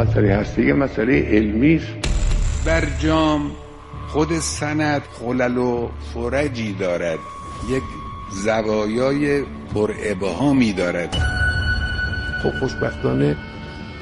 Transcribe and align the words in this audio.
مسئله 0.00 0.34
هستی 0.34 0.72
مسئله 0.72 1.22
علمی 1.22 1.74
است. 1.76 2.08
برجام 2.66 3.50
خود 4.08 4.38
سند 4.38 5.02
خلل 5.12 5.58
و 5.58 5.88
فرجی 6.14 6.72
دارد. 6.72 7.18
یک 7.70 7.82
زوایای 8.44 9.42
پر 9.74 9.92
ابهامی 10.04 10.72
دارد. 10.72 11.16
خب 12.42 12.50
خوشبختانه 12.60 13.36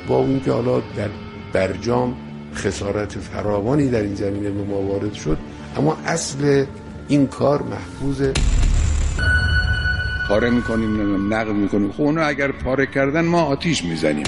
با 0.09 0.17
اون 0.17 0.41
که 0.41 0.53
حالا 0.53 0.81
در 0.81 1.09
برجام 1.53 2.17
خسارت 2.55 3.19
فراوانی 3.19 3.89
در 3.89 4.03
این 4.03 4.15
زمینه 4.15 4.51
به 4.51 4.63
ما 4.63 4.77
وارد 4.77 5.13
شد 5.15 5.39
اما 5.77 5.99
اصل 6.07 6.65
این 7.09 7.27
کار 7.27 7.63
محفوظه 7.63 8.33
پاره 10.29 10.51
می‌کنیم 10.51 11.35
نقل 11.35 11.53
می‌کنیم. 11.53 11.93
خب 11.93 12.01
اونو 12.01 12.27
اگر 12.27 12.53
پاره 12.53 12.87
کردن 12.87 13.25
ما 13.25 13.43
آتیش 13.43 13.85
می‌زنیم. 13.85 14.27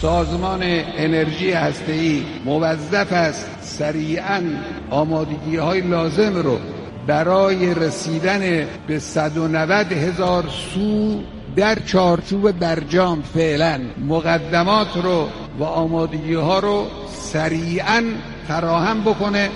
سازمان 0.00 0.62
انرژی 0.96 1.52
هسته‌ای 1.52 2.22
موظف 2.44 3.12
است 3.12 3.48
سریعا 3.60 4.42
آمادگی 4.90 5.56
های 5.56 5.80
لازم 5.80 6.36
رو 6.36 6.58
برای 7.06 7.74
رسیدن 7.74 8.66
به 8.86 8.98
190 8.98 9.92
هزار 9.92 10.44
سو 10.74 11.20
در 11.56 11.78
چارچوب 11.86 12.52
برجام 12.52 13.22
فعلا 13.22 13.80
مقدمات 14.08 14.96
رو 14.96 15.28
و 15.58 15.64
آمادگی 15.64 16.34
ها 16.34 16.58
رو 16.58 16.86
سریعا 17.08 18.04
فراهم 18.48 19.00
بکنه. 19.00 19.50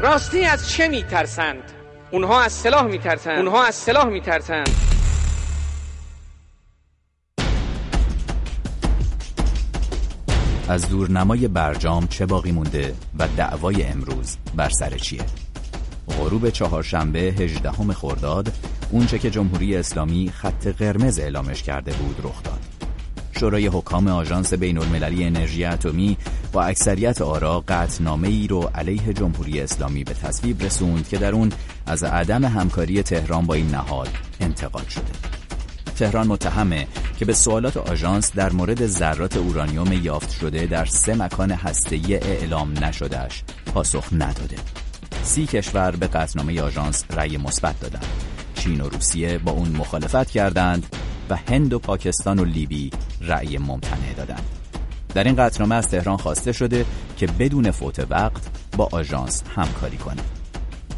راستی 0.00 0.44
از 0.44 0.70
چه 0.70 0.88
میترسند؟ 0.88 1.62
اونها 2.10 2.42
از 2.42 2.52
سلاح 2.52 2.82
میترسند. 2.82 3.38
اونها 3.38 3.64
از 3.64 3.74
سلاح 3.74 4.04
میترسند. 4.04 4.89
از 10.70 10.88
دورنمای 10.88 11.48
برجام 11.48 12.06
چه 12.06 12.26
باقی 12.26 12.52
مونده 12.52 12.94
و 13.18 13.28
دعوای 13.36 13.82
امروز 13.82 14.36
بر 14.56 14.68
سر 14.68 14.96
چیه؟ 14.96 15.22
غروب 16.18 16.50
چهارشنبه 16.50 17.18
18 17.18 17.70
خرداد 17.92 18.52
اونچه 18.90 19.18
که 19.18 19.30
جمهوری 19.30 19.76
اسلامی 19.76 20.32
خط 20.34 20.66
قرمز 20.66 21.18
اعلامش 21.18 21.62
کرده 21.62 21.92
بود 21.92 22.16
رخ 22.24 22.42
داد. 22.42 22.60
شورای 23.40 23.66
حکام 23.66 24.06
آژانس 24.06 24.54
بین 24.54 24.78
المللی 24.78 25.24
انرژی 25.24 25.64
اتمی 25.64 26.16
با 26.52 26.62
اکثریت 26.62 27.22
آرا 27.22 27.64
قطعنامه 27.68 28.28
ای 28.28 28.46
رو 28.46 28.70
علیه 28.74 29.12
جمهوری 29.12 29.60
اسلامی 29.60 30.04
به 30.04 30.14
تصویب 30.14 30.62
رسوند 30.62 31.08
که 31.08 31.18
در 31.18 31.32
اون 31.32 31.52
از 31.86 32.02
عدم 32.02 32.44
همکاری 32.44 33.02
تهران 33.02 33.46
با 33.46 33.54
این 33.54 33.70
نهاد 33.70 34.08
انتقاد 34.40 34.88
شده. 34.88 35.39
تهران 36.00 36.26
متهمه 36.26 36.86
که 37.18 37.24
به 37.24 37.32
سوالات 37.32 37.76
آژانس 37.76 38.32
در 38.32 38.52
مورد 38.52 38.86
ذرات 38.86 39.36
اورانیوم 39.36 39.92
یافت 39.92 40.30
شده 40.30 40.66
در 40.66 40.84
سه 40.84 41.14
مکان 41.14 41.50
هسته‌ای 41.50 42.14
اعلام 42.14 42.84
نشدهش 42.84 43.42
پاسخ 43.74 44.04
نداده. 44.12 44.56
سی 45.22 45.46
کشور 45.46 45.90
به 45.90 46.06
قطعنامه 46.06 46.62
آژانس 46.62 47.04
رأی 47.10 47.36
مثبت 47.36 47.80
دادند 47.80 48.06
چین 48.54 48.80
و 48.80 48.88
روسیه 48.88 49.38
با 49.38 49.52
اون 49.52 49.68
مخالفت 49.68 50.30
کردند 50.30 50.96
و 51.30 51.36
هند 51.36 51.72
و 51.72 51.78
پاکستان 51.78 52.38
و 52.38 52.44
لیبی 52.44 52.90
رأی 53.20 53.58
ممتنع 53.58 54.12
دادند 54.16 54.44
در 55.14 55.24
این 55.24 55.36
قطعنامه 55.36 55.74
از 55.74 55.88
تهران 55.88 56.16
خواسته 56.16 56.52
شده 56.52 56.86
که 57.16 57.26
بدون 57.26 57.70
فوت 57.70 58.06
وقت 58.10 58.42
با 58.76 58.88
آژانس 58.92 59.42
همکاری 59.56 59.96
کنه. 59.96 60.39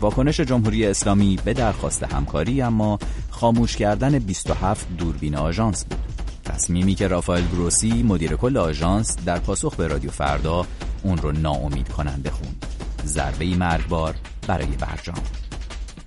واکنش 0.03 0.41
جمهوری 0.41 0.87
اسلامی 0.87 1.39
به 1.45 1.55
درخواست 1.55 2.03
همکاری 2.03 2.63
اما 2.63 2.99
خاموش 3.31 3.77
کردن 3.77 4.19
27 4.19 4.87
دوربین 4.99 5.37
آژانس 5.37 5.85
بود. 5.85 5.99
تصمیمی 6.45 6.95
که 6.95 7.09
رافائل 7.09 7.45
گروسی 7.47 8.03
مدیر 8.03 8.37
کل 8.37 8.57
آژانس 8.57 9.17
در 9.25 9.39
پاسخ 9.39 9.77
به 9.77 9.87
رادیو 9.87 10.11
فردا 10.11 10.67
اون 11.03 11.19
رو 11.19 11.33
ناامید 11.33 11.89
کننده 11.89 12.31
خوند. 12.31 12.67
ضربه 13.05 13.57
مرگبار 13.57 14.15
برای 14.47 14.67
برجام. 14.67 15.23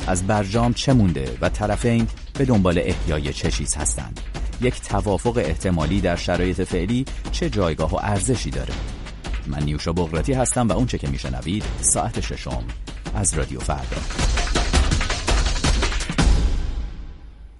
از 0.08 0.28
برجام 0.28 0.74
چه 0.74 0.94
مونده 0.94 1.38
و 1.42 1.50
طرفین 1.50 2.08
به 2.34 2.46
دنبال 2.46 2.80
احیای 2.84 3.34
چه 3.34 3.52
چیز 3.52 3.76
هستند؟ 3.76 4.20
یک 4.62 4.82
توافق 4.82 5.38
احتمالی 5.38 6.02
در 6.02 6.16
شرایط 6.16 6.62
فعلی 6.62 7.06
چه 7.32 7.50
جایگاه 7.50 7.92
و 7.92 8.00
ارزشی 8.02 8.50
داره؟ 8.50 8.74
من 9.48 9.64
نیوشا 9.64 9.94
بغراتی 9.94 10.34
هستم 10.34 10.68
و 10.68 10.72
اونچه 10.72 10.98
که 10.98 11.08
میشنوید 11.08 11.64
ساعت 11.82 12.20
ششم. 12.20 12.64
از 13.14 13.34
رادیو 13.34 13.60
فردا. 13.60 13.98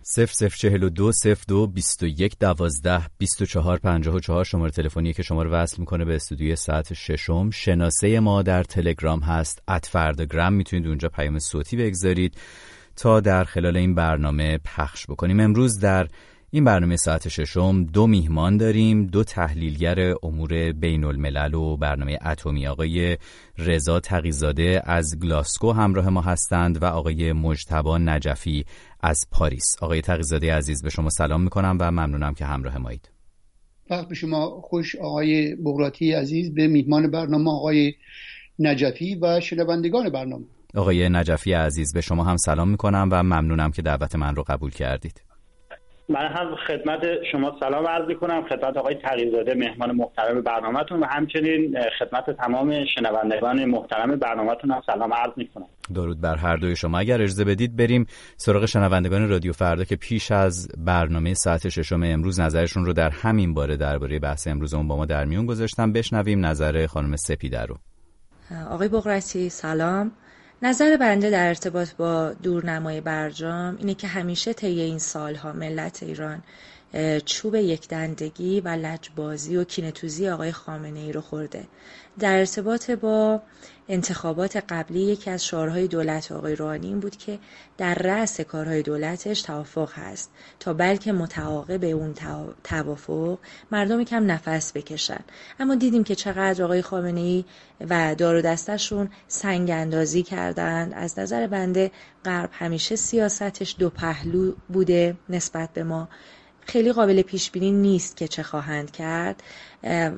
صفر 0.08 0.34
صفر 0.34 0.58
چهل 0.58 0.84
و 0.84 0.90
دو 0.90 1.12
صفر 1.12 1.44
دو 1.48 1.68
بیست 1.68 2.04
و 2.04 2.08
یک 2.08 2.40
دوازده 2.40 3.02
بیست 3.18 3.42
و 3.42 3.46
چهار 3.46 3.78
پنجاه 3.78 4.16
و 4.16 4.20
چهار. 4.20 4.44
شماره 4.44 4.72
تلفنی 4.72 5.14
که 5.14 5.24
شما 5.24 5.44
رو 5.44 5.52
وصل 5.52 5.76
می‌کنه 5.80 6.06
به 6.06 6.16
استودیوی 6.16 6.56
ساعت 6.56 6.94
ششم. 6.94 7.50
شناسه 7.50 8.20
ما 8.20 8.42
در 8.42 8.64
تلگرام 8.64 9.20
هست 9.20 9.62
ات 9.68 9.86
فرداگرام 9.86 10.54
می‌تونید 10.54 10.88
اونجا 10.88 11.10
پیام 11.10 11.40
صوتی 11.40 11.78
بگذارید 11.78 12.38
تا 12.96 13.20
در 13.20 13.44
خلال 13.44 13.78
این 13.78 13.96
برنامه 13.96 14.58
پخش 14.58 15.06
بکنیم. 15.06 15.40
امروز 15.40 15.80
در 15.80 16.08
این 16.56 16.64
برنامه 16.64 16.96
ساعت 16.96 17.28
ششم 17.28 17.84
دو 17.84 18.08
میهمان 18.08 18.58
داریم 18.58 19.06
دو 19.06 19.24
تحلیلگر 19.24 20.14
امور 20.24 20.72
بین 20.72 21.04
الملل 21.04 21.54
و 21.54 21.78
برنامه 21.78 22.18
اتمی 22.26 22.68
آقای 22.68 23.18
رضا 23.58 24.00
تقیزاده 24.00 24.82
از 24.86 25.20
گلاسکو 25.20 25.72
همراه 25.72 26.10
ما 26.10 26.22
هستند 26.22 26.84
و 26.84 26.86
آقای 26.86 27.34
مجتبا 27.34 27.98
نجفی 27.98 28.66
از 29.02 29.28
پاریس. 29.32 29.66
آقای 29.82 30.02
تقیزاده 30.02 30.54
عزیز 30.54 30.84
به 30.84 30.90
شما 30.90 31.10
سلام 31.10 31.42
می‌کنم 31.44 31.78
و 31.80 31.92
ممنونم 31.92 32.34
که 32.34 32.46
همراه 32.46 32.78
مایید. 32.78 33.10
وقت 33.90 34.08
به 34.08 34.16
شما 34.16 34.62
خوش 34.62 34.96
آقای 34.96 35.56
بغراتی 35.56 36.14
عزیز 36.14 36.54
به 36.54 36.68
میهمان 36.68 37.12
برنامه 37.12 37.52
آقای 37.52 37.94
نجفی 38.60 39.16
و 39.16 39.40
شنوندگان 39.40 40.10
برنامه. 40.10 40.46
آقای 40.76 41.10
نجفی 41.10 41.54
عزیز 41.54 41.94
به 41.94 42.02
شما 42.02 42.24
هم 42.24 42.38
سلام 42.38 42.70
می‌کنم 42.70 43.10
و 43.12 43.24
ممنونم 43.24 43.72
که 43.72 43.82
دعوت 43.82 44.16
من 44.16 44.36
رو 44.36 44.44
قبول 44.48 44.72
کردید. 44.72 45.22
من 46.10 46.28
هم 46.28 46.56
خدمت 46.68 47.02
شما 47.32 47.58
سلام 47.60 47.88
عرض 47.88 48.18
کنم 48.18 48.44
خدمت 48.50 48.78
آقای 48.78 48.96
تقیزاده 48.96 49.54
مهمان 49.54 49.92
محترم 49.92 50.42
برنامهتون 50.42 51.00
و 51.00 51.06
همچنین 51.06 51.78
خدمت 52.00 52.30
تمام 52.38 52.86
شنوندگان 52.96 53.66
محترم 53.66 54.16
برنامهتون 54.16 54.72
هم 54.72 54.82
سلام 54.86 55.14
عرض 55.14 55.34
کنم 55.56 55.66
درود 55.94 56.22
بر 56.22 56.36
هر 56.36 56.56
دوی 56.58 56.76
شما. 56.76 57.00
اگر 57.00 57.22
اجازه 57.22 57.44
بدید 57.44 57.76
بریم 57.76 58.06
سراغ 58.38 58.66
شنوندگان 58.66 59.30
رادیو 59.30 59.54
فردا 59.54 59.84
که 59.84 59.96
پیش 59.96 60.32
از 60.32 60.68
برنامه 60.78 61.34
ساعت 61.34 61.70
ششم 61.70 62.04
امروز 62.04 62.40
نظرشون 62.40 62.86
رو 62.86 62.94
در 62.94 63.10
همین 63.10 63.54
باره 63.54 63.78
درباره 63.78 64.20
بحث 64.20 64.48
امروزمون 64.48 64.88
با 64.88 64.98
ما 64.98 65.06
در 65.06 65.26
میون 65.26 65.46
گذاشتم 65.46 65.94
بشنویم 65.94 66.46
نظر 66.46 66.88
خانم 66.88 67.16
سپیده 67.16 67.62
رو. 67.62 67.78
آقای 68.70 68.88
بغرتی 68.88 69.50
سلام. 69.50 70.12
نظر 70.66 70.98
بنده 70.98 71.30
در 71.30 71.48
ارتباط 71.48 71.94
با 71.94 72.34
دورنمای 72.34 73.02
برجام 73.02 73.76
اینه 73.80 73.94
که 73.94 74.08
همیشه 74.08 74.54
طی 74.54 74.82
این 74.82 75.00
سالها 75.00 75.54
ملت 75.54 76.04
ایران 76.04 76.44
چوب 77.26 77.56
یک 77.56 77.88
دندگی 77.88 78.62
و 78.62 78.68
لجبازی 78.68 79.58
و 79.58 79.64
کینتوزی 79.64 80.30
آقای 80.30 80.52
خامنه 80.52 81.00
ای 81.00 81.12
رو 81.12 81.22
خورده. 81.22 81.64
در 82.20 82.40
ارتباط 82.40 82.92
با 82.92 83.42
انتخابات 83.90 84.64
قبلی 84.70 85.00
یکی 85.02 85.30
از 85.30 85.46
شعارهای 85.46 85.88
دولت 85.88 86.32
آقای 86.32 86.56
روحانی 86.56 86.88
این 86.88 87.00
بود 87.00 87.16
که 87.16 87.40
در 87.78 87.96
رأس 87.96 88.42
کارهای 88.42 88.82
دولتش 88.82 89.42
توافق 89.42 89.92
هست 89.94 90.32
تا 90.60 90.74
بلکه 90.74 91.12
متعاقب 91.12 91.84
اون 91.84 92.14
توافق 92.64 93.38
مردم 93.72 94.04
کم 94.04 94.32
نفس 94.32 94.72
بکشن. 94.74 95.20
اما 95.60 95.76
دیدیم 95.76 96.04
که 96.04 96.16
چقدر 96.16 96.64
آقای 96.64 96.82
خامنه 96.82 97.20
ای 97.20 97.46
و 97.90 98.16
دار 98.16 98.36
و 98.36 98.42
دستشون 98.42 99.10
سنگ 99.28 99.70
اندازی 99.72 100.24
کردند 100.24 100.94
از 100.96 101.20
نظر 101.20 101.48
بنده 101.48 101.92
غرب 102.26 102.50
همیشه 102.54 102.96
سیاستش 102.96 103.76
دو 103.80 103.90
پهلو 103.90 104.54
بوده 104.70 105.18
نسبت 105.30 105.70
به 105.74 105.84
ما. 105.84 106.10
خیلی 106.66 106.92
قابل 106.92 107.22
پیش 107.22 107.52
بینی 107.52 107.72
نیست 107.72 108.18
که 108.18 108.28
چه 108.28 108.44
خواهند 108.44 108.92
کرد 108.92 109.44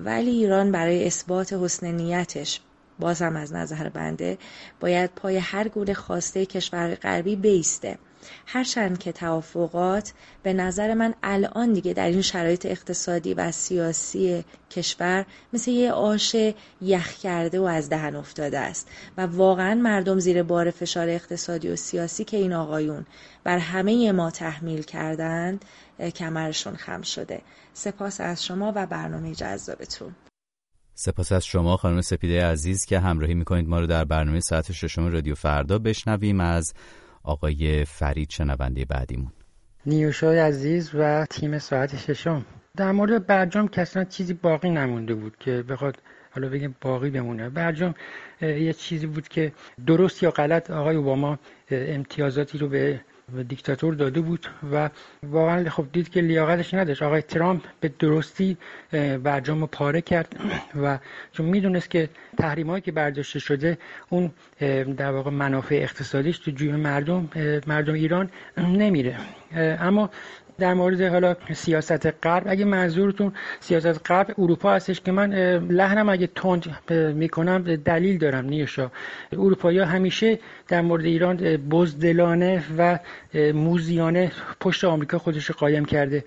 ولی 0.05 0.31
ایران 0.31 0.71
برای 0.71 1.07
اثبات 1.07 1.53
حسن 1.53 1.91
نیتش 1.91 2.61
بازم 2.99 3.35
از 3.35 3.53
نظر 3.53 3.89
بنده 3.89 4.37
باید 4.79 5.09
پای 5.15 5.37
هر 5.37 5.67
گونه 5.67 5.93
خواسته 5.93 6.45
کشور 6.45 6.95
غربی 6.95 7.35
بیسته. 7.35 7.97
هرچند 8.45 8.97
که 8.97 9.11
توافقات 9.11 10.13
به 10.43 10.53
نظر 10.53 10.93
من 10.93 11.13
الان 11.23 11.73
دیگه 11.73 11.93
در 11.93 12.07
این 12.07 12.21
شرایط 12.21 12.65
اقتصادی 12.65 13.33
و 13.33 13.51
سیاسی 13.51 14.43
کشور 14.71 15.25
مثل 15.53 15.71
یه 15.71 15.91
آش 15.91 16.35
یخ 16.81 17.13
کرده 17.13 17.59
و 17.59 17.63
از 17.63 17.89
دهن 17.89 18.15
افتاده 18.15 18.59
است. 18.59 18.89
و 19.17 19.21
واقعا 19.21 19.75
مردم 19.75 20.19
زیر 20.19 20.43
بار 20.43 20.71
فشار 20.71 21.09
اقتصادی 21.09 21.69
و 21.69 21.75
سیاسی 21.75 22.23
که 22.23 22.37
این 22.37 22.53
آقایون 22.53 23.05
بر 23.43 23.57
همه 23.57 24.11
ما 24.11 24.31
تحمیل 24.31 24.81
کردند 24.81 25.65
کمرشون 26.15 26.75
خم 26.75 27.01
شده. 27.01 27.41
سپاس 27.73 28.21
از 28.21 28.45
شما 28.45 28.73
و 28.75 28.85
برنامه 28.85 29.35
جذابتون. 29.35 30.15
سپاس 30.93 31.31
از 31.31 31.45
شما 31.45 31.77
خانم 31.77 32.01
سپیده 32.01 32.45
عزیز 32.45 32.85
که 32.85 32.99
همراهی 32.99 33.33
می‌کنید. 33.33 33.67
ما 33.67 33.79
رو 33.79 33.87
در 33.87 34.05
برنامه 34.05 34.39
ساعت 34.39 34.71
ششم 34.71 35.07
رادیو 35.07 35.35
فردا 35.35 35.79
بشنویم 35.79 36.39
از 36.39 36.73
آقای 37.27 37.85
فرید 37.85 38.29
شنونده 38.29 38.85
بعدیمون. 38.85 39.31
نیوشای 39.85 40.39
عزیز 40.39 40.91
و 40.93 41.25
تیم 41.25 41.59
ساعت 41.59 41.97
ششم. 41.97 42.45
در 42.77 42.91
مورد 42.91 43.25
برجام 43.25 43.67
که 43.67 43.85
چیزی 44.09 44.33
باقی 44.33 44.69
نمونده 44.69 45.13
بود 45.13 45.37
که 45.39 45.63
بخواد 45.69 45.97
حالا 46.31 46.49
بگیم 46.49 46.75
باقی 46.81 47.09
بمونه. 47.09 47.49
برجام 47.49 47.93
یه 48.41 48.73
چیزی 48.73 49.07
بود 49.07 49.27
که 49.27 49.51
درست 49.87 50.23
یا 50.23 50.31
غلط 50.31 50.71
آقای 50.71 50.95
اوباما 50.95 51.39
امتیازاتی 51.71 52.57
رو 52.57 52.67
به 52.67 53.01
دیکتاتور 53.47 53.93
داده 53.93 54.21
بود 54.21 54.47
و 54.73 54.89
واقعا 55.23 55.69
خب 55.69 55.85
دید 55.93 56.09
که 56.09 56.21
لیاقتش 56.21 56.73
نداشت. 56.73 57.03
آقای 57.03 57.21
ترامپ 57.21 57.63
به 57.79 57.91
درستی 57.99 58.57
برجام 59.23 59.67
پاره 59.67 60.01
کرد 60.01 60.35
و 60.83 60.99
چون 61.31 61.45
می‌دونست 61.45 61.89
که 61.89 62.09
تحریم 62.37 62.79
که 62.79 62.91
برداشته 62.91 63.39
شده 63.39 63.77
اون 64.09 64.31
در 64.97 65.11
واقع 65.11 65.31
منافع 65.31 65.75
اقتصادیش 65.75 66.39
تو 66.39 66.51
جیب 66.51 66.71
مردم 66.71 67.29
مردم 67.67 67.93
ایران 67.93 68.29
نمیره. 68.57 69.15
اما 69.55 70.09
در 70.59 70.73
مورد 70.73 71.01
حالا 71.01 71.35
سیاست 71.53 72.25
غرب 72.25 72.43
اگه 72.45 72.65
منظورتون 72.65 73.33
سیاست 73.59 74.11
غرب 74.11 74.33
اروپا 74.37 74.73
هستش 74.73 75.01
که 75.01 75.11
من 75.11 75.33
لحنم 75.69 76.09
اگه 76.09 76.27
تند 76.27 76.91
می‌کنم 76.91 77.75
دلیل 77.75 78.17
دارم 78.17 78.45
نیوشا 78.45 78.91
اروپایی 79.33 79.79
همیشه 79.79 80.39
در 80.67 80.81
مورد 80.81 81.05
ایران 81.05 81.37
بزدلانه 81.57 82.63
و 82.77 82.99
موزیانه 83.53 84.31
پشت 84.59 84.83
آمریکا 84.83 85.17
خودش 85.19 85.51
قایم 85.51 85.85
کرده. 85.85 86.23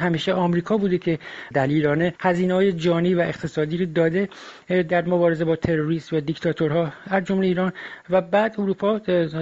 همیشه 0.00 0.32
آمریکا 0.32 0.76
بوده 0.76 0.98
که 0.98 1.18
دلیرانه 1.54 2.14
هزینه 2.20 2.54
های 2.54 2.72
جانی 2.72 3.14
و 3.14 3.20
اقتصادی 3.20 3.76
رو 3.76 3.86
داده 3.86 4.28
در 4.88 5.04
مبارزه 5.04 5.44
با 5.44 5.56
تروریست 5.56 6.12
و 6.12 6.20
دیکتاتورها 6.20 6.92
از 7.06 7.24
جمله 7.24 7.46
ایران. 7.46 7.72
و 8.10 8.20
بعد 8.20 8.54
اروپا 8.58 8.98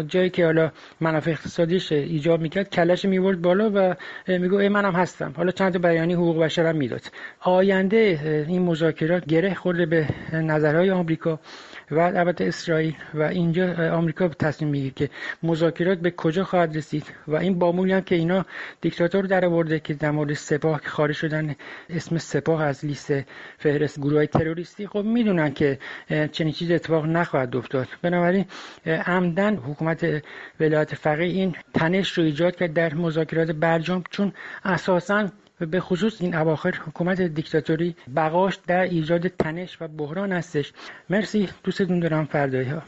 جایی 0.08 0.30
که 0.30 0.44
حالا 0.44 0.72
منافع 1.00 1.30
اقتصادیش 1.30 1.92
ایجاب 1.92 2.40
می‌کرد 2.40 2.70
کلش 2.70 3.04
میورد 3.04 3.42
بالا 3.42 3.70
و 3.74 3.94
میگو 4.28 4.56
ای 4.56 4.68
منم 4.68 4.92
هستم. 4.92 5.32
حالا 5.36 5.50
چند 5.50 5.82
بیانی 5.86 6.14
حقوق 6.14 6.42
بشر 6.42 6.66
هم 6.66 6.76
می‌داد. 6.76 7.00
آینده 7.40 8.44
این 8.48 8.62
مذاکرات 8.62 9.26
گره 9.26 9.54
خورده 9.54 9.86
به 9.86 10.08
نظرهای 10.32 10.90
آمریکا. 10.90 11.40
و 11.90 11.98
البته 11.98 12.44
اسرائیل 12.44 12.94
و 13.14 13.22
اینجا 13.22 13.92
آمریکا 13.92 14.28
تصمیم 14.28 14.70
می‌گیره 14.70 14.94
که 14.94 15.10
مذاکرات 15.42 15.98
به 15.98 16.10
کجا 16.10 16.44
خواهد 16.44 16.76
رسید 16.76 17.04
و 17.28 17.36
این 17.36 17.58
بامولی 17.58 17.92
هم 17.92 18.00
که 18.00 18.14
اینا 18.14 18.46
دیکتاتور 18.80 19.24
در 19.26 19.44
آورده 19.44 19.80
که 19.80 19.94
در 19.94 20.10
مورد 20.10 20.32
سپاه 20.32 20.80
خارج 20.84 21.14
شدن 21.14 21.54
اسم 21.90 22.18
سپاه 22.18 22.62
از 22.62 22.84
لیست 22.84 23.12
فهرست 23.58 24.00
گروه 24.00 24.26
تروریستی 24.26 24.86
خب 24.86 25.04
می‌دونن 25.04 25.52
که 25.52 25.78
چنین 26.32 26.52
چیز 26.52 26.70
اتفاق 26.70 27.06
نخواهد 27.06 27.56
افتاد. 27.56 27.88
بنابراین 28.02 28.44
عمدن 28.86 29.56
حکومت 29.56 30.22
ولایت 30.60 30.94
فقیه 30.94 31.26
این 31.26 31.54
تنش 31.74 32.12
رو 32.18 32.24
ایجاد 32.24 32.56
کرد 32.56 32.72
در 32.72 32.94
مذاکرات 32.94 33.50
برجام 33.50 34.04
چون 34.10 34.32
اساسا 34.64 35.28
به 35.66 35.80
خصوص 35.80 36.20
این 36.20 36.34
اواخر 36.34 36.74
حکومت 36.86 37.20
دیکتاتوری 37.20 37.96
بقاش 38.16 38.58
در 38.66 38.82
ایجاد 38.82 39.28
تنش 39.28 39.82
و 39.82 39.88
بحران 39.88 40.32
هستش. 40.32 40.72
مرسی 41.10 41.48
دوستتون 41.64 42.00
دارم 42.00 42.24
فردایی 42.24 42.68
ها 42.68 42.82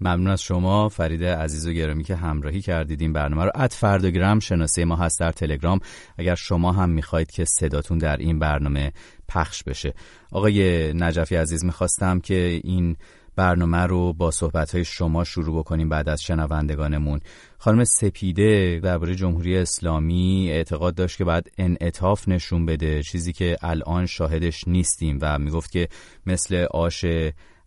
ممنون 0.00 0.26
از 0.26 0.42
شما 0.42 0.88
فرید 0.88 1.24
عزیز 1.24 1.66
و 1.66 1.72
گرامی 1.72 2.04
که 2.04 2.16
همراهی 2.16 2.60
کردید 2.60 3.00
این 3.00 3.12
برنامه 3.12 3.44
رو. 3.44 3.50
اد 3.54 3.70
فردوگرام 3.70 4.40
شناسه 4.40 4.84
ما 4.84 4.96
هست 4.96 5.20
در 5.20 5.32
تلگرام. 5.32 5.80
اگر 6.18 6.34
شما 6.34 6.72
هم 6.72 6.90
می‌خواید 6.90 7.30
که 7.30 7.44
صداتون 7.44 7.98
در 7.98 8.16
این 8.16 8.38
برنامه 8.38 8.92
پخش 9.28 9.62
بشه. 9.62 9.94
آقای 10.32 10.92
نجفی 10.92 11.36
عزیز 11.36 11.64
می‌خواستم 11.64 12.20
که 12.20 12.60
این 12.64 12.96
برنامه 13.40 13.78
رو 13.78 14.12
با 14.12 14.30
صحبت 14.30 14.82
شما 14.82 15.24
شروع 15.24 15.58
بکنیم 15.58 15.88
بعد 15.88 16.08
از 16.08 16.22
شنوندگانمون. 16.22 17.20
خانم 17.58 17.84
سپیده 17.84 18.80
درباره 18.82 19.14
جمهوری 19.14 19.56
اسلامی 19.56 20.48
اعتقاد 20.50 20.94
داشت 20.94 21.18
که 21.18 21.24
بعد 21.24 21.46
انعطاف 21.58 22.28
نشون 22.28 22.66
بده 22.66 23.02
چیزی 23.02 23.32
که 23.32 23.56
الان 23.62 24.06
شاهدش 24.06 24.68
نیستیم 24.68 25.18
و 25.22 25.38
می‌گفت 25.38 25.70
که 25.70 25.88
مثل 26.26 26.66
آش 26.70 27.04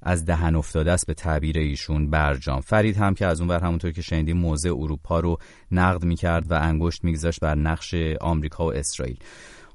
از 0.02 0.25
دهن 0.25 0.56
افتاده 0.56 0.92
است 0.92 1.08
به 1.08 1.14
تعبیر 1.14 1.58
ایشون 1.58 2.10
برجام. 2.10 2.62
فرید 2.62 2.98
هم 2.98 3.14
که 3.14 3.25
از 3.25 3.40
اون 3.40 3.48
بر 3.48 3.60
همونطور 3.60 3.92
که 3.92 4.02
شنیدیم 4.02 4.38
موضع 4.38 4.70
اروپا 4.70 5.20
رو 5.20 5.38
نقد 5.72 6.04
می‌کرد 6.04 6.52
و 6.52 6.54
انگشت 6.54 7.04
میگذاشت 7.04 7.40
بر 7.40 7.56
نقش 7.56 7.96
آمریکا 8.22 8.66
و 8.66 8.74
اسرائیل. 8.74 9.18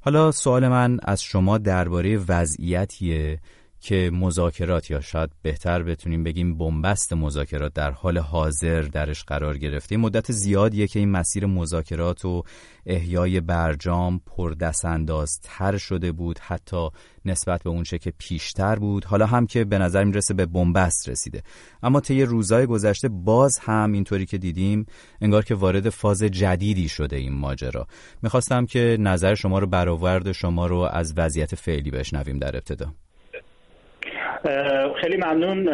حالا 0.01 0.33
سوال 0.33 0.69
من 0.69 0.99
از 1.03 1.23
شما 1.23 1.59
درباره 1.59 2.17
وضعیتیه. 2.29 3.41
که 3.81 4.11
مذاکرات 4.15 4.91
یا 4.91 5.01
شاید 5.01 5.31
بهتر 5.43 5.83
بتونیم 5.83 6.25
بگیم 6.25 6.59
بنبست 6.59 7.13
مذاکرات 7.13 7.75
در 7.75 7.91
حال 7.91 8.19
حاضر 8.19 8.83
درش 8.83 9.25
قرار 9.25 9.59
گرفته. 9.59 9.97
مدت 9.97 10.33
زیادیه 10.33 10.87
که 10.87 10.99
این 10.99 11.11
مسیر 11.11 11.47
مذاکرات 11.47 12.25
و 12.25 12.43
احیای 12.87 13.41
برجام 13.41 14.21
پردست 14.27 15.41
تر 15.43 15.77
شده 15.77 16.13
بود 16.13 16.39
حتی 16.39 16.89
نسبت 17.25 17.63
به 17.63 17.71
اونچه 17.71 17.99
که 17.99 18.13
پیشتر 18.19 18.77
بود. 18.77 19.05
حالا 19.05 19.27
هم 19.27 19.47
که 19.47 19.65
به 19.65 19.79
نظر 19.79 20.05
می‌رسه 20.05 20.35
به 20.35 20.47
بنبست 20.47 21.09
رسیده. 21.09 21.43
اما 21.83 22.01
طی 22.01 22.23
روزهای 22.23 22.67
گذشته 22.67 23.09
باز 23.09 23.59
هم 23.59 23.93
اینطوری 23.93 24.27
که 24.27 24.39
دیدیم 24.39 24.87
انگار 25.21 25.45
که 25.45 25.55
وارد 25.55 25.89
فاز 25.89 26.23
جدیدی 26.23 26.89
شده 26.89 27.17
این 27.17 27.33
ماجرا. 27.33 27.87
می‌خواستم 28.23 28.67
که 28.67 28.97
نظر 29.01 29.35
شما 29.35 29.59
رو 29.59 29.67
برآورد 29.67 30.33
شما 30.33 30.67
رو 30.67 30.79
از 30.79 31.15
وضعیت 31.17 31.55
فعلی 31.55 31.91
بشنویم 31.91 32.39
در 32.39 32.57
ابتدا. 32.57 32.95
خیلی 35.01 35.17
ممنون. 35.17 35.69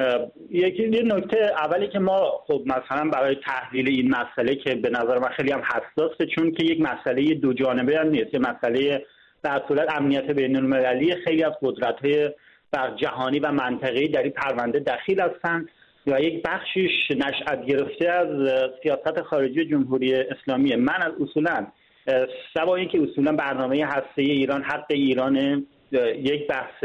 یکی 0.51 0.89
یه 0.89 1.03
نکته 1.03 1.53
اولی 1.65 1.89
که 1.89 1.99
ما 1.99 2.45
خب 2.47 2.63
مثلا 2.67 3.11
برای 3.11 3.35
تحلیل 3.35 3.89
این 3.89 4.11
مسئله 4.11 4.55
که 4.55 4.75
به 4.75 4.91
نظر 4.91 5.19
من 5.19 5.29
خیلی 5.29 5.53
هم 5.53 5.63
حساسه 5.63 6.27
چون 6.27 6.53
که 6.53 6.65
یک 6.65 6.81
مسئله 6.81 7.35
دو 7.35 7.53
جانبه 7.53 7.99
هم 7.99 8.09
نیست. 8.09 8.35
یه 8.35 8.41
مسئله 8.41 9.05
در 9.43 9.63
صورت 9.69 9.97
امنیت 9.97 10.31
بین 10.31 10.57
المللی 10.57 11.15
خیلی 11.25 11.45
از 11.45 11.53
قدرت 11.63 12.05
های 12.05 12.31
بر 12.73 12.95
جهانی 12.97 13.39
و 13.39 13.53
منطقه‌ای 13.53 14.09
در 14.09 14.23
این 14.23 14.33
پرونده 14.33 14.79
دخیل 14.79 15.21
هستند 15.21 15.69
یا 16.07 16.19
یک 16.21 16.43
بخشیش 16.43 17.11
نشأت 17.11 17.67
گرفته 17.67 18.09
از 18.11 18.29
سیاست 18.83 19.23
خارجی 19.23 19.65
جمهوری 19.65 20.15
اسلامی. 20.15 20.77
من 20.77 21.03
از 21.03 21.13
اصولا 21.23 21.67
سوا 22.55 22.77
اینکه 22.77 23.03
اصولا 23.03 23.33
برنامه 23.33 23.87
هسته 23.87 24.23
ایران 24.23 24.63
حق 24.63 24.87
ایران 24.91 25.67
یک 26.17 26.47
بحث 26.47 26.85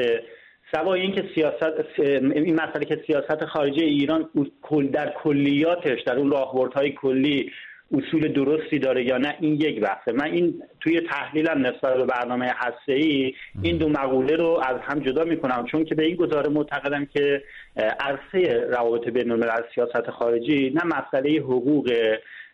سوای 0.71 1.01
اینکه 1.01 1.23
سیاست 1.35 1.99
این 2.35 2.55
مسئله 2.55 2.85
که 2.85 3.03
سیاست 3.07 3.45
خارجی 3.45 3.83
ایران 3.83 4.29
کل 4.61 4.87
در 4.87 5.13
کلیاتش 5.23 6.01
در 6.01 6.15
اون 6.15 6.31
راهبردهای 6.31 6.91
کلی 6.91 7.51
اصول 7.91 8.27
درستی 8.33 8.79
داره 8.79 9.03
یا 9.03 9.17
نه 9.17 9.35
این 9.39 9.53
یک 9.53 9.81
بحثه. 9.81 10.11
من 10.11 10.25
این 10.25 10.63
توی 10.81 11.01
تحلیلم 11.01 11.67
نسبت 11.67 11.97
به 11.97 12.05
برنامه 12.05 12.53
هسته 12.55 12.93
ای 12.93 13.33
این 13.61 13.77
دو 13.77 13.89
مقوله 13.89 14.35
رو 14.35 14.61
از 14.65 14.77
هم 14.81 14.99
جدا 14.99 15.23
می‌کنم 15.23 15.65
چون 15.71 15.85
که 15.85 15.95
به 15.95 16.03
این 16.03 16.15
گزاره 16.15 16.49
معتقدم 16.49 17.05
که 17.05 17.43
عرصه 17.75 18.65
روابط 18.69 19.09
بین 19.09 19.31
الملل 19.31 19.61
سیاست 19.75 20.09
خارجی 20.09 20.69
نه 20.75 20.81
مسئله 20.85 21.39
حقوق 21.39 21.91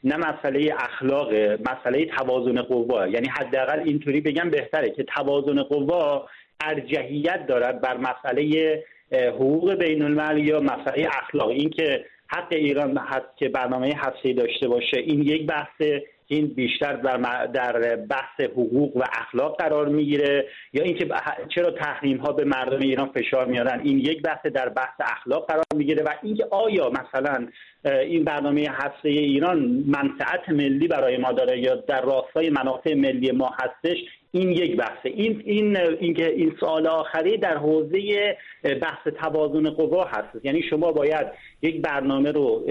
نه 0.03 0.17
مسئله 0.17 0.75
اخلاق 0.79 1.33
مسئله 1.43 2.05
توازن 2.05 2.61
قوا. 2.61 3.07
یعنی 3.07 3.27
حداقل 3.27 3.79
اینطوری 3.79 4.21
بگم 4.21 4.49
بهتره 4.49 4.89
که 4.89 5.03
توازن 5.03 5.63
قوا 5.63 6.27
ارجحیت 6.61 7.47
دارد 7.47 7.81
بر 7.81 7.97
مسئله 7.97 8.83
حقوق 9.11 9.73
بین 9.73 10.01
الملل 10.01 10.47
یا 10.47 10.59
مسئله 10.59 11.07
اخلاق. 11.07 11.49
اینکه 11.49 12.05
حق 12.27 12.47
ایران 12.51 12.97
هست 12.97 13.37
که 13.37 13.49
برنامه 13.49 13.93
هستی 13.97 14.33
داشته 14.33 14.67
باشه 14.67 14.97
این 14.97 15.21
یک 15.21 15.47
بحث 15.47 15.81
این 16.27 16.47
بیشتر 16.47 16.93
در, 16.93 17.45
در 17.45 17.95
بحث 17.95 18.39
حقوق 18.39 18.97
و 18.97 19.03
اخلاق 19.13 19.57
قرار 19.57 19.87
می‌گیره. 19.87 20.45
یا 20.73 20.83
اینکه 20.83 21.07
چرا 21.55 21.71
تحریم 21.71 22.17
ها 22.17 22.31
به 22.31 22.43
مردم 22.43 22.79
ایران 22.79 23.09
فشار 23.09 23.45
میارن 23.45 23.79
این 23.83 23.99
یک 23.99 24.21
بحث 24.21 24.45
در 24.45 24.69
بحث 24.69 24.95
اخلاق 24.99 25.47
قرار 25.47 25.63
می‌گیره 25.75 26.03
و 26.03 26.09
اینکه 26.23 26.45
آیا 26.51 26.89
مثلا 26.89 27.47
این 27.85 28.23
برنامه 28.23 28.69
هسته 28.69 29.09
ایران 29.09 29.59
منفعت 29.87 30.49
ملی 30.49 30.87
برای 30.87 31.17
ما 31.17 31.31
داره 31.31 31.59
یا 31.59 31.75
در 31.75 32.01
راستای 32.01 32.49
منافع 32.49 32.93
ملی 32.93 33.31
ما 33.31 33.51
هستش 33.59 33.97
این 34.35 34.51
یک 34.51 34.77
بحثه. 34.77 35.09
این 35.09 35.41
این 35.45 35.77
اینکه 35.77 36.29
این 36.31 36.55
سوال 36.59 36.87
آخری 36.87 37.37
در 37.37 37.57
حوزه 37.57 38.37
بحث 38.63 39.07
توازن 39.07 39.69
قوا 39.69 40.03
هست. 40.03 40.45
یعنی 40.45 40.63
شما 40.69 40.91
باید 40.91 41.27
یک 41.61 41.81
برنامه 41.81 42.31
رو 42.31 42.63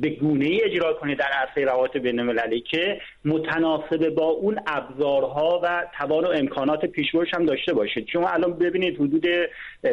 به 0.00 0.08
گونه 0.08 0.44
ای 0.44 0.64
اجرا 0.64 0.92
کنید 0.92 1.18
در 1.18 1.30
عرصه 1.32 1.64
روابط 1.64 1.96
بین 1.96 2.20
المللی 2.20 2.60
که 2.60 3.00
متناسب 3.24 4.08
با 4.08 4.24
اون 4.24 4.60
ابزارها 4.66 5.60
و 5.64 5.86
توان 5.98 6.24
و 6.24 6.28
امکانات 6.28 6.86
پیشبرش 6.86 7.34
هم 7.34 7.46
داشته 7.46 7.74
باشید 7.74 8.08
شما 8.12 8.28
الان 8.28 8.52
ببینید 8.52 9.00
حدود 9.00 9.26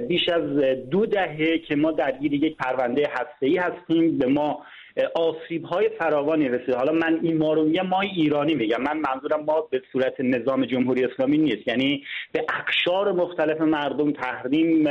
بیش 0.08 0.30
از 0.30 0.58
دو 0.90 1.06
دهه 1.06 1.58
که 1.58 1.76
ما 1.76 1.92
درگیر 1.92 2.34
یک 2.34 2.58
پرونده 2.58 3.10
هسته‌ای 3.12 3.58
هستیم. 3.58 4.18
به 4.18 4.28
ما 4.28 4.66
آسیب 5.16 5.64
های 5.64 5.90
فراوانی 6.00 6.50
رسید 6.50 6.76
حالا 6.76 6.92
من 6.92 7.20
این 7.22 7.38
ما 7.38 7.54
رو 7.54 7.64
میگم 7.64 7.88
ما 7.88 8.02
ایرانی 8.02 8.56
میگم. 8.56 8.82
من 8.82 8.98
منظورم 8.98 9.44
ما 9.44 9.62
به 9.62 9.82
صورت 9.92 10.14
نظام 10.20 10.66
جمهوری 10.66 11.06
اسلامی 11.06 11.38
نیست. 11.38 11.68
یعنی 11.68 12.04
به 12.32 12.46
اقشار 12.50 13.12
مختلف 13.12 13.62
مردم 13.62 14.12
تحریم 14.12 14.90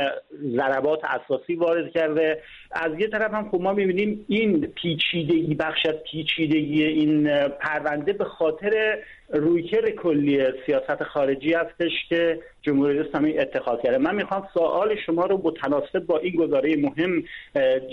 ضربات 0.57 0.99
اساسی 1.05 1.55
وارد 1.55 1.91
کرده. 1.91 2.41
از 2.71 2.91
یه 2.99 3.07
طرف 3.07 3.33
هم 3.33 3.49
خب 3.49 3.61
ما 3.61 3.73
می‌بینیم 3.73 4.25
این 4.27 4.61
پیچیدگی 4.61 5.55
بخش 5.55 5.85
از 5.85 5.95
پیچیدگی 6.11 6.83
این 6.83 7.47
پرونده 7.47 8.13
به 8.13 8.25
خاطر 8.25 8.97
رویکرد 9.29 9.89
کلی 9.89 10.45
سیاست 10.65 11.03
خارجی 11.03 11.53
هستش 11.53 11.91
که 12.09 12.39
جمهوری 12.61 12.99
اسلامی 12.99 13.37
اتخاذ 13.37 13.79
کرده. 13.83 13.97
من 13.97 14.15
می‌خوام 14.15 14.47
سوال 14.53 14.95
شما 15.05 15.25
رو 15.25 15.41
متناسب 15.43 15.99
با 15.99 16.17
این 16.17 16.35
گزاره 16.35 16.75
مهم 16.75 17.23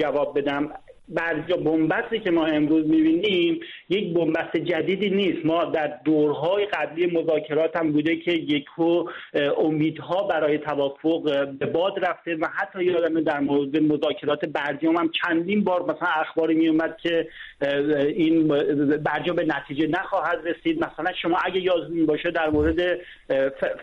جواب 0.00 0.38
بدم. 0.38 0.70
برجا 1.10 1.56
بنبستی 1.56 2.18
که 2.18 2.30
ما 2.30 2.46
امروز 2.46 2.86
می‌بینیم 2.86 3.60
یک 3.88 4.14
بنبست 4.14 4.56
جدیدی 4.56 5.10
نیست. 5.10 5.46
ما 5.46 5.64
در 5.64 5.92
دورهای 6.04 6.66
قبلی 6.66 7.06
مذاکرات 7.06 7.76
هم 7.76 7.92
بوده 7.92 8.16
که 8.16 8.32
یکو 8.32 9.04
امیدها 9.58 10.22
برای 10.22 10.58
توافق 10.58 11.48
به 11.58 11.66
باد 11.66 12.04
رفته 12.04 12.36
و 12.36 12.46
حتی 12.54 12.84
یادم 12.84 13.20
در 13.20 13.40
مورد 13.40 13.76
مذاکرات 13.76 14.44
برجام 14.44 14.96
هم 14.96 15.10
چندین 15.24 15.64
بار 15.64 15.82
مثلا 15.82 16.08
اخباری 16.08 16.54
میومد 16.54 16.96
که 17.02 17.28
این 18.16 18.48
برجام 18.96 19.36
به 19.36 19.44
نتیجه 19.44 19.86
نخواهد 19.86 20.38
رسید. 20.44 20.84
مثلا 20.84 21.12
شما 21.22 21.38
اگه 21.44 21.60
یادتون 21.60 22.06
باشه 22.06 22.30
در 22.30 22.50
مورد 22.50 22.98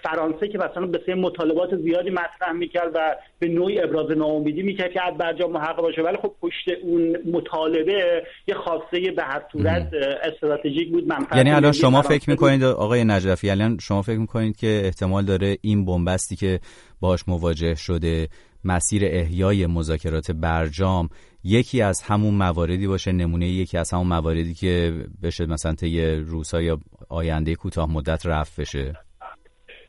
فرانسه 0.04 0.48
که 0.48 0.58
مثلا 0.58 0.86
به 0.86 1.16
مطالبات 1.16 1.76
زیادی 1.76 2.10
مطرح 2.10 2.52
می‌کرد 2.52 2.92
و 2.94 3.16
به 3.40 3.48
نوعی 3.48 3.82
ابراز 3.82 4.12
ناامیدی 4.18 4.62
می‌کرد 4.62 4.94
که 4.94 5.00
از 5.04 5.18
برجام 5.18 5.52
محقق 5.52 5.82
باشه. 5.82 6.02
ولی 6.02 6.18
خب 6.18 6.34
پشت 6.42 6.70
اون 6.84 7.18
مطالبه 7.32 8.24
یه 8.48 8.56
خواسته 8.56 9.12
به 9.12 9.24
هر 9.24 9.42
صورت 9.52 9.90
استراتژیک 10.24 10.92
بود. 10.92 11.04
یعنی 11.36 11.52
الان 11.52 11.72
شما 11.72 12.02
فکر 12.02 12.30
می‌کنید 12.30 12.64
آقای 12.64 13.04
نجفی 13.04 13.50
الان 13.50 13.78
شما 13.82 14.02
فکر 14.02 14.20
می‌کنید 14.20 14.58
که 14.58 14.82
احتمال 14.86 15.26
داره 15.26 15.58
این 15.62 15.86
بنبستی 15.86 16.36
که 16.36 16.60
باش 17.00 17.28
مواجه 17.28 17.76
شده 17.76 18.28
مسیر 18.64 19.02
احیای 19.06 19.68
مذاکرات 19.68 20.32
برجام 20.32 21.10
یکی 21.44 21.82
از 21.82 22.02
همون 22.02 22.34
مواردی 22.34 22.88
باشه 22.88 23.12
نمونه 23.12 23.48
یکی 23.48 23.78
از 23.78 23.94
همون 23.94 24.08
مواردی 24.08 24.54
که 24.54 24.94
بشه 25.24 25.46
مثلا 25.46 25.74
طی 25.74 26.12
روزهای 26.12 26.66
یا 26.66 26.80
آینده 27.10 27.56
کوتاه 27.56 27.92
مدت 27.92 28.26
رفت 28.26 28.60
بشه؟ 28.60 28.94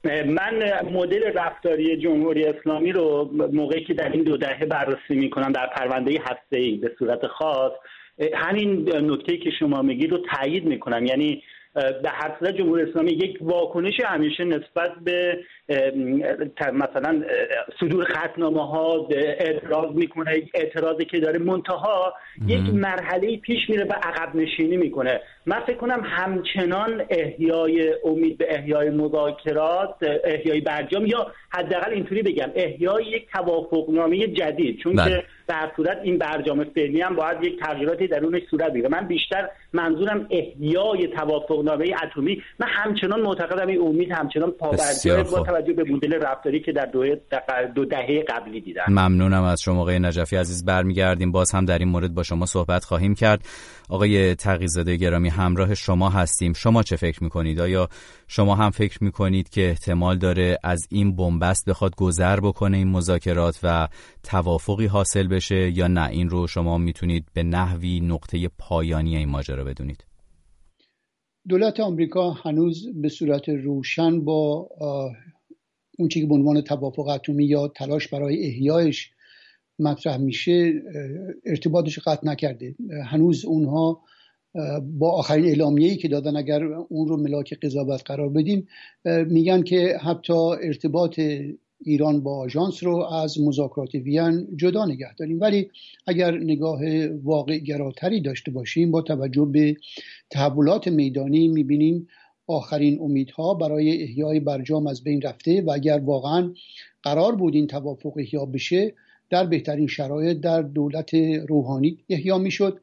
من 0.04 0.82
مدل 0.92 1.32
رفتاری 1.34 1.96
جمهوری 1.96 2.44
اسلامی 2.44 2.92
رو 2.92 3.30
موقعی 3.52 3.84
که 3.84 3.94
در 3.94 4.12
این 4.12 4.22
دو 4.22 4.36
دهه 4.36 4.66
بررسی 4.66 5.14
می‌کنم 5.14 5.52
در 5.52 5.66
پرونده 5.66 6.20
هسته 6.20 6.56
ای 6.58 6.76
به 6.76 6.92
صورت 6.98 7.26
خاص 7.26 7.72
همین 8.34 8.94
نکته 8.94 9.36
که 9.36 9.50
شما 9.50 9.82
میگید 9.82 10.10
رو 10.10 10.18
تایید 10.18 10.64
می‌کنم. 10.64 11.06
یعنی 11.06 11.42
به 11.74 12.10
هر 12.10 12.36
صورت 12.38 12.56
جمهوری 12.56 12.82
اسلامی 12.82 13.10
یک 13.10 13.38
واکنش 13.40 14.00
همیشه 14.00 14.44
نسبت 14.44 14.94
به 15.04 15.44
مثلا 16.72 17.22
صدور 17.80 18.04
خطنامه 18.04 18.66
ها 18.66 19.08
اعتراض 19.10 19.94
می‌کنه 19.94 20.42
اعتراضی 20.54 21.04
که 21.04 21.20
داره 21.20 21.38
منتها 21.38 22.14
یک 22.46 22.74
مرحله 22.74 23.36
پیش 23.36 23.70
میره 23.70 23.84
و 23.84 23.92
عقب 23.92 24.36
نشینی 24.36 24.76
می‌کنه. 24.76 25.20
من 25.46 25.60
فکر 25.60 25.76
کنم 25.76 26.02
همچنان 26.04 27.04
احیای 27.10 27.94
امید 28.04 28.38
به 28.38 28.46
احیای 28.54 28.90
مذاکرات 28.90 29.96
احیای 30.24 30.60
برجام 30.60 31.06
یا 31.06 31.26
حداقل 31.50 31.92
اینطوری 31.92 32.22
بگم 32.22 32.50
احیای 32.54 33.04
یک 33.04 33.26
توافقنامه 33.32 34.26
جدید. 34.26 34.78
چون 34.78 34.96
بله. 34.96 35.10
که 35.10 35.24
در 35.48 35.70
صورت 35.76 35.98
این 36.02 36.18
برجام 36.18 36.64
فعلی 36.64 37.00
هم 37.00 37.16
باید 37.16 37.44
یک 37.44 37.60
تغییراتی 37.60 38.06
درونش 38.06 38.42
صورت 38.50 38.72
بگیره. 38.72 38.88
من 38.88 39.06
بیشتر 39.06 39.48
منظورم 39.72 40.26
احیای 40.30 41.06
توافقنامه 41.06 41.94
اتمی. 42.02 42.42
من 42.58 42.66
همچنان 42.70 43.20
معتقدم 43.20 43.66
این 43.66 43.80
امید 43.80 44.12
همچنان 44.12 44.50
پابرجای 44.50 45.22
با 45.22 45.42
توجه 45.60 45.72
به 45.72 45.84
مدل 45.84 46.12
رفتاری 46.12 46.60
که 46.60 46.72
در 46.72 46.86
دو, 46.86 47.04
دو 47.74 47.84
دهه 47.84 48.24
قبلی 48.28 48.60
دیدم. 48.60 48.84
ممنونم 48.88 49.42
از 49.42 49.62
شما 49.62 49.80
آقای 49.80 49.98
نجفی 49.98 50.36
عزیز. 50.36 50.64
برمیگردیم. 50.64 51.32
باز 51.32 51.54
هم 51.54 51.64
در 51.64 51.78
این 51.78 51.88
مورد 51.88 52.14
با 52.14 52.22
شما 52.22 52.46
صحبت 52.46 52.84
خواهیم 52.84 53.14
کرد. 53.14 53.40
آقای 53.88 54.34
تقیزاده 54.34 54.96
گرامی 54.96 55.28
همراه 55.28 55.74
شما 55.74 56.10
هستیم. 56.10 56.52
شما 56.52 56.82
چه 56.82 56.96
فکر 56.96 57.24
می‌کنید؟ 57.24 57.60
آیا 57.60 57.88
شما 58.28 58.54
هم 58.54 58.70
فکر 58.70 59.04
می‌کنید 59.04 59.48
که 59.48 59.68
احتمال 59.68 60.18
داره 60.18 60.58
از 60.64 60.86
این 60.90 61.16
بنبست 61.16 61.68
بخواد 61.68 61.96
گذر 61.96 62.40
بکنه 62.40 62.76
این 62.76 62.88
مذاکرات 62.88 63.60
و 63.62 63.88
توافقی 64.22 64.86
حاصل 64.86 65.28
بشه 65.28 65.70
یا 65.70 65.86
نه؟ 65.86 66.08
این 66.08 66.28
رو 66.28 66.46
شما 66.46 66.78
می‌تونید 66.78 67.24
به 67.34 67.42
نحوی 67.42 68.00
نقطه 68.00 68.48
پایانی 68.58 69.16
این 69.16 69.28
ماجرا 69.28 69.64
بدونید. 69.64 70.04
دولت 71.48 71.80
آمریکا 71.80 72.30
هنوز 72.30 72.86
به 73.02 73.08
صورت 73.08 73.48
روشن 73.48 74.24
با 74.24 74.68
اون 75.98 76.08
چیزی 76.08 76.26
که 76.26 76.28
به 76.28 76.34
عنوان 76.34 76.60
توافق 76.60 77.08
اتمی 77.08 77.44
یا 77.44 77.68
تلاش 77.68 78.08
برای 78.08 78.46
احیایش 78.46 79.10
مطرح 79.78 80.16
میشه 80.16 80.82
ارتباطش 81.46 81.98
قطع 81.98 82.26
نکرده. 82.26 82.74
هنوز 83.06 83.44
اونها 83.44 84.00
با 84.98 85.10
آخرین 85.10 85.44
اعلامیه‌ای 85.44 85.96
که 85.96 86.08
دادن 86.08 86.36
اگر 86.36 86.64
اون 86.64 87.08
رو 87.08 87.16
ملاک 87.16 87.54
قضاوت 87.62 88.02
قرار 88.04 88.28
بدیم 88.28 88.68
میگن 89.04 89.62
که 89.62 89.98
حتی 90.02 90.32
ارتباط 90.32 91.20
ایران 91.80 92.22
با 92.22 92.38
آژانس 92.38 92.84
رو 92.84 92.96
از 92.96 93.40
مذاکرات 93.40 93.94
وین 93.94 94.46
جدا 94.56 94.84
نگه 94.84 95.14
داریم. 95.14 95.40
ولی 95.40 95.70
اگر 96.06 96.38
نگاه 96.38 96.80
واقع 97.06 97.58
گراتری 97.58 98.20
داشته 98.20 98.50
باشیم 98.50 98.90
با 98.90 99.02
توجه 99.02 99.44
به 99.44 99.76
تحولات 100.30 100.88
میدانی 100.88 101.48
می‌بینیم 101.48 102.08
آخرین 102.48 103.00
امیدها 103.00 103.54
برای 103.54 104.02
احیای 104.02 104.40
برجام 104.40 104.86
از 104.86 105.04
بین 105.04 105.22
رفته 105.22 105.62
و 105.62 105.70
اگر 105.70 105.98
واقعا 106.04 106.54
قرار 107.02 107.34
بود 107.36 107.54
این 107.54 107.66
توافق 107.66 108.12
احیا 108.16 108.44
بشه 108.44 108.94
در 109.30 109.46
بهترین 109.46 109.86
شرایط 109.86 110.40
در 110.40 110.62
دولت 110.62 111.14
روحانی 111.48 111.98
احیا 112.08 112.38
می‌شد 112.38 112.80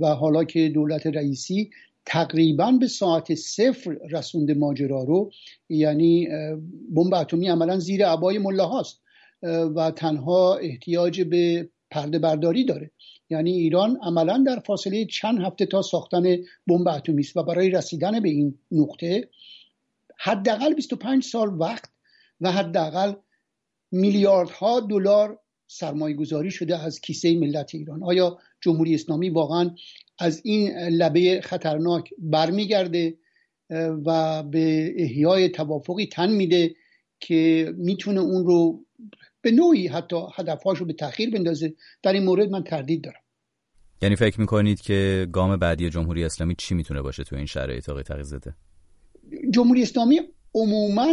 و 0.00 0.06
حالا 0.06 0.44
که 0.44 0.68
دولت 0.68 1.06
رئیسی 1.06 1.70
تقریبا 2.06 2.72
به 2.72 2.86
ساعت 2.86 3.34
صفر 3.34 3.96
رسوند 4.10 4.50
ماجرا 4.50 5.02
رو 5.02 5.30
یعنی 5.68 6.28
بمب 6.94 7.14
اتمی 7.14 7.48
عملا 7.48 7.78
زیر 7.78 8.06
عبای 8.06 8.38
مله 8.38 8.62
هاست 8.62 9.00
و 9.76 9.90
تنها 9.90 10.56
احتیاج 10.56 11.20
به 11.20 11.68
پرده 11.90 12.18
برداری 12.18 12.64
داره. 12.64 12.90
یعنی 13.30 13.52
ایران 13.52 13.98
عملا 14.02 14.44
در 14.46 14.58
فاصله 14.58 15.04
چند 15.04 15.40
هفته 15.40 15.66
تا 15.66 15.82
ساختن 15.82 16.36
بمب 16.66 16.88
اتمی 16.88 17.20
است 17.20 17.36
و 17.36 17.42
برای 17.42 17.70
رسیدن 17.70 18.20
به 18.20 18.28
این 18.28 18.58
نقطه 18.70 19.28
حداقل 20.18 20.74
25 20.74 21.24
سال 21.24 21.60
وقت 21.60 21.90
و 22.40 22.52
حداقل 22.52 23.12
میلیاردها 23.92 24.80
دلار 24.80 25.38
سرمایه 25.66 26.16
گذاری 26.16 26.50
شده 26.50 26.78
از 26.78 27.00
کیسه 27.00 27.36
ملت 27.38 27.74
ایران. 27.74 28.02
آیا 28.02 28.38
جمهوری 28.60 28.94
اسلامی 28.94 29.30
واقعا 29.30 29.70
از 30.18 30.40
این 30.44 30.70
لبه 30.78 31.40
خطرناک 31.40 32.10
برمیگرده 32.18 33.18
و 34.06 34.42
به 34.42 34.94
احیای 34.96 35.48
توافقی 35.48 36.06
تن 36.06 36.30
میده 36.30 36.74
که 37.20 37.72
می‌تونه 37.76 38.20
اون 38.20 38.46
رو 38.46 38.83
به 39.44 39.50
نوعی 39.50 39.88
حتی 39.88 40.16
هدفهاش 40.34 40.78
رو 40.78 40.86
به 40.86 40.92
تاخیر 40.92 41.30
بندازه. 41.30 41.74
در 42.02 42.12
این 42.12 42.24
مورد 42.24 42.50
من 42.50 42.62
تردید 42.62 43.04
دارم. 43.04 43.20
یعنی 44.02 44.16
فکر 44.16 44.40
می‌کنید 44.40 44.80
که 44.80 45.26
گام 45.32 45.56
بعدی 45.56 45.90
جمهوری 45.90 46.24
اسلامی 46.24 46.54
چی 46.58 46.74
می‌تونه 46.74 47.02
باشه 47.02 47.24
تو 47.24 47.36
این 47.36 47.46
شرایط 47.46 47.88
آقای 47.88 48.02
تقیزاده؟ 48.02 48.54
جمهوری 49.50 49.82
اسلامی 49.82 50.20
عموما 50.54 51.06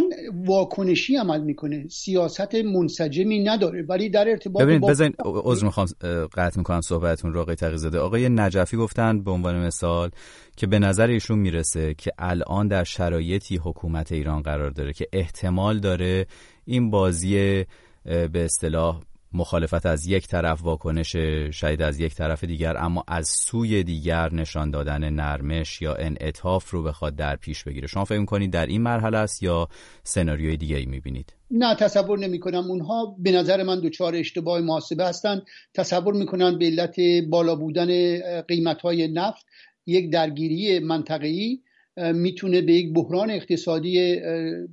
واکنشی 0.44 1.16
عمل 1.16 1.40
می‌کنه. 1.40 1.88
سیاست 1.88 2.54
منسجمی 2.54 3.44
نداره 3.44 3.82
ولی 3.82 4.08
در 4.08 4.28
ارتباط 4.28 4.62
ببینید 4.62 4.82
با... 4.82 4.88
بزنید 4.88 5.14
عذر 5.24 5.64
می‌خوام 5.64 5.86
قطع 6.34 6.58
می‌کنم 6.58 6.80
صحبتتون 6.80 7.32
رو 7.32 7.40
آقای 7.40 7.54
تقیزاده. 7.54 7.98
آقای 7.98 8.28
نجفی 8.28 8.76
گفتن 8.76 9.24
به 9.24 9.30
عنوان 9.30 9.66
مثال 9.66 10.10
که 10.56 10.66
به 10.66 10.78
نظر 10.78 11.06
ایشون 11.06 11.38
می‌رسه 11.38 11.94
که 11.94 12.10
الان 12.18 12.68
در 12.68 12.84
شرایطی 12.84 13.56
حکومت 13.56 14.12
ایران 14.12 14.42
قرار 14.42 14.70
داره 14.70 14.92
که 14.92 15.08
احتمال 15.12 15.78
داره 15.80 16.26
این 16.64 16.90
بازی 16.90 17.64
به 18.04 18.44
اصطلاح 18.44 19.00
مخالفت 19.34 19.86
از 19.86 20.06
یک 20.06 20.26
طرف 20.26 20.62
واکنش 20.62 21.16
شاید 21.50 21.82
از 21.82 22.00
یک 22.00 22.14
طرف 22.14 22.44
دیگر 22.44 22.76
اما 22.76 23.04
از 23.08 23.28
سوی 23.28 23.82
دیگر 23.82 24.34
نشان 24.34 24.70
دادن 24.70 25.10
نرمش 25.10 25.82
یا 25.82 25.94
انعطاف 25.94 26.70
رو 26.70 26.82
بخواد 26.82 27.16
در 27.16 27.36
پیش 27.36 27.64
بگیره. 27.64 27.86
شما 27.86 28.04
فکر 28.04 28.18
می‌کنید 28.18 28.52
در 28.52 28.66
این 28.66 28.82
مرحله 28.82 29.18
است 29.18 29.42
یا 29.42 29.68
سناریوی 30.04 30.56
دیگه 30.56 30.76
ای 30.76 30.86
می‌بینید؟ 30.86 31.34
نه 31.50 31.74
تصور 31.74 32.18
نمی 32.18 32.40
کنم 32.40 32.70
اونها 32.70 33.16
به 33.18 33.32
نظر 33.32 33.62
من 33.62 33.80
دچار 33.80 34.14
اشتباه 34.14 34.60
محاسبه 34.60 35.04
هستند. 35.04 35.42
تصور 35.74 36.14
می‌کنن 36.14 36.58
به 36.58 36.66
علت 36.66 36.96
بالا 37.30 37.54
بودن 37.54 38.20
قیمت 38.40 38.80
های 38.80 39.08
نفت 39.08 39.46
یک 39.86 40.10
درگیری 40.10 40.78
منطقه‌ای 40.78 41.60
می‌تونه 41.96 42.62
به 42.62 42.72
یک 42.72 42.94
بحران 42.94 43.30
اقتصادی 43.30 44.20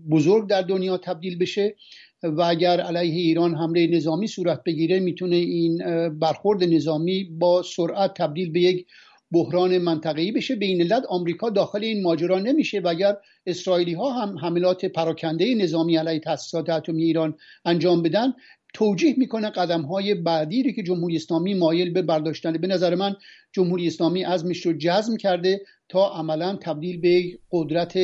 بزرگ 0.09 0.49
در 0.49 0.61
دنیا 0.61 0.97
تبدیل 0.97 1.37
بشه. 1.37 1.75
و 2.23 2.41
اگر 2.41 2.81
علیه 2.81 3.13
ایران 3.13 3.55
حمله 3.55 3.87
نظامی 3.87 4.27
صورت 4.27 4.63
بگیره 4.63 4.99
می‌تونه 4.99 5.35
این 5.35 5.77
برخورد 6.09 6.63
نظامی 6.63 7.23
با 7.23 7.63
سرعت 7.63 8.13
تبدیل 8.13 8.51
به 8.51 8.59
یک 8.59 8.85
بحران 9.31 9.77
منطقه‌ای 9.77 10.31
بشه. 10.31 10.55
به 10.55 10.65
این 10.65 10.81
علت 10.81 11.03
آمریکا 11.09 11.49
داخل 11.49 11.83
این 11.83 12.03
ماجرا 12.03 12.39
نمیشه 12.39 12.79
و 12.79 12.87
اگر 12.87 13.17
اسرائیلی 13.45 13.93
ها 13.93 14.11
هم 14.11 14.37
حملات 14.37 14.85
پراکنده 14.85 15.55
نظامی 15.55 15.97
علیه 15.97 16.19
تاسیسات 16.19 16.69
اتمی 16.69 17.03
ایران 17.03 17.35
انجام 17.65 18.01
بدن 18.01 18.33
توجیه 18.73 19.13
می‌کنه 19.17 19.49
قدم 19.49 19.81
های 19.81 20.15
بعدی 20.15 20.63
رو 20.63 20.71
که 20.71 20.83
جمهوری 20.83 21.15
اسلامی 21.15 21.53
مایل 21.53 21.93
به 21.93 22.01
برداشتن 22.01 22.53
به 22.53 22.67
نظر 22.67 22.95
من 22.95 23.15
جمهوری 23.51 23.87
اسلامی 23.87 24.25
ازمش 24.25 24.65
رو 24.65 24.73
جزم 24.77 25.17
کرده 25.17 25.61
تا 25.89 26.09
عملا 26.09 26.55
تبدیل 26.55 27.01
به 27.01 27.23
قدرت 27.51 27.97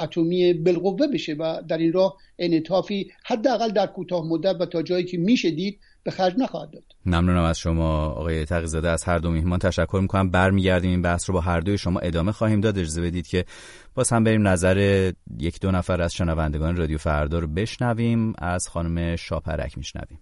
اتمی 0.00 0.54
بالقوه 0.54 1.06
بشه 1.14 1.34
و 1.34 1.62
در 1.68 1.78
این 1.78 1.92
راه 1.92 2.16
انعطافی 2.38 3.10
حداقل 3.26 3.68
در 3.68 3.86
کوتاه 3.86 4.24
مدت 4.28 4.60
و 4.60 4.66
تا 4.66 4.82
جایی 4.82 5.04
که 5.04 5.18
میشه 5.18 5.50
دید 5.50 5.80
به 6.02 6.10
خرج 6.10 6.34
نخواهد 6.38 6.70
داد. 6.70 6.82
ممنونم 7.06 7.44
از 7.44 7.58
شما 7.58 8.06
آقای 8.06 8.44
تقیزاده. 8.44 8.88
از 8.88 9.04
هر 9.04 9.18
دو 9.18 9.30
میهمان 9.30 9.58
تشکر 9.58 9.98
می‌کنم. 10.02 10.30
برمیگردیم 10.30 10.90
این 10.90 11.02
بحث 11.02 11.30
رو 11.30 11.34
با 11.34 11.40
هر 11.40 11.60
دوی. 11.60 11.78
شما 11.78 12.00
ادامه 12.00 12.32
خواهیم 12.32 12.60
داد. 12.60 12.78
اجازه 12.78 13.02
بدید 13.02 13.26
که 13.26 13.44
باز 13.94 14.10
هم 14.10 14.24
بریم 14.24 14.48
نظر 14.48 15.10
یک 15.38 15.60
دو 15.60 15.70
نفر 15.70 16.02
از 16.02 16.14
شنوندگان 16.14 16.76
رادیو 16.76 16.98
فردا 16.98 17.38
رو 17.38 17.46
بشنویم. 17.46 18.32
از 18.38 18.68
خانم 18.68 19.16
شاپرک 19.16 19.78
میشنویم. 19.78 20.18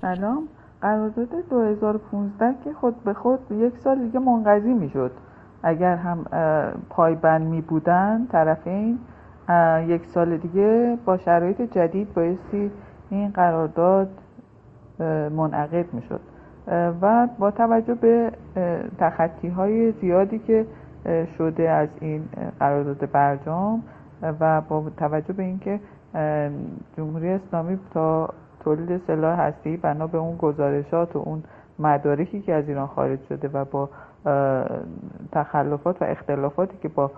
سلام. 0.00 0.48
قرارداد 0.80 1.28
2015 1.50 2.44
که 2.64 2.70
خود 2.80 3.04
به 3.04 3.14
خود 3.14 3.38
یک 3.50 3.72
سال 3.84 4.06
دیگه 4.06 4.18
منقضی 4.18 4.68
می‌شد. 4.68 5.31
اگر 5.62 5.96
هم 5.96 6.24
پایبند 6.90 7.46
می 7.46 7.60
بودن 7.60 8.26
طرفین 8.32 8.98
یک 9.86 10.06
سال 10.06 10.36
دیگه 10.36 10.98
با 11.04 11.16
شرایط 11.16 11.62
جدید 11.62 12.14
بایستی 12.14 12.70
این 13.10 13.30
قرارداد 13.30 14.08
منعقد 15.36 15.94
می 15.94 16.02
شد 16.02 16.20
و 17.02 17.28
با 17.38 17.50
توجه 17.50 17.94
به 17.94 18.32
تخطی 18.98 19.48
های 19.48 19.92
زیادی 19.92 20.38
که 20.38 20.66
شده 21.38 21.70
از 21.70 21.88
این 22.00 22.24
قرارداد 22.60 23.10
برجام 23.10 23.82
و 24.40 24.60
با 24.60 24.84
توجه 24.96 25.32
به 25.32 25.42
اینکه 25.42 25.80
جمهوری 26.96 27.28
اسلامی 27.28 27.78
تا 27.94 28.28
تولید 28.60 29.00
سلاح 29.06 29.40
هستی 29.40 29.76
بنا 29.76 30.06
به 30.06 30.18
اون 30.18 30.36
گزارشات 30.36 31.16
و 31.16 31.18
اون 31.18 31.42
مدارکی 31.78 32.40
که 32.40 32.54
از 32.54 32.68
ایران 32.68 32.86
خارج 32.86 33.18
شده 33.28 33.48
و 33.52 33.64
با 33.64 33.88
تخلفات 35.32 36.02
و 36.02 36.04
اختلافاتی 36.04 36.76
که 36.82 36.88
با 36.88 37.10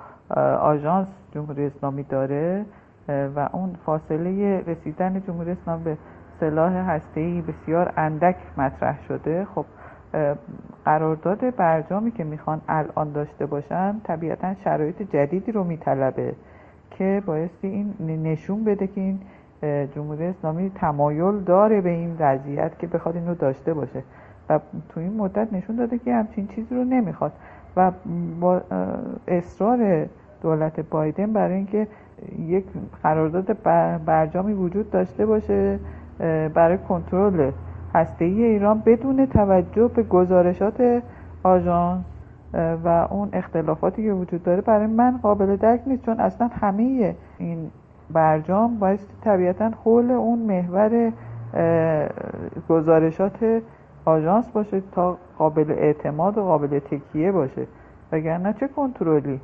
آژانس 0.60 1.08
جمهوری 1.34 1.66
اسلامی 1.66 2.02
داره 2.02 2.64
و 3.08 3.48
اون 3.52 3.76
فاصله 3.86 4.60
رسیدن 4.66 5.22
جمهوری 5.26 5.50
اسلامی 5.50 5.84
به 5.84 5.96
سلاح 6.40 6.72
هسته‌ای 6.72 7.40
بسیار 7.42 7.92
اندک 7.96 8.36
مطرح 8.56 9.02
شده. 9.08 9.46
خب 9.54 9.64
قرارداد 10.84 11.56
برجامی 11.56 12.10
که 12.10 12.24
می‌خوان 12.24 12.60
الان 12.68 13.12
داشته 13.12 13.46
باشن 13.46 14.00
طبیعتا 14.04 14.54
شرایط 14.54 15.02
جدیدی 15.02 15.52
رو 15.52 15.64
میطلبه 15.64 16.34
که 16.90 17.22
بایستی 17.26 17.66
این 17.66 18.22
نشون 18.22 18.64
بده 18.64 18.86
که 18.86 19.00
این 19.00 19.20
جمهوری 19.94 20.26
اسلامی 20.26 20.70
تمایل 20.70 21.40
داره 21.40 21.80
به 21.80 21.90
این 21.90 22.16
وضعیت 22.18 22.78
که 22.78 22.86
بخواد 22.86 23.16
این 23.16 23.28
رو 23.28 23.34
داشته 23.34 23.74
باشه. 23.74 24.02
و 24.48 24.60
تو 24.88 25.00
این 25.00 25.16
مدت 25.16 25.52
نشون 25.52 25.76
داده 25.76 25.98
که 25.98 26.14
همچین 26.14 26.46
چیزی 26.46 26.74
رو 26.74 26.84
نمی‌خواد 26.84 27.32
و 27.76 27.90
با 28.40 28.60
اصرار 29.28 30.06
دولت 30.42 30.80
بایدن 30.80 31.32
برای 31.32 31.54
اینکه 31.54 31.86
یک 32.38 32.64
قرارداد 33.02 33.62
برجامی 34.04 34.52
وجود 34.52 34.90
داشته 34.90 35.26
باشه 35.26 35.78
برای 36.54 36.78
کنترل 36.78 37.50
هسته 37.94 38.24
ایران 38.24 38.82
بدون 38.86 39.26
توجه 39.26 39.88
به 39.88 40.02
گزارشات 40.02 41.02
آژانس 41.42 42.04
و 42.84 43.06
اون 43.10 43.28
اختلافاتی 43.32 44.04
که 44.04 44.12
وجود 44.12 44.42
داره 44.42 44.60
برای 44.60 44.86
من 44.86 45.18
قابل 45.22 45.56
درک 45.56 45.80
نیست. 45.86 46.06
چون 46.06 46.20
اصلا 46.20 46.50
همه 46.60 47.14
این 47.38 47.70
برجام 48.10 48.78
باید 48.78 49.00
طبیعتا 49.24 49.70
حول 49.84 50.10
اون 50.10 50.38
محور 50.38 51.12
گزارشات 52.68 53.62
آژانس 54.04 54.44
باشه 54.54 54.82
تا 54.94 55.18
قابل 55.38 55.70
اعتماد 55.70 56.38
و 56.38 56.42
قابل 56.42 56.78
تکیه 56.78 57.32
باشه. 57.32 57.66
وگرنه 58.12 58.54
چه 58.60 58.68
کنترلی؟ 58.76 59.40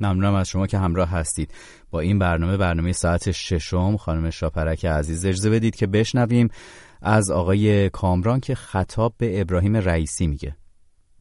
ممنونم 0.00 0.34
از 0.34 0.48
شما 0.48 0.66
که 0.66 0.78
همراه 0.78 1.08
هستید. 1.08 1.54
با 1.90 2.00
این 2.00 2.18
برنامه 2.18 2.56
برنامه 2.56 2.92
ساعت 2.92 3.30
ششم 3.30 3.96
خانم 3.96 4.30
شاپرک 4.30 4.84
عزیز 4.84 5.26
اجازه 5.26 5.50
بدید 5.50 5.76
که 5.76 5.86
بشنویم 5.86 6.48
از 7.02 7.30
آقای 7.30 7.90
کامران 7.90 8.40
که 8.40 8.54
خطاب 8.54 9.14
به 9.18 9.40
ابراهیم 9.40 9.76
رئیسی 9.76 10.26
میگه. 10.26 10.56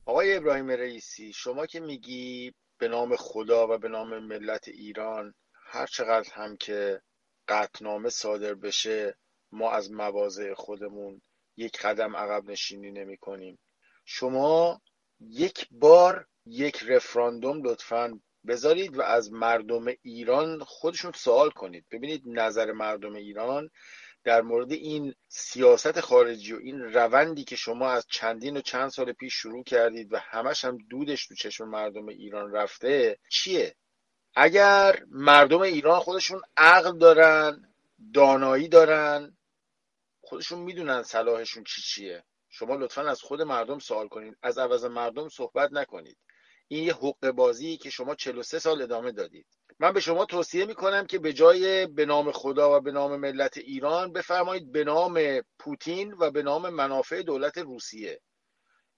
آقای 0.05 0.37
ابراهیم 0.37 0.69
رئیسی 0.69 1.33
شما 1.33 1.65
که 1.65 1.79
میگی 1.79 2.51
به 2.79 2.87
نام 2.87 3.15
خدا 3.15 3.67
و 3.67 3.77
به 3.77 3.89
نام 3.89 4.27
ملت 4.27 4.67
ایران 4.67 5.33
هر 5.71 5.85
چقدر 5.85 6.29
هم 6.33 6.57
که 6.57 7.01
قطنامه 7.47 8.09
صادر 8.09 8.53
بشه 8.53 9.15
ما 9.51 9.71
از 9.71 9.91
مواضع 9.91 10.53
خودمون 10.53 11.21
یک 11.57 11.81
قدم 11.81 12.15
عقب 12.15 12.49
نشینی 12.49 12.91
نمی 12.91 13.17
کنیم. 13.17 13.59
شما 14.05 14.81
یک 15.19 15.67
بار 15.71 16.27
یک 16.45 16.83
رفراندوم 16.87 17.61
لطفا 17.63 18.19
بذارید 18.47 18.97
و 18.97 19.01
از 19.01 19.31
مردم 19.31 19.85
ایران 20.01 20.63
خودشون 20.63 21.11
سوال 21.11 21.49
کنید. 21.49 21.85
ببینید 21.91 22.23
نظر 22.25 22.71
مردم 22.71 23.15
ایران 23.15 23.69
در 24.23 24.41
مورد 24.41 24.71
این 24.71 25.13
سیاست 25.27 25.99
خارجی 25.99 26.53
و 26.53 26.59
این 26.59 26.79
روندی 26.81 27.43
که 27.43 27.55
شما 27.55 27.89
از 27.89 28.05
چندین 28.09 28.57
و 28.57 28.61
چند 28.61 28.89
سال 28.89 29.13
پیش 29.13 29.33
شروع 29.33 29.63
کردید 29.63 30.13
و 30.13 30.17
همش 30.17 30.65
هم 30.65 30.77
دودش 30.89 31.27
تو 31.27 31.35
چشم 31.35 31.69
مردم 31.69 32.07
ایران 32.07 32.51
رفته 32.51 33.19
چیه؟ 33.29 33.75
اگر 34.35 35.03
مردم 35.09 35.61
ایران 35.61 35.99
خودشون 35.99 36.41
عقل 36.57 36.97
دارن 36.97 37.73
دانایی 38.13 38.67
دارن 38.67 39.37
خودشون 40.25 40.59
می‌دونن 40.59 41.03
صلاحشون 41.03 41.63
چی 41.63 41.81
چیه. 41.81 42.23
شما 42.49 42.75
لطفا 42.75 43.01
از 43.01 43.21
خود 43.21 43.41
مردم 43.41 43.79
سوال 43.79 44.07
کنید 44.07 44.37
از 44.41 44.57
عوض 44.57 44.85
مردم 44.85 45.29
صحبت 45.29 45.71
نکنید. 45.73 46.17
این 46.67 46.83
یه 46.83 46.93
حق 46.93 47.31
بازی 47.31 47.77
که 47.77 47.89
شما 47.89 48.15
43 48.15 48.59
سال 48.59 48.81
ادامه 48.81 49.11
دادید. 49.11 49.47
من 49.79 49.93
به 49.93 49.99
شما 49.99 50.25
توصیه 50.25 50.65
می‌کنم 50.65 51.05
که 51.05 51.19
به 51.19 51.33
جای 51.33 51.85
به 51.87 52.05
نام 52.05 52.31
خدا 52.31 52.77
و 52.77 52.81
به 52.81 52.91
نام 52.91 53.15
ملت 53.15 53.57
ایران 53.57 54.13
بفرمایید 54.13 54.71
به 54.71 54.83
نام 54.83 55.41
پوتین 55.59 56.13
و 56.19 56.31
به 56.31 56.43
نام 56.43 56.69
منافع 56.69 57.21
دولت 57.21 57.57
روسیه. 57.57 58.21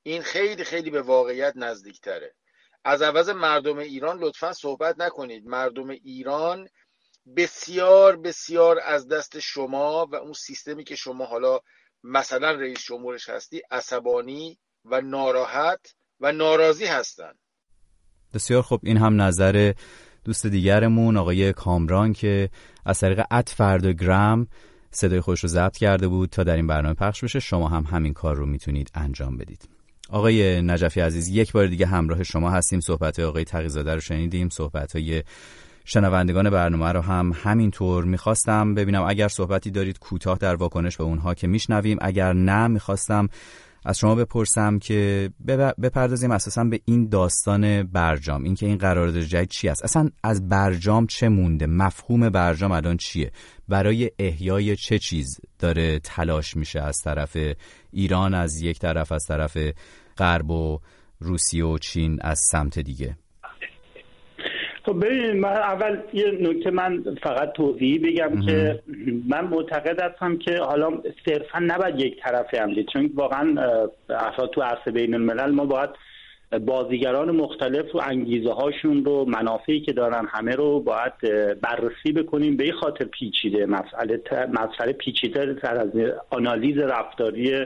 این 0.04 0.22
خیلی 0.22 0.64
خیلی 0.64 0.90
به 0.90 1.02
واقعیت 1.02 1.54
نزدیکتره. 1.56 2.36
از 2.84 3.02
عوض 3.02 3.30
مردم 3.30 3.78
ایران 3.78 4.20
لطفا 4.20 4.54
صحبت 4.54 5.00
نکنید. 5.00 5.46
مردم 5.46 5.90
ایران 5.90 6.70
بسیار 7.36 8.18
بسیار 8.18 8.80
از 8.86 9.08
دست 9.08 9.40
شما 9.40 10.08
و 10.12 10.16
اون 10.16 10.34
سیستمی 10.34 10.84
که 10.84 10.96
شما 10.96 11.26
حالا 11.26 11.60
مثلا 12.04 12.52
رئیس 12.52 12.84
جمهورش 12.84 13.30
هستی 13.30 13.62
عصبانی 13.72 14.60
و 14.86 15.02
ناراحت 15.02 15.96
و 16.20 16.32
ناراضی 16.32 16.86
هستند 16.86 17.40
بسیار 18.34 18.62
خب 18.62 18.80
این 18.84 18.98
هم 18.98 19.22
نظر 19.22 19.74
دوست 20.24 20.46
دیگرمون 20.46 21.18
آقای 21.18 21.54
کامران 21.54 22.14
که 22.14 22.50
از 22.86 23.00
طریق 23.00 23.24
ات 23.32 23.50
فردوگرام 23.50 24.48
صدای 24.92 25.22
خودش 25.22 25.40
رو 25.40 25.50
ضبط 25.50 25.78
کرده 25.78 26.08
بود 26.08 26.30
تا 26.30 26.44
در 26.44 26.56
این 26.56 26.68
برنامه 26.68 26.94
پخش 26.94 27.24
بشه. 27.24 27.40
شما 27.40 27.68
هم 27.68 27.84
همین 27.84 28.14
کار 28.14 28.36
رو 28.36 28.46
می‌تونید 28.46 28.92
انجام 28.94 29.38
بدید. 29.38 29.70
آقای 30.10 30.62
نجفی 30.62 31.02
عزیز 31.02 31.28
یک 31.28 31.52
بار 31.52 31.68
دیگه 31.68 31.86
همراه 31.86 32.24
شما 32.24 32.52
هستیم. 32.52 32.80
صحبت 32.80 33.20
آقای 33.20 33.44
تقیزاده 33.44 33.94
رو 33.94 34.00
شنیدیم. 34.00 34.50
صحبت 34.50 34.96
های 34.96 35.24
شنوندگان 35.90 36.50
برنامه 36.50 36.92
رو 36.92 37.02
هم 37.02 37.34
همینطور 37.44 38.04
می‌خواستم 38.04 38.74
ببینم. 38.76 39.04
اگر 39.04 39.28
صحبتی 39.28 39.72
دارید 39.72 40.00
کوتاه 40.00 40.38
در 40.38 40.56
واکنش 40.56 40.98
به 40.98 41.04
اونها 41.04 41.34
که 41.34 41.48
میشنویم 41.48 41.98
اگر 42.02 42.34
نه 42.34 42.68
می‌خواستم 42.68 43.30
از 43.86 43.98
شما 43.98 44.16
بپرسم 44.16 44.80
که 44.80 45.30
بپردازیم 45.82 46.32
اساسا 46.32 46.64
به 46.64 46.80
این 46.86 47.10
داستان 47.10 47.84
برجام. 47.84 48.44
اینکه 48.44 48.66
این 48.66 48.78
قرارداد 48.78 49.22
جدید 49.22 49.50
چی 49.50 49.70
است؟ 49.70 49.84
اصلا 49.84 50.10
از 50.24 50.50
برجام 50.50 51.08
چه 51.08 51.30
مونده؟ 51.30 51.66
مفهوم 51.66 52.30
برجام 52.30 52.72
الان 52.72 52.98
چیه؟ 52.98 53.32
برای 53.68 54.12
احیای 54.20 54.76
چه 54.76 55.00
چیز 55.00 55.40
داره 55.60 56.00
تلاش 56.00 56.56
میشه 56.56 56.82
از 56.82 57.02
طرف 57.02 57.38
ایران 57.92 58.34
از 58.34 58.62
یک 58.62 58.80
طرف 58.80 59.12
از 59.12 59.26
طرف 59.28 59.58
غرب 60.18 60.52
و 60.52 60.80
روسیه 61.20 61.66
و 61.66 61.78
چین 61.78 62.20
از 62.22 62.40
سمت 62.52 62.80
دیگه؟ 62.80 63.18
خب 64.88 65.06
ببینید 65.06 65.36
من 65.36 65.50
اول 65.50 65.98
یه 66.14 66.32
نکته 66.32 66.72
من 66.72 67.04
فقط 67.24 67.52
توضیحی 67.52 68.00
بگم 68.00 68.42
که 68.46 68.80
من 69.28 69.48
معتقد 69.48 70.02
هستم 70.02 70.38
که 70.38 70.58
حالا 70.58 71.02
صرفا 71.26 71.60
نباید 71.60 72.00
یک 72.00 72.22
طرفه 72.22 72.62
هم 72.62 72.84
چون 72.94 73.12
واقعا 73.16 73.70
افراد 74.10 74.50
تو 74.50 74.62
عرصه 74.62 74.92
بین 74.92 75.14
الملل 75.14 75.52
ما 75.52 75.66
باید 75.66 75.90
بازیگران 76.66 77.32
مختلف 77.32 77.96
و 77.96 78.02
انگیزه 78.04 78.54
هاشون 78.54 79.06
رو 79.06 79.26
منافعی 79.26 79.82
که 79.82 79.94
دارن 79.94 80.28
همه 80.30 80.56
رو 80.56 80.80
باید 80.80 81.14
بررسی 81.62 82.12
بکنیم. 82.16 82.58
به 82.58 82.64
این 82.64 82.74
خاطر 82.74 83.06
پیچیده 83.06 83.66
مسئله 83.66 84.22
مسئله 84.32 84.94
پیچیده 84.94 85.54
تر 85.54 85.78
از 85.78 85.90
آنالیز 86.30 86.78
رفتاری 86.78 87.66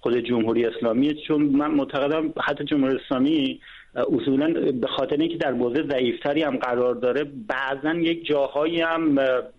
خود 0.00 0.16
جمهوری 0.16 0.66
اسلامی. 0.66 1.14
چون 1.28 1.42
من 1.42 1.70
معتقدم 1.70 2.34
حتی 2.44 2.64
جمهوری 2.64 2.96
اسلامی 2.96 3.60
اصولا 3.94 4.72
به 4.72 4.86
خاطر 4.86 5.16
اینکه 5.16 5.36
در 5.36 5.52
موضع 5.52 5.82
ضعیفتری 5.90 6.42
هم 6.42 6.56
قرار 6.56 6.94
داره 6.94 7.24
بعضا 7.24 7.94
یک 7.94 8.26
جاهایی 8.26 8.80
هم 8.80 9.14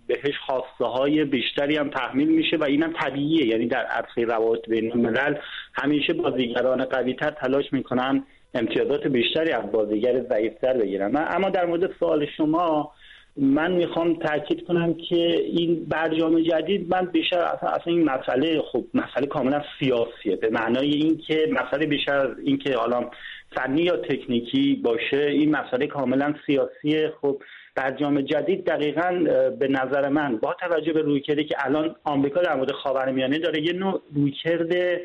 بهش 0.08 0.38
خواسته 0.46 0.86
های 0.86 1.26
بیشتری 1.26 1.78
هم 1.78 1.90
تحمیل 1.90 2.28
میشه 2.28 2.58
و 2.58 2.64
اینم 2.64 2.94
طبیعیه. 3.02 3.48
یعنی 3.48 3.68
در 3.68 3.86
عرصه 3.86 4.34
روابط 4.34 4.70
بین 4.70 4.92
الملل 4.92 5.36
همیشه 5.74 6.14
بازیگران 6.14 6.86
قوی 6.86 7.14
تر 7.14 7.30
تلاش 7.30 7.74
می‌کنن 7.74 8.24
امتیازات 8.54 9.08
بیشتری 9.08 9.52
از 9.52 9.72
بازیگر 9.72 10.24
ضعیفتر 10.30 10.78
بگیرن. 10.78 11.12
اما 11.16 11.50
در 11.50 11.66
مورد 11.66 11.92
سوال 12.00 12.26
شما 12.38 12.92
من 13.38 13.72
می‌خوام 13.72 14.20
تاکید 14.20 14.68
کنم 14.68 14.94
که 14.94 15.42
این 15.46 15.86
برجام 15.86 16.42
جدید 16.42 16.96
من 16.96 17.06
بیشتر 17.06 17.40
اصلا, 17.40 17.70
اصلا 17.70 17.94
این 17.94 18.04
مسئله 18.04 18.62
خب 18.72 18.84
مسئله 18.94 19.28
کاملا 19.28 19.62
سیاسیه 19.80 20.36
به 20.36 20.50
معنای 20.50 20.90
اینکه 20.90 21.50
مسئله 21.52 21.86
بیشتر 21.86 22.18
از 22.18 22.40
اینکه 22.44 22.78
حالا 22.78 23.10
فنی 23.52 23.82
یا 23.82 23.98
تکنیکی 23.98 24.76
باشه 24.76 25.18
این 25.18 25.52
مسئله 25.52 25.88
کاملا 25.88 26.34
سیاسیه 26.46 27.14
خب 27.22 27.42
برجام 27.80 28.22
جدید 28.22 28.66
دقیقا 28.66 29.26
به 29.60 29.68
نظر 29.68 30.10
من 30.10 30.38
با 30.38 30.54
توجه 30.54 30.94
به 30.94 31.02
رویکردی 31.02 31.44
که 31.44 31.56
الان 31.66 31.96
آمریکا 32.04 32.42
در 32.42 32.56
مورد 32.56 32.72
خاورمیانه 32.72 33.40
داره 33.40 33.62
یه 33.62 33.74
نوع 33.74 34.02
رویکرد 34.16 35.00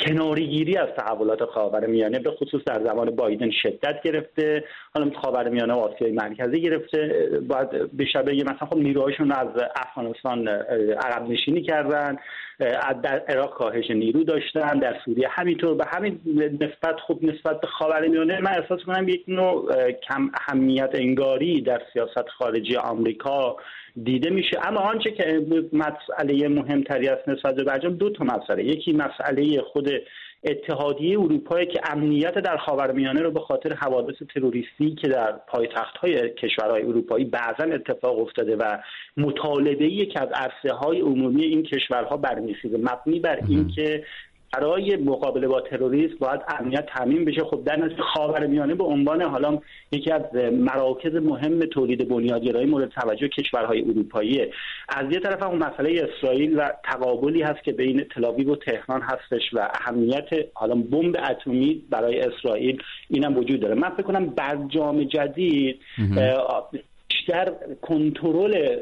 کناریگیری 0.00 0.76
از 0.76 0.88
تحولات 0.98 1.44
خاورمیانه 1.44 2.18
به 2.18 2.30
خصوص 2.30 2.64
در 2.66 2.84
زمان 2.84 3.10
بایدن 3.10 3.50
شدت 3.50 4.02
گرفته. 4.02 4.64
حالا 4.94 5.10
خاورمیانه 5.22 5.74
و 5.74 5.76
آسیای 5.76 6.12
مرکزی 6.12 6.60
گرفته. 6.60 7.28
باید 7.48 7.96
بیشتر 7.96 8.22
بگه 8.22 8.44
مثلا 8.44 8.68
خب 8.70 8.76
نیروهاشون 8.76 9.32
از 9.32 9.48
افغانستان 9.76 10.48
عقب 10.48 11.30
نشینی 11.30 11.62
کردن 11.62 12.16
در 13.02 13.22
عراق 13.28 13.50
کاهش 13.50 13.90
نیرو 13.90 14.24
داشتن 14.24 14.78
در 14.78 14.96
سوریه 15.04 15.28
همینطور. 15.30 15.74
به 15.74 15.84
همین 15.88 16.20
نسبت 16.60 17.00
خوب 17.06 17.24
نسبت 17.24 17.60
به 17.60 17.66
خاورمیانه 17.66 18.40
من 18.40 18.50
احساس 18.50 18.80
کنم 18.86 19.08
یک 19.08 19.24
نوع 19.28 19.90
کم 19.92 20.30
اهمیت 20.40 20.90
انگاری 21.32 21.60
در 21.60 21.82
سیاست 21.92 22.28
خارجی 22.38 22.76
آمریکا 22.76 23.56
دیده 24.02 24.30
میشه. 24.30 24.60
اما 24.68 24.80
آنچه 24.80 25.10
که 25.10 25.46
مسئله 25.72 26.48
مهمتری 26.48 27.08
است 27.08 27.28
نسبت 27.28 27.54
به 27.54 27.64
برجام 27.64 27.94
دو 27.94 28.10
تا 28.10 28.24
مسئله. 28.24 28.64
یکی 28.64 28.92
مسئله 28.92 29.60
خود 29.60 29.88
اتحادیه 30.44 31.20
اروپا 31.20 31.64
که 31.64 31.80
امنیت 31.92 32.34
در 32.34 32.56
خاورمیانه 32.56 33.20
رو 33.20 33.30
به 33.30 33.40
خاطر 33.40 33.74
حوادث 33.74 34.16
تروریستی 34.34 34.94
که 34.94 35.08
در 35.08 35.32
پایتخت 35.32 35.96
های 35.96 36.30
کشورهای 36.30 36.82
اروپایی 36.82 37.24
بعضا 37.24 37.64
اتفاق 37.64 38.18
افتاده 38.18 38.56
و 38.56 38.78
مطالبه 39.16 39.84
ای 39.84 40.06
که 40.06 40.20
از 40.20 40.28
عرصه 40.34 40.74
های 40.74 41.00
عمومی 41.00 41.42
این 41.42 41.62
کشورها 41.62 42.16
برمیخیزه 42.16 42.78
مبنی 42.78 43.20
بر 43.20 43.38
اینکه 43.48 44.04
برای 44.52 44.96
مقابله 44.96 45.48
با 45.48 45.60
تروریسم 45.60 46.14
باید 46.20 46.40
امنیت 46.48 46.86
تامین 46.86 47.24
بشه. 47.24 47.44
خب 47.44 47.64
در 47.64 47.76
نتیجه 47.76 48.02
خاورمیانه 48.02 48.74
به 48.74 48.84
عنوان 48.84 49.22
حالا 49.22 49.58
یکی 49.92 50.10
از 50.10 50.22
مراکز 50.52 51.14
مهم 51.14 51.60
تولید 51.60 52.08
بنیادگرایی 52.08 52.66
مورد 52.66 52.90
توجه 52.90 53.28
کشورهای 53.28 53.80
اروپایی 53.80 54.40
از 54.88 55.12
یه 55.12 55.20
طرف 55.20 55.42
اون 55.42 55.58
مسئله 55.58 56.08
اسرائیل 56.08 56.58
و 56.58 56.68
تقابلی 56.84 57.42
هست 57.42 57.64
که 57.64 57.72
بین 57.72 58.04
تلاویو 58.14 58.52
و 58.52 58.56
تهران 58.56 59.02
هستش 59.02 59.42
و 59.52 59.68
اهمیت 59.74 60.28
حالا 60.54 60.74
بمب 60.74 61.16
اتمی 61.30 61.82
برای 61.90 62.20
اسرائیل 62.20 62.82
اینم 63.10 63.36
وجود 63.36 63.60
داره. 63.60 63.74
من 63.74 63.90
فکر 63.90 64.02
کنم 64.02 64.26
برجام 64.26 65.04
جدید 65.04 65.80
بیشتر 67.26 67.52
کنترل 67.82 68.76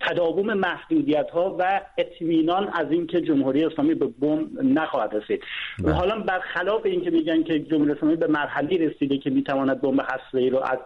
تداوم 0.00 0.54
محدودیت 0.54 1.30
ها 1.30 1.56
و 1.58 1.80
اطمینان 1.98 2.68
از 2.68 2.86
اینکه 2.90 3.20
جمهوری 3.20 3.64
اسلامی 3.64 3.94
به 3.94 4.06
بم 4.06 4.48
نخواهد 4.62 5.14
رسید. 5.14 5.42
و 5.78 5.82
بله. 5.82 5.92
حالا 5.92 6.18
برخلاف 6.20 6.86
اینکه 6.86 7.10
میگن 7.10 7.42
که 7.42 7.58
جمهوری 7.58 7.92
اسلامی 7.92 8.16
به 8.16 8.26
مرحله 8.26 8.88
رسیده 8.88 9.18
که 9.18 9.30
می‌تواند 9.30 9.80
بمب 9.80 10.00
ای 10.34 10.50
رو 10.50 10.58
از 10.58 10.78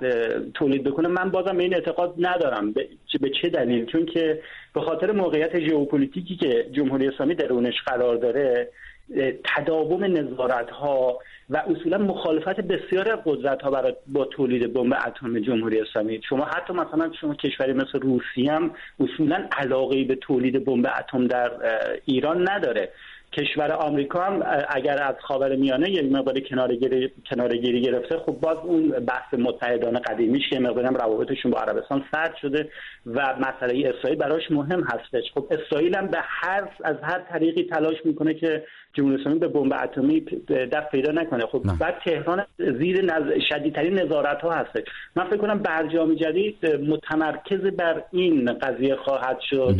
تولید 0.55 0.85
بکنه 0.85 1.09
من 1.09 1.31
بازم 1.31 1.57
به 1.57 1.63
این 1.63 1.75
اعتقاد 1.75 2.15
ندارم. 2.19 2.73
به 2.73 3.31
چه 3.43 3.49
دلیل؟ 3.49 3.87
چون 3.87 4.07
که 4.07 4.41
به 4.75 4.81
خاطر 4.81 5.13
موقعیت 5.13 5.61
ژئوپلیتیکی 5.61 6.37
که 6.37 6.67
جمهوری 6.73 7.09
اسلامی 7.09 7.35
درونش 7.35 7.83
قرار 7.87 8.17
داره 8.17 8.69
تداوم 9.45 10.05
نظارت 10.05 10.71
ها 10.71 11.19
و 11.51 11.57
اصولا 11.57 11.99
مخالفت 11.99 12.61
بسیاری 12.61 13.11
از 13.11 13.19
قدرت 13.25 13.63
ها 13.63 13.71
برای 13.71 13.95
با 14.07 14.25
تولید 14.25 14.73
بمب 14.73 14.95
اتم 15.07 15.39
جمهوری 15.39 15.81
اسلامی. 15.81 16.21
شما 16.29 16.45
حتی 16.45 16.73
مثلا 16.73 17.13
شما 17.21 17.35
کشوری 17.35 17.73
مثل 17.73 18.01
روسیه 18.01 18.53
هم 18.53 18.71
اصولا 19.01 19.49
علاقه 19.53 20.05
به 20.05 20.15
تولید 20.15 20.65
بمب 20.65 20.87
اتم 20.99 21.27
در 21.27 21.51
ایران 22.05 22.49
نداره. 22.51 22.93
کشور 23.33 23.73
آمریکا 23.73 24.21
هم 24.21 24.43
اگر 24.69 25.03
از 25.03 25.15
خاور 25.21 25.57
میانه 25.57 25.91
یک 25.91 26.13
مقدار 26.13 26.41
کنارگیری 27.31 27.81
گرفته 27.81 28.19
خب 28.19 28.33
باز 28.33 28.57
اون 28.57 28.89
بحث 28.89 29.35
متحدان 29.35 29.99
قدیمیش 29.99 30.43
که 30.51 30.61
مقدارم 30.61 30.95
روابطشون 30.95 31.51
با 31.51 31.59
عربستان 31.59 32.05
سرد 32.13 32.37
شده 32.43 32.69
و 33.07 33.35
مسئله 33.41 33.89
اسرائیل 33.89 34.19
براش 34.19 34.51
مهم 34.51 34.83
هستش. 34.83 35.33
خب 35.35 35.47
اسرائیل 35.51 35.97
هم 35.97 36.07
به 36.07 36.19
هر 36.21 36.69
از 36.85 36.97
هر 37.03 37.19
طریقی 37.19 37.63
تلاش 37.63 37.97
می‌کنه 38.05 38.35
که 38.35 38.65
جمهوری 38.93 39.21
اسلامی 39.21 39.39
به 39.39 39.49
بمب 39.49 39.73
اتمی 39.83 40.21
دست 40.73 40.91
پیدا 40.91 41.13
نکنه. 41.13 41.47
خب 41.47 41.63
بعد 41.81 41.95
تهران 42.05 42.47
زیر 42.59 43.05
نز... 43.05 43.43
شدیدترین 43.49 43.99
نظارت 43.99 44.41
ها 44.41 44.51
هستش. 44.51 44.85
من 45.17 45.25
فکر 45.25 45.37
کنم 45.37 45.59
برجام 45.59 46.15
جدید 46.15 46.67
متمرکز 46.67 47.61
بر 47.61 48.03
این 48.13 48.53
قضیه 48.53 48.97
خواهد 48.97 49.39
شد. 49.51 49.77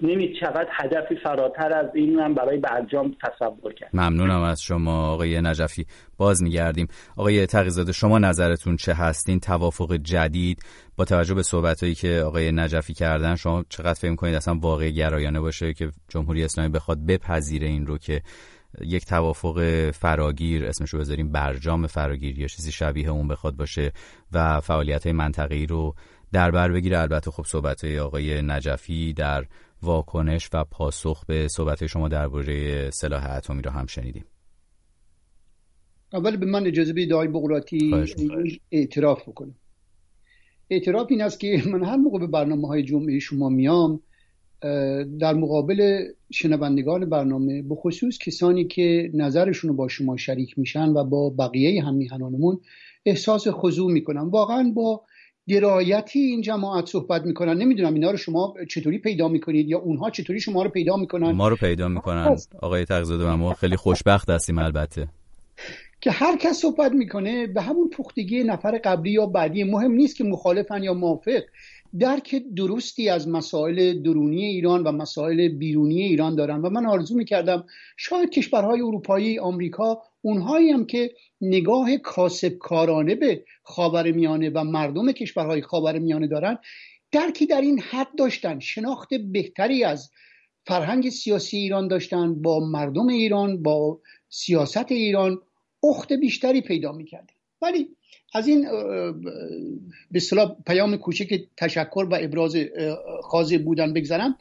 نمی 0.00 0.34
شود 0.40 0.66
هدفی 0.70 1.16
فراتر 1.16 1.72
از 1.72 1.86
این 1.94 2.18
هم 2.18 2.34
برای 2.34 2.58
برجام 2.58 3.16
تصور 3.22 3.74
کرد. 3.74 3.90
ممنونم 3.94 4.42
از 4.42 4.62
شما 4.62 5.12
آقای 5.12 5.40
نجفی. 5.40 5.86
باز 6.16 6.42
میگردیم. 6.42 6.88
آقای 7.16 7.46
تقیزاده 7.46 7.92
شما 7.92 8.18
نظرتون 8.18 8.76
چه 8.76 8.94
هستین 8.94 9.40
توافق 9.40 9.96
جدید 9.96 10.62
با 10.96 11.04
توجه 11.04 11.34
به 11.34 11.42
صحبت 11.42 11.94
که 11.94 12.22
آقای 12.26 12.52
نجفی 12.52 12.94
کردن 12.94 13.34
شما 13.34 13.64
چقدر 13.68 13.94
فکر 13.94 14.14
کنید 14.14 14.34
اصلا 14.34 14.54
واقع 14.54 14.90
گرایانه 14.90 15.40
باشه 15.40 15.72
که 15.72 15.90
جمهوری 16.08 16.44
اسلامی 16.44 16.70
بخواد 16.70 17.06
بپذیره 17.06 17.66
این 17.66 17.86
رو 17.86 17.98
که 17.98 18.22
یک 18.80 19.04
توافق 19.04 19.90
فراگیر 19.90 20.66
اسمش 20.66 20.90
رو 20.90 20.98
بذاریم 20.98 21.32
برجام 21.32 21.86
فراگیر 21.86 22.38
یا 22.38 22.46
چیزی 22.46 22.72
شبیه 22.72 23.08
اون 23.08 23.28
بخواد 23.28 23.56
باشه 23.56 23.92
و 24.32 24.60
فعالیت 24.60 25.06
های 25.06 25.12
منطقی 25.12 25.66
رو 25.66 25.94
در 26.32 26.50
بر 26.50 26.72
بگیره. 26.72 26.98
البته 26.98 27.30
خب 27.30 27.44
صحبت 27.46 27.84
آقای 27.84 28.42
نجفی 28.42 29.12
در 29.12 29.44
واکنش 29.82 30.50
و 30.52 30.64
پاسخ 30.64 31.24
به 31.24 31.48
صحبت 31.48 31.86
شما 31.86 32.08
درباره 32.08 32.90
سلاح 32.90 33.30
اتمی 33.36 33.62
رو 33.62 33.70
هم 33.70 33.86
شنیدیم. 33.86 34.24
اول 36.12 36.36
به 36.36 36.46
من 36.46 36.66
اجازه 36.66 36.92
بدید 36.92 37.12
آقای 37.12 37.28
بغراتی 37.28 38.04
اعتراف 38.70 39.28
بکنم. 39.28 39.54
اعتراف 40.70 41.06
این 41.10 41.22
است 41.22 41.40
که 41.40 41.62
من 41.66 41.84
هر 41.84 41.96
موقع 41.96 42.18
به 42.18 42.26
برنامه 42.26 42.68
های 42.68 42.82
جمعه 42.82 43.18
شما 43.18 43.48
میام 43.48 44.00
در 45.20 45.34
مقابل 45.34 46.04
شنوندگان 46.32 47.10
برنامه 47.10 47.62
به 47.62 47.74
خصوص 47.74 48.18
کسانی 48.18 48.64
که 48.64 49.10
نظرشون 49.14 49.70
رو 49.70 49.76
با 49.76 49.88
شما 49.88 50.16
شریک 50.16 50.58
میشن 50.58 50.88
و 50.88 51.04
با 51.04 51.30
بقیه 51.30 51.84
هم 51.84 51.94
میهنانمون 51.94 52.60
احساس 53.06 53.48
خضوع 53.48 53.92
می‌کنم. 53.92 54.28
واقعا 54.30 54.72
با 54.74 55.02
درایتی 55.48 56.18
این 56.18 56.40
جماعت 56.40 56.86
صحبت 56.86 57.22
می‌کنن. 57.22 57.56
نمی‌دونم 57.58 57.94
اینا 57.94 58.10
رو 58.10 58.16
شما 58.16 58.54
چطوری 58.68 58.98
پیدا 58.98 59.28
می‌کنید 59.28 59.68
یا 59.68 59.78
اونها 59.78 60.10
چطوری 60.10 60.40
شما 60.40 60.62
رو 60.62 60.70
پیدا 60.70 60.96
می‌کنن. 60.96 61.30
ما 61.30 61.48
رو 61.48 61.56
پیدا 61.56 61.88
می‌کنن. 61.88 62.24
خب. 62.24 62.56
آقای 62.62 62.84
تغزاده 62.84 63.24
و 63.24 63.36
ما 63.36 63.54
خیلی 63.54 63.76
خوشبخت 63.76 64.30
هستیم 64.30 64.58
البته. 64.58 65.08
که 66.00 66.10
هر 66.10 66.36
کس 66.36 66.56
صحبت 66.56 66.92
می‌کنه 66.92 67.46
به 67.46 67.62
همون 67.62 67.90
پختگی 67.90 68.44
نفر 68.44 68.80
قبلی 68.84 69.10
یا 69.10 69.26
بعدی. 69.26 69.64
مهم 69.64 69.92
نیست 69.92 70.16
که 70.16 70.24
مخالفن 70.24 70.82
یا 70.82 70.94
موافق. 70.94 71.40
درک 71.98 72.42
درستی 72.56 73.08
از 73.08 73.28
مسائل 73.28 74.02
درونی 74.02 74.44
ایران 74.44 74.82
و 74.82 74.92
مسائل 74.92 75.48
بیرونی 75.48 76.02
ایران 76.02 76.34
دارن. 76.34 76.60
و 76.60 76.70
من 76.70 76.86
آرزو 76.86 77.16
می‌کردم 77.16 77.64
شاید 77.96 78.30
کشورهای 78.30 78.80
اروپایی 78.80 79.38
آمریکا 79.38 80.02
اونهایی 80.22 80.70
هم 80.70 80.86
که 80.86 81.10
نگاه 81.40 81.96
کاسبکارانه 81.96 83.14
به 83.14 83.44
خاور 83.62 84.12
میانه 84.12 84.50
و 84.50 84.64
مردم 84.64 85.12
کشورهای 85.12 85.62
خاور 85.62 85.98
میانه 85.98 86.26
دارن 86.26 86.58
درکی 87.12 87.46
در 87.46 87.60
این 87.60 87.80
حد 87.80 88.08
داشتن. 88.18 88.58
شناخت 88.58 89.14
بهتری 89.14 89.84
از 89.84 90.10
فرهنگ 90.66 91.08
سیاسی 91.08 91.56
ایران 91.56 91.88
داشتن 91.88 92.42
با 92.42 92.60
مردم 92.60 93.08
ایران 93.08 93.62
با 93.62 94.00
سیاست 94.28 94.92
ایران 94.92 95.38
اخت 95.82 96.12
بیشتری 96.12 96.60
پیدا 96.60 96.92
می‌کردن. 96.92 97.34
ولی 97.62 97.88
از 98.34 98.48
این 98.48 98.66
به 100.10 100.20
صلاح 100.20 100.56
پیام 100.66 100.96
کوچک 100.96 101.40
تشکر 101.56 102.06
و 102.10 102.18
ابراز 102.20 102.56
خاضه 103.22 103.58
بودن 103.58 103.92
بگذرم 103.92 104.38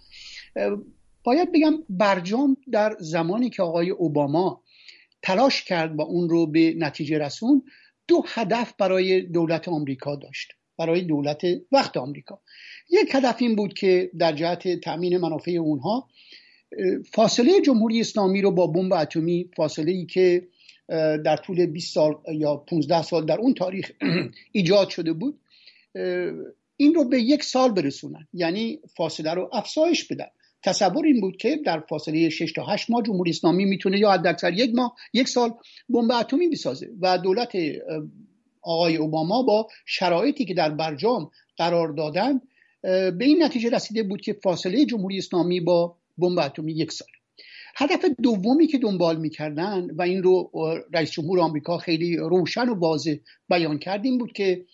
باید 1.24 1.52
بگم 1.52 1.74
برجام 1.90 2.58
در 2.72 2.96
زمانی 3.00 3.50
که 3.50 3.64
آقای 3.64 3.90
اوباما 3.90 4.62
تلاش 5.28 5.64
کرد 5.64 5.96
و 5.96 6.02
اون 6.02 6.30
رو 6.30 6.48
به 6.48 6.74
نتیجه 6.78 7.18
رسون 7.18 7.64
دو 8.08 8.24
هدف 8.28 8.74
برای 8.80 9.22
دولت 9.22 9.68
آمریکا 9.68 10.16
داشت 10.16 10.52
برای 10.78 11.02
دولت 11.02 11.42
وقت 11.72 11.98
آمریکا. 11.98 12.42
یک 12.90 13.16
هدف 13.16 13.36
این 13.40 13.56
بود 13.56 13.74
که 13.74 14.12
در 14.20 14.32
جهت 14.32 14.80
تأمین 14.80 15.18
منافع 15.18 15.52
اونها 15.52 16.08
فاصله 17.14 17.62
جمهوری 17.62 18.02
اسلامی 18.02 18.42
رو 18.42 18.52
با 18.52 18.68
بمب 18.68 18.94
اتمی 18.94 19.50
فاصله 19.58 19.92
ای 19.92 20.06
که 20.06 20.48
در 21.26 21.38
طول 21.38 21.66
20 21.66 21.94
سال 21.94 22.16
یا 22.34 22.56
15 22.56 23.02
سال 23.02 23.26
در 23.26 23.38
اون 23.40 23.54
تاریخ 23.54 23.92
ایجاد 24.52 24.90
شده 24.90 25.14
بود 25.14 25.40
این 26.78 26.94
رو 26.96 27.10
به 27.10 27.22
یک 27.22 27.44
سال 27.44 27.72
برسونن. 27.72 28.28
یعنی 28.34 28.80
فاصله 28.98 29.34
رو 29.34 29.50
افزایش 29.54 30.08
بدن. 30.08 30.30
تصور 30.68 31.06
این 31.06 31.22
بود 31.22 31.38
که 31.38 31.60
در 31.66 31.80
فاصله 31.80 32.30
6 32.30 32.54
تا 32.54 32.66
8 32.66 32.90
ماه 32.90 33.04
جمهوری 33.04 33.32
اسلامی 33.32 33.66
می‌تونه 33.66 34.00
یا 34.00 34.12
حداکثر 34.12 34.54
یک 34.54 34.76
ماه 34.76 34.96
یک 35.14 35.28
سال 35.28 35.54
بمب 35.90 36.12
اتمی 36.12 36.48
بسازه 36.48 36.90
و 37.02 37.18
دولت 37.18 37.52
آقای 38.62 38.98
اوباما 38.98 39.44
با 39.44 39.68
شرایطی 39.86 40.46
که 40.46 40.54
در 40.54 40.70
برجام 40.70 41.32
قرار 41.58 41.88
دادن 41.88 42.42
به 42.82 43.26
این 43.26 43.44
نتیجه 43.44 43.70
رسیده 43.70 44.04
بود 44.04 44.22
که 44.22 44.34
فاصله 44.34 44.86
جمهوری 44.86 45.18
اسلامی 45.18 45.60
با 45.60 45.96
بمب 46.18 46.40
اتمی 46.40 46.74
یک 46.74 46.92
سال. 46.92 47.08
هدف 47.76 48.06
دومی 48.24 48.68
که 48.68 48.78
دنبال 48.78 49.20
می‌کردن 49.20 49.88
و 49.96 50.02
این 50.02 50.24
رو 50.24 50.52
رئیس 50.94 51.12
جمهور 51.12 51.40
آمریکا 51.40 51.78
خیلی 51.78 52.18
روشن 52.18 52.70
و 52.70 52.80
واضح 52.80 53.16
بیان 53.50 53.80
کردیم 53.80 54.18
بود 54.18 54.34
که 54.34 54.66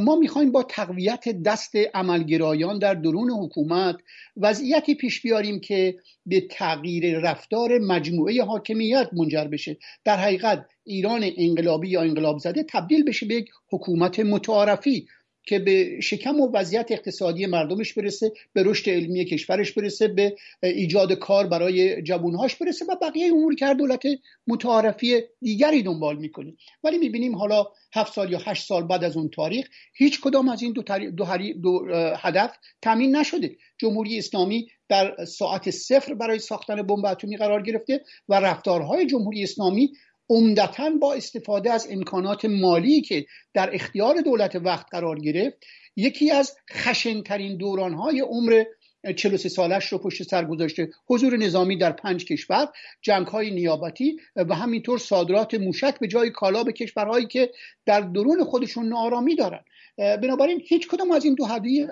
ما 0.00 0.16
می‌خوایم 0.16 0.52
با 0.52 0.62
تقویت 0.62 1.28
دست 1.28 1.72
عملگرایان 1.94 2.78
در 2.78 2.94
درون 2.94 3.30
حکومت 3.30 3.96
وضعیتی 4.36 4.94
پیش 4.94 5.22
بیاریم 5.22 5.60
که 5.60 5.96
به 6.26 6.40
تغییر 6.50 7.18
رفتار 7.18 7.78
مجموعه 7.78 8.42
حاکمیت 8.42 9.08
منجر 9.12 9.44
بشه. 9.44 9.76
در 10.04 10.16
حقیقت 10.16 10.66
ایران 10.84 11.30
انقلابی 11.36 11.88
یا 11.88 12.02
انقلاب 12.02 12.38
زده 12.38 12.62
تبدیل 12.68 13.04
بشه 13.04 13.26
به 13.26 13.34
یک 13.34 13.50
حکومت 13.70 14.20
متعارفی. 14.20 15.06
که 15.46 15.58
به 15.58 16.00
شکم 16.00 16.40
و 16.40 16.50
وضعیت 16.52 16.92
اقتصادی 16.92 17.46
مردمش 17.46 17.92
برسه 17.92 18.32
به 18.52 18.62
رشد 18.62 18.90
علمی 18.90 19.24
کشورش 19.24 19.72
برسه 19.72 20.08
به 20.08 20.36
ایجاد 20.62 21.12
کار 21.12 21.46
برای 21.46 22.02
جوانهاش 22.02 22.56
برسه 22.56 22.84
و 22.84 22.96
بقیه 23.02 23.32
امور 23.32 23.54
که 23.54 23.74
دولت 23.74 24.02
متعارفی 24.46 25.22
دیگری 25.42 25.82
دنبال 25.82 26.16
می‌کنه. 26.16 26.54
ولی 26.84 26.98
می‌بینیم 26.98 27.36
حالا 27.36 27.66
هفت 27.94 28.12
سال 28.12 28.32
یا 28.32 28.38
هشت 28.44 28.66
سال 28.66 28.82
بعد 28.82 29.04
از 29.04 29.16
اون 29.16 29.28
تاریخ 29.28 29.68
هیچ 29.94 30.20
کدام 30.20 30.48
از 30.48 30.62
این 30.62 30.72
دو, 30.72 30.82
دو, 31.10 31.26
دو 31.62 31.86
هدف 32.16 32.56
تامین 32.82 33.16
نشده. 33.16 33.56
جمهوری 33.78 34.18
اسلامی 34.18 34.68
در 34.88 35.24
ساعت 35.24 35.70
صفر 35.70 36.14
برای 36.14 36.38
ساختن 36.38 36.82
بمب 36.82 37.06
اتمی 37.06 37.36
قرار 37.36 37.62
گرفته 37.62 38.00
و 38.28 38.34
رفتارهای 38.34 39.06
جمهوری 39.06 39.42
اسلامی 39.42 39.92
عمدتا 40.30 40.90
با 41.00 41.14
استفاده 41.14 41.72
از 41.72 41.88
امکانات 41.90 42.44
مالی 42.44 43.00
که 43.00 43.26
در 43.54 43.74
اختیار 43.74 44.20
دولت 44.20 44.56
وقت 44.56 44.86
قرار 44.90 45.18
گرفت 45.18 45.56
یکی 45.96 46.30
از 46.30 46.56
خشنترین 46.72 47.56
دورانهای 47.56 48.20
عمر 48.20 48.64
43 49.12 49.48
سالش 49.48 49.92
رو 49.92 49.98
پشت 49.98 50.22
سر 50.22 50.44
گذاشته. 50.44 50.90
حضور 51.06 51.36
نظامی 51.36 51.78
در 51.78 51.92
پنج 51.92 52.24
کشور 52.24 52.68
جنگ 53.02 53.26
های 53.26 53.50
نیابتی 53.50 54.16
و 54.36 54.54
همینطور 54.54 54.98
صادرات 54.98 55.54
موشک 55.54 55.98
به 55.98 56.08
جای 56.08 56.30
کالا 56.30 56.64
به 56.64 56.72
کشورهایی 56.72 57.26
که 57.26 57.50
در 57.86 58.00
درون 58.00 58.44
خودشون 58.44 58.88
نارامی 58.88 59.36
دارن. 59.36 59.64
بنابراین 59.96 60.62
هیچ 60.66 60.88
کدام 60.88 61.10
از 61.10 61.24
این 61.24 61.34
دو 61.34 61.46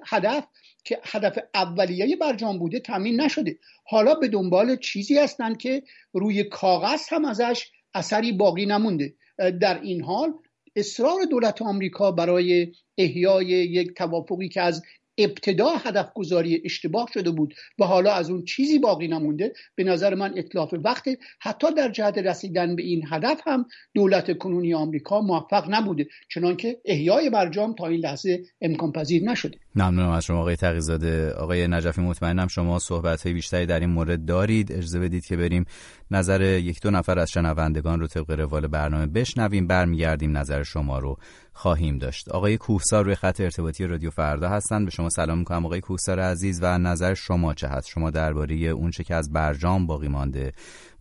هدف 0.07 0.47
که 0.85 1.01
هدف 1.05 1.39
اولیه 1.55 2.17
برجام 2.17 2.59
بوده 2.59 2.81
تامین 2.81 3.21
نشده. 3.21 3.59
حالا 3.85 4.15
به 4.15 4.29
دنبال 4.29 4.77
چیزی 4.77 5.19
هستند 5.19 5.59
که 5.59 5.83
روی 6.13 6.45
کاغذ 6.45 7.03
هم 7.09 7.25
ازش 7.25 7.71
اثری 7.95 8.33
باقی 8.33 8.67
نمونده. 8.67 9.15
در 9.61 9.81
این 9.81 10.03
حال 10.03 10.33
اصرار 10.77 11.25
دولت 11.31 11.63
آمریکا 11.63 12.13
برای 12.13 12.73
احیای 12.99 13.47
یک 13.47 13.95
توافقی 13.95 14.49
که 14.49 14.61
از 14.61 14.83
ابتدا 15.19 15.69
هدف 15.69 16.13
گذاری 16.15 16.63
اشتباه 16.65 17.09
شده 17.15 17.31
بود 17.31 17.55
و 17.79 17.85
حالا 17.85 18.13
از 18.13 18.31
اون 18.31 18.45
چیزی 18.45 18.79
باقی 18.79 19.09
نمونده 19.09 19.53
به 19.75 19.85
نظر 19.85 20.15
من 20.15 20.39
اطلاف 20.39 20.75
وقت 20.85 21.05
حتی 21.41 21.75
در 21.75 21.89
جهت 21.89 22.19
رسیدن 22.19 22.77
به 22.77 22.83
این 22.83 23.05
هدف 23.11 23.41
هم 23.47 23.67
دولت 23.95 24.39
کنونی 24.39 24.75
آمریکا 24.75 25.21
موفق 25.21 25.65
نبوده 25.71 26.07
چنانکه 26.29 26.81
احیای 26.85 27.31
برجام 27.31 27.75
تا 27.75 27.87
این 27.87 28.01
لحظه 28.01 28.43
امکان 28.61 28.93
پذیر 28.93 29.23
نشده. 29.23 29.59
ممنونم 29.77 30.11
از 30.11 30.25
شما 30.25 30.41
آقای 30.41 30.57
تقیزاده. 30.57 31.33
آقای 31.33 31.69
نجفی 31.69 32.01
مطمئنم 32.01 32.47
شما 32.47 32.79
صحبت 32.79 33.23
های 33.23 33.35
بیشتری 33.35 33.67
در 33.67 33.81
این 33.81 33.91
مورد 33.91 34.25
دارید. 34.25 34.73
اجازه 34.73 35.01
بدید 35.01 35.25
که 35.25 35.37
بریم 35.37 35.65
نظر 36.11 36.41
یک 36.43 36.83
دو 36.83 36.91
نفر 36.91 37.19
از 37.19 37.31
شنوندگان 37.31 38.01
رو 38.01 38.07
طبق 38.07 38.31
روال 38.31 38.67
برنامه 38.67 39.07
بشنویم. 39.07 39.67
برمیگردیم 39.67 40.37
نظر 40.37 40.63
شما 40.63 40.99
رو 40.99 41.17
خواهیم 41.53 41.99
داشت. 41.99 42.29
آقای 42.29 42.57
کوهسار 42.57 43.05
روی 43.05 43.15
خط 43.15 43.41
ارتباطی 43.41 43.87
رادیو 43.87 44.11
فردا 44.11 44.49
هستند. 44.49 44.85
به 44.85 44.91
شما 44.91 45.09
سلام 45.09 45.39
می‌کنم 45.39 45.67
آقای 45.67 45.81
کوهسار 45.81 46.21
عزیز 46.21 46.61
و 46.63 46.79
نظر 46.79 47.15
شما 47.15 47.55
چه 47.55 47.69
هست؟ 47.69 47.89
شما 47.89 48.11
درباره 48.11 48.55
اونچه 48.55 49.05
که 49.05 49.15
از 49.15 49.33
برجام 49.33 49.87
باقی 49.87 50.09
مانده 50.09 50.53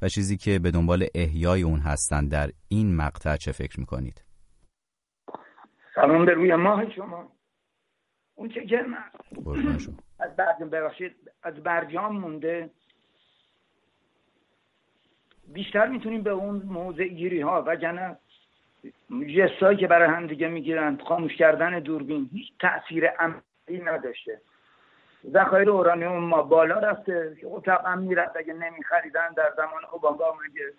و 0.02 0.08
چیزی 0.08 0.38
که 0.38 0.60
به 0.60 0.72
دنبال 0.72 1.06
احیای 1.16 1.62
اون 1.62 1.80
هستند 1.80 2.32
در 2.32 2.50
این 2.68 2.96
مقطع 2.96 3.36
چه 3.36 3.52
فکر 3.52 3.80
می‌کنید؟ 3.80 4.24
سلام 5.96 6.26
به 6.26 6.34
روی 6.34 6.56
ماه 6.56 6.82
شما. 6.96 7.40
اون 8.36 8.50
چه 8.50 8.65
که 8.65 8.86
از 10.20 10.36
برجام 10.36 10.70
از 11.44 11.54
برجام 11.54 12.17
مونده. 12.17 12.70
بیشتر 15.48 15.88
می‌تونیم 15.88 16.24
به 16.24 16.30
اون 16.30 16.56
موضع 16.56 17.04
گیری 17.04 17.41
ها 17.41 17.63
و 17.67 17.76
جنه 17.76 18.17
جستایی 19.38 19.78
که 19.78 19.88
برای 19.88 20.10
هم 20.10 20.28
دیگه 20.28 20.48
می‌گیرن 20.48 20.98
خاموش 20.98 21.36
کردن 21.36 21.80
دوربین 21.80 22.30
هیچ 22.34 22.52
تاثیر 22.60 23.08
عملی 23.08 23.84
نداشته. 23.86 24.41
ذخایر 25.32 25.70
اورانیوم 25.70 26.24
ما 26.24 26.41
بالا 26.41 26.80
رفته 26.80 27.38
اتاق 27.44 27.86
هم 27.86 28.00
می‌رفت 28.00 28.38
اگه 28.38 28.54
نمیخریدن 28.54 29.30
در 29.38 29.54
زمان 29.58 29.86
اوباما 29.91 30.17
مگه 30.17 30.74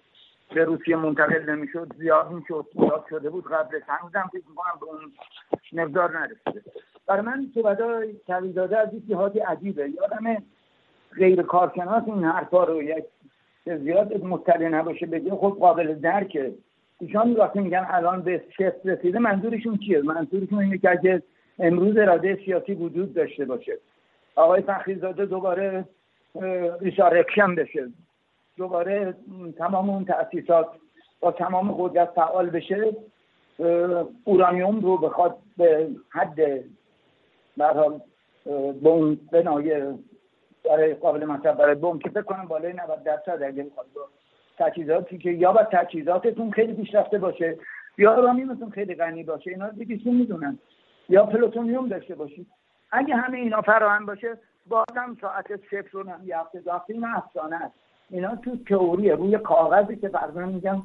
به 0.55 0.65
روسیه 0.65 0.97
منتقل 0.97 1.51
نمی‌شد 1.51 1.93
زیاد 1.99 2.31
می‌شد 2.31 2.67
زیاد 2.73 3.07
شده 3.11 3.31
بود 3.31 3.53
قبل 3.53 3.81
هنوزم 3.89 4.31
فکر 4.33 4.49
می‌کنم 4.49 4.79
به 4.81 4.87
اون 4.87 5.13
مقدار 5.73 6.19
نرسیده. 6.19 6.63
برای 7.07 7.23
من 7.23 7.47
صحبتهای 7.55 8.15
تویداده 8.27 8.79
از 8.79 8.95
یک 8.95 9.09
جهاتی 9.09 9.39
عجیبه. 9.39 9.91
یادم 9.91 10.43
غیر 11.17 11.43
کارشناس 11.43 12.03
این 12.07 12.25
حرفا 12.25 12.65
رو 12.65 12.83
یک 12.83 13.05
زیاد 13.67 14.25
مطلع 14.25 14.69
نباشه 14.69 15.07
بگه 15.07 15.31
خب 15.31 15.57
قابل 15.61 15.95
درکه. 15.95 16.53
ایشان 17.01 17.33
وقتی 17.33 17.61
میگن 17.61 17.87
الان 17.91 18.23
به 18.23 18.43
شفت 18.59 18.87
رسیده 18.87 19.19
منظورشون 19.19 19.79
چیه؟ 19.79 20.03
منظورشون 20.03 20.59
اینه 20.59 20.79
که 20.79 20.91
اگه 20.91 21.23
امروز 21.59 21.97
اراده 21.97 22.39
سیاسی 22.45 22.75
وجود 22.75 23.15
داشته 23.15 23.45
باشه 23.45 23.73
آقای 24.37 24.63
فخریزاده 24.63 25.27
دوباره 25.27 25.85
ریسارکشن 26.81 27.55
بشه 27.55 27.89
دوباره 28.57 29.15
تمام 29.59 29.91
اون 29.91 30.05
تاسیسات 30.05 30.67
با 31.21 31.33
تمام 31.33 31.73
قدرت 31.73 32.11
فعال 32.11 32.51
بشه 32.51 32.97
اورانیوم 34.25 34.81
رو 34.81 34.99
بخواد 34.99 35.39
به 35.57 35.89
حد 36.11 36.41
برحال 37.57 38.01
به 38.83 38.89
اون 38.89 39.19
بنای 39.33 39.95
برای 40.65 40.95
قابل 40.95 41.25
مصرف 41.25 41.57
برای 41.57 41.75
بوم 41.75 41.99
که 41.99 42.11
فکر 42.11 42.23
کنم 42.23 42.49
بالای 42.49 42.73
90 42.73 43.03
درصد 43.03 43.43
اگه 43.43 43.63
بخواد 43.63 43.87
تجهیزاتی 44.59 45.19
که 45.19 45.31
یا 45.31 45.53
با 45.53 45.63
تجهیزاتتون 45.73 46.51
خیلی 46.51 46.75
پیشرفته 46.75 47.19
باشه 47.19 47.59
یا 47.99 48.15
اورانیومتون 48.15 48.71
خیلی 48.71 48.95
غنی 48.95 49.23
باشه 49.23 49.51
اینا 49.51 49.69
دیگه 49.69 50.13
می‌دونن. 50.13 50.59
یا 51.09 51.27
پلوتونیوم 51.27 51.89
داشته 51.89 52.15
باشید. 52.15 52.47
اگه 52.91 53.17
همه 53.17 53.39
اینا 53.39 53.63
فراهم 53.63 54.07
باشه 54.07 54.39
بازم 54.67 55.17
ساعت 55.21 55.47
صفر 55.57 55.89
رو 55.91 56.09
هم 56.09 56.21
یه 56.25 56.39
هفته 56.39 56.61
دو 56.61 56.73
افسانه 57.17 57.57
است. 57.57 57.75
اینا 58.11 58.37
تو 58.37 58.57
تئوریه 58.69 59.15
روی 59.15 59.39
کاغذی 59.39 59.97
که 59.97 60.09
فرضاً 60.09 60.41
میگم 60.41 60.83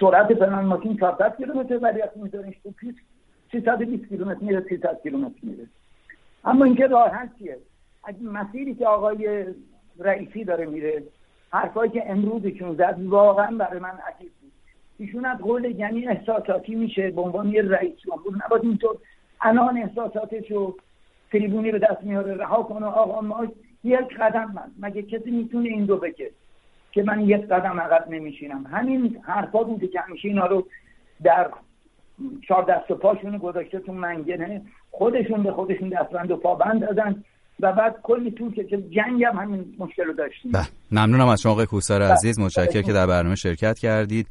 سرعت 0.00 0.34
فلان 0.34 0.64
ماشین 0.64 0.96
400 0.96 1.36
کیلومتر 1.36 1.78
ولی 1.78 2.00
وقتی 2.00 2.20
میذاریش 2.20 2.58
تو 2.62 2.70
پیش 2.70 2.94
320 3.60 4.08
کیلومتر 4.08 4.40
میره 4.40 4.60
300 4.68 5.00
کیلومتر 5.02 5.38
میره. 5.42 5.66
اما 6.44 6.64
اینکه 6.64 6.86
راه 6.86 7.10
چیه؟ 7.38 7.58
اگه 8.04 8.22
مسیری 8.22 8.74
که 8.74 8.86
آقای 8.86 9.44
رئیسی 9.98 10.44
داره 10.44 10.66
میره 10.66 11.02
حرفایی 11.50 11.90
که 11.90 12.10
امروزشون 12.10 12.74
زد 12.74 12.96
واقعا 13.04 13.56
برای 13.56 13.80
من 13.80 13.98
عجیب 14.08 14.32
بود. 14.40 14.52
ایشون 14.98 15.24
از 15.24 15.38
قول 15.38 15.64
یعنی 15.64 16.08
احساساتی 16.08 16.74
میشه 16.74 17.10
به 17.10 17.20
عنوان 17.20 17.48
یه 17.48 17.62
رئیس 17.62 17.96
جمهور. 17.96 18.34
نباید 18.44 18.64
اینطور 18.64 18.96
الان 19.40 19.76
احساساتش 19.76 20.50
رو 20.50 20.76
تریبونی 21.32 21.72
به 21.72 21.78
دست 21.78 22.02
میاره 22.02 22.34
رها 22.34 22.62
کنه. 22.62 22.86
آقا 22.86 23.20
ما 23.20 23.46
یک 23.84 24.16
قدم 24.20 24.52
من 24.54 24.88
مگه 24.88 25.02
کسی 25.02 25.30
می‌تونه 25.30 25.68
این 25.68 25.84
دو 25.84 25.96
بگه 25.96 26.30
که 26.92 27.02
من 27.02 27.20
یک 27.20 27.46
قدم 27.46 27.80
عقب 27.80 28.10
نمیشینم؟ 28.10 28.66
همین 28.66 29.18
حرفا 29.22 29.62
بوده 29.62 29.88
که 29.88 30.00
همیشه 30.00 30.28
اینا 30.28 30.46
رو 30.46 30.66
در 31.22 31.50
چهار 32.48 32.64
دست 32.64 32.90
و 32.90 32.94
پاشون 32.94 33.38
گذاشته 33.38 33.78
تو 33.78 33.92
منگنه. 33.92 34.62
خودشون 34.90 35.42
به 35.42 35.52
خودشون 35.52 35.88
دستبند 35.88 36.30
و 36.30 36.36
پابند 36.36 36.80
دادن. 36.80 37.24
و 37.60 37.72
بعد 37.72 37.96
کلی 38.02 38.30
طول 38.30 38.54
که 38.54 38.64
جنگ 38.66 39.24
هم 39.24 39.36
همین 39.36 39.74
مشکل 39.78 40.04
رو 40.04 40.12
داشتیم. 40.12 40.52
بله. 40.52 40.66
ممنونم 40.90 41.28
از 41.28 41.40
شما 41.40 41.52
آقای 41.52 41.66
کوسار 41.66 42.00
بله. 42.00 42.12
عزیز. 42.12 42.38
متشکرم 42.38 42.82
که 42.82 42.92
در 42.92 43.06
برنامه 43.06 43.34
شرکت 43.34 43.78
کردید. 43.78 44.26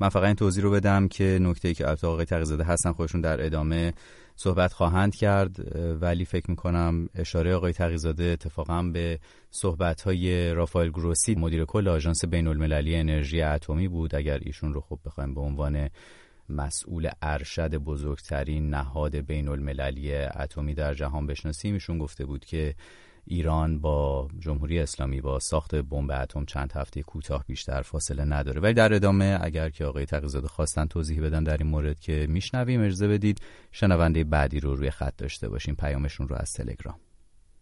من 0.00 0.08
فقط 0.08 0.24
این 0.24 0.34
توضیح 0.34 0.64
رو 0.64 0.70
بدم 0.70 1.08
که 1.08 1.38
نکته 1.42 1.68
ای 1.68 1.74
که 1.74 1.88
البته 1.88 2.06
آقای 2.06 2.24
تقیزاده 2.24 2.64
هستن 2.64 2.92
خودشون 2.92 3.20
در 3.20 3.46
ادامه 3.46 3.92
صحبت 4.36 4.72
خواهند 4.72 5.14
کرد. 5.14 5.56
ولی 6.00 6.24
فکر 6.24 6.50
می‌کنم 6.50 7.08
اشاره 7.14 7.54
آقای 7.54 7.72
تقیزاده 7.72 8.24
اتفاقا 8.24 8.82
به 8.92 9.18
صحبت 9.50 10.02
های 10.02 10.54
رافائل 10.54 10.88
گروسی 10.88 11.34
مدیر 11.34 11.64
کل 11.64 11.88
آژانس 11.88 12.24
بین 12.24 12.46
المللی 12.46 12.96
انرژی 12.96 13.42
اتمی 13.42 13.88
بود. 13.88 14.14
اگر 14.14 14.38
ایشون 14.42 14.74
رو 14.74 14.80
خوب 14.80 14.98
بخوایم 15.06 15.34
به 15.34 15.40
عنوان 15.40 15.88
مسئول 16.48 17.10
ارشد 17.22 17.74
بزرگترین 17.74 18.70
نهاد 18.70 19.16
بین 19.16 19.48
المللی 19.48 20.14
اتمی 20.14 20.74
در 20.74 20.94
جهان 20.94 21.26
بشناسیم 21.26 21.74
ایشون 21.74 21.98
گفته 21.98 22.24
بود 22.24 22.44
که 22.44 22.74
ایران 23.24 23.78
با 23.80 24.28
جمهوری 24.38 24.78
اسلامی 24.78 25.20
با 25.20 25.38
ساخت 25.38 25.74
بمب 25.74 26.10
اتم 26.10 26.44
چند 26.44 26.72
هفته 26.72 27.02
کوتاه 27.02 27.44
بیشتر 27.46 27.82
فاصله 27.82 28.24
نداره. 28.24 28.60
ولی 28.60 28.74
در 28.74 28.94
ادامه 28.94 29.38
اگر 29.42 29.70
که 29.70 29.84
آقای 29.84 30.06
تقیزاده 30.06 30.48
خواستن 30.48 30.86
توضیح 30.86 31.22
بدن 31.22 31.44
در 31.44 31.56
این 31.56 31.66
مورد 31.66 32.00
که 32.00 32.26
میشنویم 32.28 32.80
اجازه 32.80 33.08
بدید 33.08 33.40
شنونده 33.72 34.24
بعدی 34.24 34.60
رو 34.60 34.76
روی 34.76 34.90
خط 34.90 35.16
داشته 35.16 35.48
باشیم. 35.48 35.74
پیامشون 35.74 36.28
رو 36.28 36.36
از 36.36 36.52
تلگرام. 36.52 36.94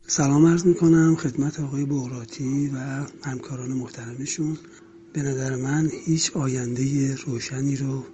سلام 0.07 0.47
عرض 0.47 0.67
می‌کنم 0.67 1.17
خدمت 1.17 1.61
آقای 1.61 1.85
بغراتی 1.85 2.69
و 2.69 3.07
همکاران 3.25 3.73
محترمشون. 3.73 4.59
به 5.13 5.23
نظر 5.23 5.57
من 5.57 5.89
هیچ 6.07 6.37
آینده 6.37 7.15
روشنی 7.15 7.77
رو 7.77 8.05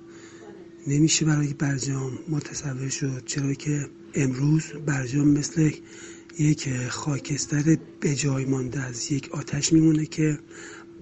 نمیشه 0.87 1.25
برای 1.25 1.55
برجام 1.55 2.19
متصور 2.29 2.89
شد 2.89 3.23
چرا 3.27 3.55
که 3.55 3.89
امروز 4.15 4.63
برجام 4.87 5.29
مثل 5.29 5.71
یک 6.39 6.69
خاکستر 6.89 7.79
به 8.01 8.15
جای 8.15 8.45
مانده 8.45 8.81
از 8.81 9.13
یک 9.13 9.29
آتش 9.33 9.73
میمونه 9.73 10.07
که 10.07 10.39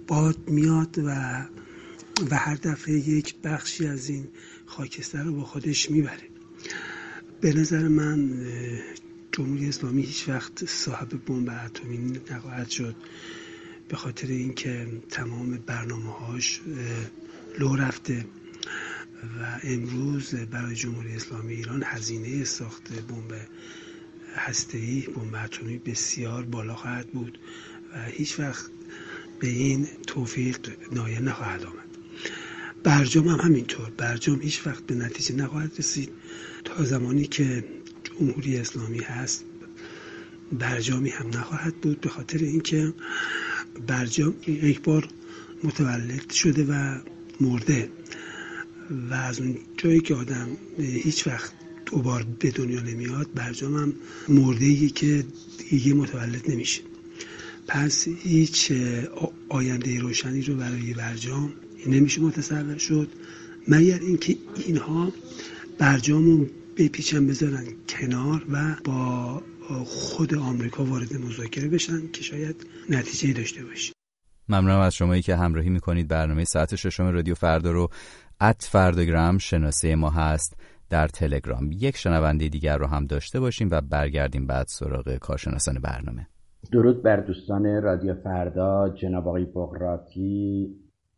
باد 0.07 0.49
میاد 0.49 0.99
و 0.99 1.11
و 2.31 2.37
هر 2.37 2.55
دفعه 2.55 2.95
یک 2.95 3.35
بخشی 3.45 3.87
از 3.87 4.09
این 4.09 4.29
خاکستر 4.67 5.23
رو 5.23 5.35
با 5.35 5.45
خودش 5.45 5.91
می‌بره. 5.91 6.29
به 7.41 7.55
نظر 7.55 7.89
من 7.89 8.47
جمهوری 9.33 9.69
اسلامی 9.69 10.03
هیچ 10.03 10.29
وقت 10.29 10.65
صاحب 10.65 11.25
بمب 11.27 11.51
اتمی 11.65 12.21
نخواهد 12.31 12.71
شد. 12.71 12.97
به 13.89 13.97
خاطر 13.97 14.27
اینکه 14.27 14.87
تمام 15.11 15.59
برنامه 15.67 16.13
هاش 16.13 16.61
لو 17.59 17.77
رفته. 17.77 18.27
و 19.23 19.61
امروز 19.63 20.35
برای 20.35 20.75
جمهوری 20.75 21.15
اسلامی 21.17 21.55
ایران 21.55 21.83
هزینه 21.87 22.45
ساخت 22.45 22.93
بمب 22.93 23.41
هسته‌ای 24.37 25.01
بمب 25.01 25.35
اتمی 25.45 25.79
بسیار 25.79 26.43
بالا 26.43 26.75
خواهد 26.75 27.07
بود 27.11 27.39
و 27.95 28.05
هیچ 28.05 28.41
وقت 28.41 28.71
به 29.41 29.49
این 29.49 29.89
توفیق 30.07 30.59
نایل 30.93 31.23
نخواهد 31.23 31.65
آمد. 31.65 31.91
برجام 32.85 33.29
هم 33.29 33.41
همینطور. 33.41 33.91
برجام 33.91 34.41
هیچ 34.41 34.67
وقت 34.67 34.87
به 34.87 34.95
نتیجه 34.95 35.35
نخواهد 35.35 35.73
رسید. 35.79 36.11
تا 36.65 36.85
زمانی 36.85 37.27
که 37.27 37.65
جمهوری 38.05 38.57
اسلامی 38.59 39.01
هست 39.01 39.45
برجامی 40.53 41.11
هم 41.11 41.27
نخواهد 41.29 41.75
بود. 41.77 42.01
به 42.01 42.09
خاطر 42.09 42.39
اینکه 42.39 42.95
برجام 43.87 44.35
یک 44.47 44.81
بار 44.81 45.09
متولد 45.65 46.31
شده 46.31 46.65
و 46.65 47.01
مرده. 47.41 47.91
و 49.11 49.15
از 49.15 49.41
اون 49.41 49.59
جایی 49.77 50.01
که 50.01 50.15
آدم 50.15 50.49
هیچ 50.79 51.27
وقت 51.27 51.53
دوبار 51.87 52.27
به 52.39 52.51
دنیا 52.51 52.81
نمیاد 52.81 53.29
برجام 53.35 53.77
هم 53.77 53.93
مرده 54.29 54.89
که 54.89 55.25
دیگه 55.71 55.95
متولد 55.95 56.51
نمیشه. 56.51 56.83
پس 57.69 58.09
هیچ 58.09 58.73
آینده 59.49 60.01
روشنی 60.01 60.43
رو 60.43 60.57
برای 60.57 60.95
برجام 60.95 61.53
نمیشه 61.87 62.21
متصور 62.21 62.79
شد 62.79 63.09
مگر 63.69 63.99
اینکه 63.99 64.37
اینها 64.67 65.13
برجام 65.79 66.25
رو 66.25 66.47
بپیچن 66.77 67.27
بذارن 67.27 67.65
کنار 67.89 68.47
و 68.51 68.77
با 68.85 69.43
خود 69.85 70.35
آمریکا 70.35 70.85
وارد 70.85 71.17
مذاکره 71.17 71.69
بشن 71.69 72.09
که 72.13 72.23
شاید 72.23 72.67
نتیجه 72.89 73.33
داشته 73.33 73.65
باشه. 73.65 73.93
ممنونم 74.49 74.81
از 74.81 74.95
شمایی 74.95 75.23
که 75.23 75.37
همراهی 75.37 75.71
می‌کنید. 75.71 76.09
برنامه 76.09 76.45
ساعت 76.45 76.77
ششم 76.77 77.07
رادیو 77.07 77.35
فردا 77.35 77.73
رو 77.73 77.91
ات 78.43 78.69
فرداگرام 78.71 79.39
شناسه 79.39 79.95
ما 79.95 80.11
هست 80.11 80.57
در 80.91 81.09
تلگرام. 81.09 81.71
یک 81.73 81.97
شنونده 81.97 82.49
دیگر 82.49 82.79
رو 82.79 82.87
هم 82.87 83.07
داشته 83.07 83.41
باشیم 83.41 83.69
و 83.71 83.81
برگردیم 83.81 84.47
بعد 84.47 84.67
سراغ 84.67 85.17
کارشناسان 85.17 85.75
برنامه. 85.75 86.27
درود 86.73 87.03
بر 87.03 87.17
دوستان 87.17 87.83
رادیو 87.83 88.15
فردا. 88.15 88.89
جناب 88.89 89.29
آقای 89.29 89.45
بغراتی 89.45 90.69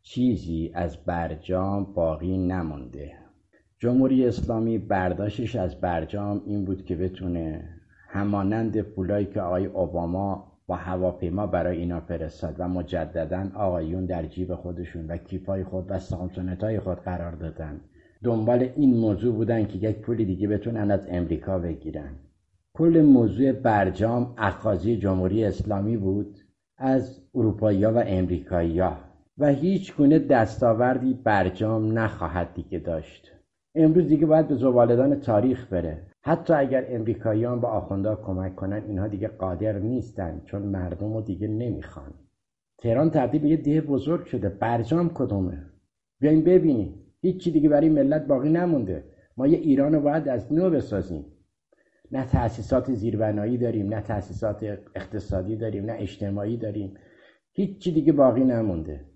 چیزی 0.03 0.73
از 0.75 1.05
برجام 1.05 1.95
باقی 1.95 2.39
نمونده. 2.39 3.13
جمهوری 3.79 4.27
اسلامی 4.27 4.79
برداشتش 4.79 5.57
از 5.57 5.81
برجام 5.81 6.43
این 6.47 6.65
بود 6.65 6.85
که 6.85 6.97
بتونه 6.97 7.69
همانند 8.09 8.81
پولایی 8.81 9.27
که 9.27 9.41
آقای 9.41 9.67
اوباما 9.67 10.52
هواپیما 10.77 11.47
برای 11.47 11.79
اینا 11.79 12.01
فرستاد 12.01 12.55
و 12.59 12.69
مجددا 12.69 13.51
آقایون 13.55 14.07
در 14.07 14.27
جیب 14.27 14.55
خودشون 14.55 15.07
و 15.07 15.17
کیفای 15.17 15.65
خود 15.65 15.87
و 15.89 15.99
سامسونت 15.99 16.79
خود 16.79 16.99
قرار 16.99 17.33
دادن. 17.33 17.81
دنبال 18.25 18.69
این 18.77 18.97
موضوع 18.97 19.35
بودن 19.35 19.65
که 19.65 19.79
یک 19.79 19.99
پول 19.99 20.17
دیگه 20.17 20.49
بتونن 20.49 20.91
از 20.91 21.07
امریکا 21.11 21.59
بگیرن. 21.59 22.15
کل 22.75 23.03
موضوع 23.03 23.53
برجام 23.53 24.35
اخاذی 24.39 24.97
جمهوری 24.97 25.45
اسلامی 25.45 25.97
بود 25.97 26.39
از 26.79 27.21
اروپایی 27.35 27.85
و 27.85 28.03
امریکایی 28.07 28.81
و 29.39 29.49
هیچ 29.49 29.97
گونه 29.97 30.19
دستاوردی 30.19 31.15
برجام 31.15 31.99
نخواهد 31.99 32.55
دیگه 32.55 32.79
داشت. 32.79 33.33
امروز 33.75 34.09
دیگه 34.09 34.27
باید 34.27 34.49
به 34.49 34.55
زبالدان 34.55 35.21
تاریخ 35.21 35.67
بره. 35.67 36.12
حتی 36.25 36.53
اگر 36.53 36.87
امریکاییان 36.89 37.61
با 37.61 37.69
آخوندا 37.69 38.17
کمک 38.17 38.57
کنن 38.57 38.83
اینها 38.89 39.09
دیگه 39.09 39.29
قادر 39.29 39.79
نیستن 39.79 40.43
چون 40.45 40.63
مردم 40.63 41.15
رو 41.15 41.21
دیگه 41.21 41.49
نمی‌خوان. 41.49 42.15
تهران 42.79 43.11
تبدیل 43.11 43.43
به 43.43 43.49
یه 43.49 43.57
ده 43.57 43.81
بزرگ 43.81 44.25
شده. 44.25 44.49
برجام 44.49 45.11
کدومه؟ 45.15 45.67
بیاین 46.21 46.45
ببینیم. 46.45 46.95
هیچی 47.21 47.51
دیگه 47.51 47.69
برای 47.69 47.89
ملت 47.89 48.27
باقی 48.27 48.51
نمونده. 48.51 49.05
ما 49.37 49.47
یه 49.47 49.59
ایران 49.59 49.95
رو 49.95 50.01
باید 50.01 50.29
از 50.29 50.53
نو 50.53 50.71
بسازیم. 50.71 51.25
نه 52.13 52.27
تأسیسات 52.27 52.93
زیربنایی 52.93 53.59
داریم 53.59 53.95
نه 53.95 54.01
تأسیسات 54.01 54.63
اقتصادی 54.95 55.57
داریم 55.57 55.85
نه 55.85 55.97
اجتماعی 55.99 56.57
داریم. 56.57 56.95
هیچی 57.53 57.93
دیگه 57.93 58.13
باقی 58.13 58.45
نمونده. 58.45 59.12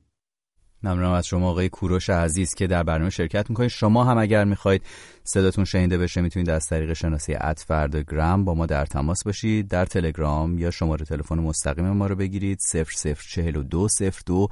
ممنونم 0.87 1.13
از 1.13 1.27
شما 1.27 1.51
آقای 1.51 1.69
کوروش 1.69 2.11
عزیز 2.11 2.55
که 2.55 2.67
در 2.67 2.83
برنامه 2.83 3.11
شرکت 3.11 3.51
می‌کنید. 3.51 3.71
شما 3.71 4.05
هم 4.05 4.19
اگر 4.19 4.45
می‌خواید 4.45 4.83
صداتون 5.25 5.65
شنیده 5.65 5.99
بشه 5.99 6.21
می‌تونید 6.21 6.51
از 6.51 6.67
طریق 6.67 6.93
شناسی 6.93 7.35
ات 7.35 7.65
فرداگرام 7.69 8.45
با 8.45 8.55
ما 8.55 8.67
در 8.67 8.87
تماس 8.87 9.25
باشید. 9.25 9.69
در 9.69 9.85
تلگرام 9.85 10.59
یا 10.59 10.71
شماره 10.71 11.05
تلفن 11.05 11.39
مستقیم 11.39 11.91
ما 11.91 12.07
رو 12.07 12.17
بگیرید. 12.17 12.59
0042 12.61 13.89
02 14.27 14.49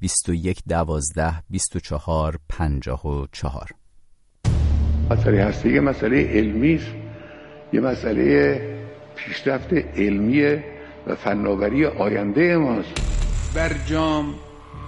21 0.00 0.62
12 0.68 1.32
24 1.50 2.38
54 2.48 3.70
مسئله 5.10 5.44
هستی 5.44 5.72
یه 5.74 5.80
مسئله 5.80 6.28
علمی 6.28 6.74
است. 6.74 6.92
یه 7.72 7.80
مسئله 7.80 8.60
پیشرفت 9.16 9.72
علمی 9.72 10.42
و 11.06 11.14
فناوری 11.14 11.84
آینده 11.84 12.56
ماست. 12.56 12.92
برجام 13.54 14.34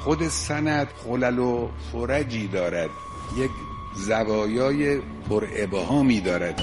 خود 0.00 0.28
سند 0.28 0.88
خلل 1.04 1.38
و 1.38 1.68
فرجی 1.92 2.48
دارد. 2.48 2.90
یک 3.38 3.50
زوایای 3.96 4.98
پر 5.30 5.46
ابهامی 5.56 6.20
دارد. 6.20 6.62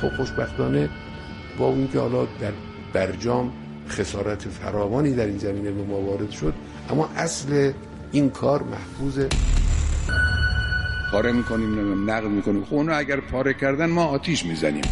خب 0.00 0.16
خوشبختانه 0.16 0.88
با 1.58 1.66
اون 1.66 1.88
که 1.92 1.98
حالا 1.98 2.24
در 2.24 2.52
برجام 2.92 3.52
خسارت 3.88 4.48
فراوانی 4.48 5.12
در 5.12 5.26
این 5.26 5.38
زمینه 5.38 5.70
به 5.70 5.82
ما 5.82 6.00
وارد 6.00 6.30
شد 6.30 6.54
اما 6.90 7.08
اصل 7.16 7.72
این 8.12 8.30
کار 8.30 8.62
محفوظه. 8.62 9.28
پاره 11.12 11.32
می‌کنیم 11.32 12.10
نقل 12.10 12.28
می‌کنیم. 12.28 12.64
خب 12.64 12.88
اگر 12.92 13.20
پاره 13.20 13.54
کردن 13.54 13.86
ما 13.86 14.04
آتیش 14.04 14.46
می‌زنیم. 14.46 14.84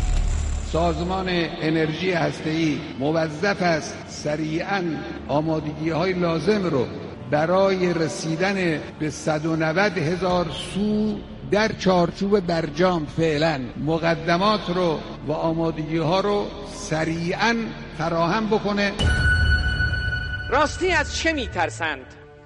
سازمان 0.72 1.26
انرژی 1.62 2.12
هسته‌ای 2.12 2.78
موظف 2.98 3.62
است 3.62 3.94
سریعا 4.08 4.82
آمادگی 5.28 5.90
های 5.90 6.12
لازم 6.12 6.64
رو 6.64 6.86
برای 7.30 7.94
رسیدن 7.94 8.80
به 9.00 9.10
190 9.10 9.98
هزار 9.98 10.46
سو 10.74 11.18
در 11.50 11.72
چارچوب 11.72 12.40
برجام 12.40 13.06
فعلا 13.06 13.60
مقدمات 13.86 14.60
رو 14.70 14.98
و 15.26 15.32
آمادگی 15.32 15.96
ها 15.96 16.20
رو 16.20 16.46
سریعا 16.74 17.56
فراهم 17.98 18.46
بکنه. 18.46 18.92
راستی 20.50 20.90
از 20.90 21.16
چه 21.16 21.32
میترسند؟ 21.32 22.04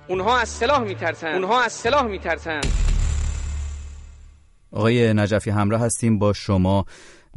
اونها 0.09 0.39
از 0.39 0.49
سلاح 0.49 0.83
میترسند. 0.83 1.35
اونها 1.35 1.63
از 1.63 1.73
سلاح 1.73 2.07
میترسند. 2.07 2.67
آقای 4.73 5.15
نجفی 5.15 5.51
همراه 5.51 5.81
هستیم 5.81 6.19
با 6.19 6.33
شما. 6.33 6.85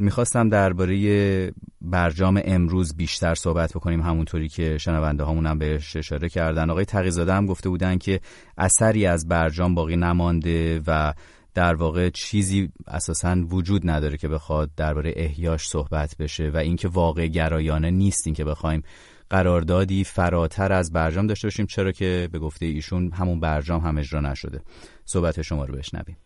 می‌خواستم 0.00 0.48
درباره 0.48 1.52
برجام 1.80 2.40
امروز 2.44 2.96
بیشتر 2.96 3.34
صحبت 3.34 3.72
بکنیم 3.72 4.00
همونطوری 4.00 4.48
که 4.48 4.78
شنونده 4.78 5.24
هامون 5.24 5.46
هم 5.46 5.58
بهش 5.58 5.96
اشاره 5.96 6.28
کردن. 6.28 6.70
آقای 6.70 6.84
تقیزاده 6.84 7.32
هم 7.32 7.46
گفته 7.46 7.68
بودن 7.68 7.98
که 7.98 8.20
اثری 8.58 9.06
از 9.06 9.28
برجام 9.28 9.74
باقی 9.74 9.96
نمانده 9.96 10.80
و 10.86 11.14
در 11.54 11.74
واقع 11.74 12.10
چیزی 12.10 12.68
اساسا 12.86 13.36
وجود 13.50 13.90
نداره 13.90 14.16
که 14.16 14.28
بخواد 14.28 14.70
درباره 14.76 15.12
احیاش 15.16 15.68
صحبت 15.68 16.16
بشه 16.18 16.50
و 16.54 16.56
اینکه 16.56 16.88
واقع 16.88 17.26
گرایانه 17.26 17.90
نیست 17.90 18.34
که 18.34 18.44
بخوایم 18.44 18.82
قراردادی 19.30 20.04
فراتر 20.04 20.72
از 20.72 20.92
برجام 20.92 21.26
داشته 21.26 21.46
باشیم 21.46 21.66
چرا 21.66 21.92
که 21.92 22.28
به 22.32 22.38
گفته 22.38 22.66
ایشون 22.66 23.12
همون 23.12 23.40
برجام 23.40 23.80
هم 23.80 23.98
اجرا 23.98 24.20
نشده. 24.20 24.60
صحبت 25.04 25.42
شما 25.42 25.64
رو 25.64 25.74
بشنویم. 25.74 26.16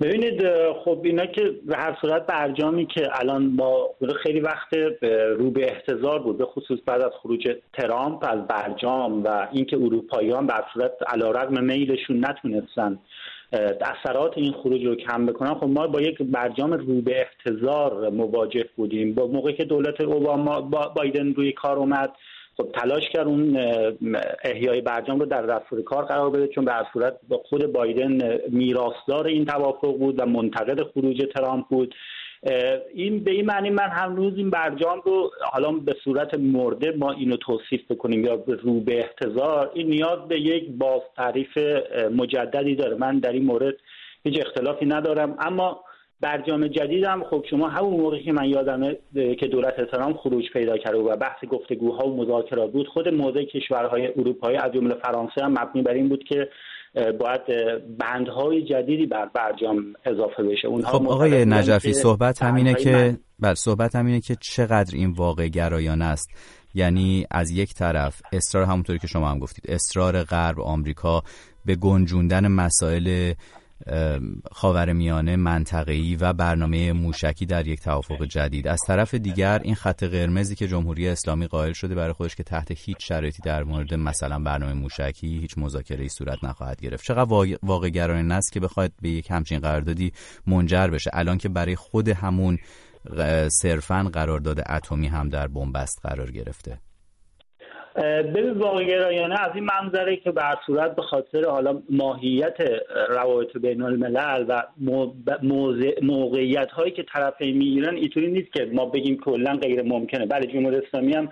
ببینید 0.00 0.42
خب 0.84 1.00
اینا 1.04 1.26
که 1.26 1.54
به 1.66 1.76
هر 1.76 1.96
صورت 2.00 2.26
برجامی 2.26 2.86
که 2.86 3.08
الان 3.12 3.56
با 3.56 3.94
خیلی 4.22 4.40
وقت 4.40 4.74
رو 5.38 5.50
به 5.50 5.72
احتضار 5.72 6.18
بود 6.18 6.38
به 6.38 6.44
خصوص 6.44 6.78
بعد 6.86 7.00
از 7.00 7.12
خروج 7.22 7.56
ترامپ 7.72 8.24
از 8.28 8.46
برجام 8.46 9.24
و 9.24 9.48
اینکه 9.52 9.76
اروپاییان 9.76 10.46
به 10.46 10.54
صورت 10.74 10.92
علیرغم 11.06 11.64
میلشون 11.64 12.24
نتونستن 12.24 12.98
اثرات 13.80 14.38
این 14.38 14.52
خروج 14.52 14.84
رو 14.84 14.94
کم 14.94 15.26
بکنن 15.26 15.54
خب 15.54 15.66
ما 15.66 15.86
با 15.86 16.00
یک 16.00 16.22
برجام 16.22 16.72
رو 16.72 17.00
به 17.00 17.20
احتضار 17.20 18.10
مواجه 18.10 18.64
بودیم. 18.76 19.14
با 19.14 19.26
موقعی 19.26 19.54
که 19.54 19.64
دولت 19.64 20.00
اوباما 20.00 20.60
بایدن 20.96 21.32
روی 21.32 21.52
کار 21.52 21.78
اومد 21.78 22.12
خب 22.56 22.68
تلاش 22.74 23.02
کرد 23.12 23.26
اون 23.26 23.56
احیای 24.44 24.80
برجام 24.80 25.20
رو 25.20 25.26
در 25.26 25.42
دستور 25.42 25.82
کار 25.82 26.04
قرار 26.04 26.30
بده 26.30 26.48
چون 26.48 26.64
به 26.64 26.72
صورت 26.92 27.16
خود 27.48 27.72
بایدن 27.72 28.38
میراثدار 28.48 29.26
این 29.26 29.44
توافق 29.44 29.98
بود 29.98 30.20
و 30.20 30.26
منتقد 30.26 30.82
خروج 30.82 31.22
ترامپ 31.34 31.66
بود. 31.68 31.94
این 32.94 33.24
به 33.24 33.30
این 33.30 33.46
معنی 33.46 33.70
من 33.70 33.88
هنوز 33.88 34.36
این 34.36 34.50
برجام 34.50 35.02
رو 35.04 35.30
حالا 35.52 35.72
به 35.72 35.96
صورت 36.04 36.38
مرده 36.38 36.92
ما 36.96 37.12
اینو 37.12 37.36
توصیف 37.36 37.80
بکنیم 37.90 38.24
یا 38.24 38.44
رو 38.62 38.80
به 38.80 38.98
احتضار 39.00 39.70
این 39.74 39.88
نیاز 39.88 40.28
به 40.28 40.40
یک 40.40 40.70
باز 40.70 41.00
تعریف 41.16 41.58
مجددی 42.12 42.74
داره. 42.74 42.96
من 42.96 43.18
در 43.18 43.32
این 43.32 43.44
مورد 43.44 43.74
هیچ 44.24 44.40
اختلافی 44.46 44.86
ندارم. 44.86 45.36
اما 45.38 45.80
برجام 46.20 46.68
جدیدم. 46.68 47.24
خب 47.30 47.44
شما 47.50 47.68
همون 47.68 48.00
موقعی 48.00 48.24
که 48.24 48.32
من 48.32 48.48
یادمه 48.48 48.98
که 49.14 49.46
دولت 49.46 49.90
ترامپ 49.90 50.16
خروج 50.16 50.44
پیدا 50.52 50.78
کرده 50.78 50.98
و 50.98 51.16
بحث 51.16 51.44
گفتگوها 51.44 52.08
و 52.08 52.16
مذاکرات 52.16 52.72
بود 52.72 52.88
خود 52.88 53.08
موضع 53.08 53.44
کشورهای 53.44 54.06
اروپایی 54.06 54.56
از 54.56 54.72
جمله 54.72 54.94
فرانسه 54.94 55.44
هم 55.44 55.52
مبنی 55.52 55.82
بر 55.82 55.92
این 55.92 56.08
بود 56.08 56.24
که 56.24 56.48
باید 56.94 57.40
بندهای 57.98 58.62
جدیدی 58.62 59.06
بر 59.06 59.30
برجام 59.34 59.94
اضافه 60.04 60.42
بشه. 60.42 60.68
اونها 60.68 60.98
خب 60.98 61.08
آقای 61.08 61.44
نجفی 61.44 61.92
صحبت 61.92 62.42
همینه 62.42 62.74
که 62.74 62.92
بر 62.92 63.18
بله، 63.40 63.54
صحبت 63.54 63.96
همینه 63.96 64.20
که 64.20 64.36
چقدر 64.40 64.94
این 64.94 65.10
واقع 65.10 65.48
گرایانه 65.48 66.04
است. 66.04 66.30
یعنی 66.74 67.26
از 67.30 67.50
یک 67.50 67.74
طرف 67.74 68.22
اصرار 68.32 68.64
همونطوری 68.64 68.98
که 68.98 69.06
شما 69.06 69.28
هم 69.28 69.38
گفتید 69.38 69.64
اصرار 69.68 70.22
غرب 70.22 70.60
آمریکا 70.60 71.22
به 71.66 71.76
گنجوندن 71.76 72.48
مسائل 72.48 73.32
خاورمیانه 74.52 75.36
منطقه‌ای 75.36 76.16
و 76.16 76.32
برنامه 76.32 76.92
موشکی 76.92 77.46
در 77.46 77.66
یک 77.66 77.80
توافق 77.80 78.24
جدید. 78.24 78.68
از 78.68 78.80
طرف 78.86 79.14
دیگر 79.14 79.58
این 79.58 79.74
خط 79.74 80.04
قرمزی 80.04 80.54
که 80.54 80.68
جمهوری 80.68 81.08
اسلامی 81.08 81.46
قائل 81.46 81.72
شده 81.72 81.94
برای 81.94 82.12
خودش 82.12 82.36
که 82.36 82.42
تحت 82.42 82.68
هیچ 82.70 82.96
شرایطی 83.00 83.42
در 83.44 83.64
مورد 83.64 83.94
مثلا 83.94 84.38
برنامه 84.38 84.72
موشکی 84.72 85.38
هیچ 85.38 85.58
مذاکره 85.58 86.08
صورت 86.08 86.44
نخواهد 86.44 86.80
گرفت. 86.80 87.04
چقدر 87.04 87.56
واقع 87.62 87.88
گرانه 87.88 88.34
است 88.34 88.52
که 88.52 88.60
بخواید 88.60 88.92
به 89.02 89.08
یک 89.08 89.30
همچین 89.30 89.58
قراردادی 89.58 90.12
منجر 90.46 90.86
بشه. 90.86 91.10
الان 91.12 91.38
که 91.38 91.48
برای 91.48 91.76
خود 91.76 92.08
همون 92.08 92.58
صرفا 93.48 94.10
قرارداد 94.12 94.60
اتمی 94.68 95.06
هم 95.06 95.28
در 95.28 95.46
بنبست 95.48 96.00
قرار 96.02 96.30
گرفته. 96.30 96.78
به 98.34 98.52
واقعگرایانه 98.56 99.40
از 99.40 99.50
این 99.54 99.64
منظره 99.64 100.16
که 100.16 100.30
بر 100.30 100.56
صورت 100.66 100.96
به 100.96 101.02
خاطر 101.02 101.44
حالا 101.44 101.82
ماهیت 101.90 102.56
روابط 103.08 103.56
بین 103.56 103.82
الملل 103.82 104.44
و 104.48 104.62
موقعیت 106.02 106.70
هایی 106.70 106.92
که 106.92 107.02
طرفین 107.14 107.56
می‌گیرن 107.56 107.94
اینطوری 107.94 108.32
نیست 108.32 108.52
که 108.52 108.70
ما 108.72 108.86
بگیم 108.86 109.16
کلا 109.16 109.56
غیر 109.56 109.82
ممکنه. 109.82 110.26
بله 110.26 110.46
جمهوری 110.46 110.76
اسلامی 110.76 111.12
هم 111.14 111.28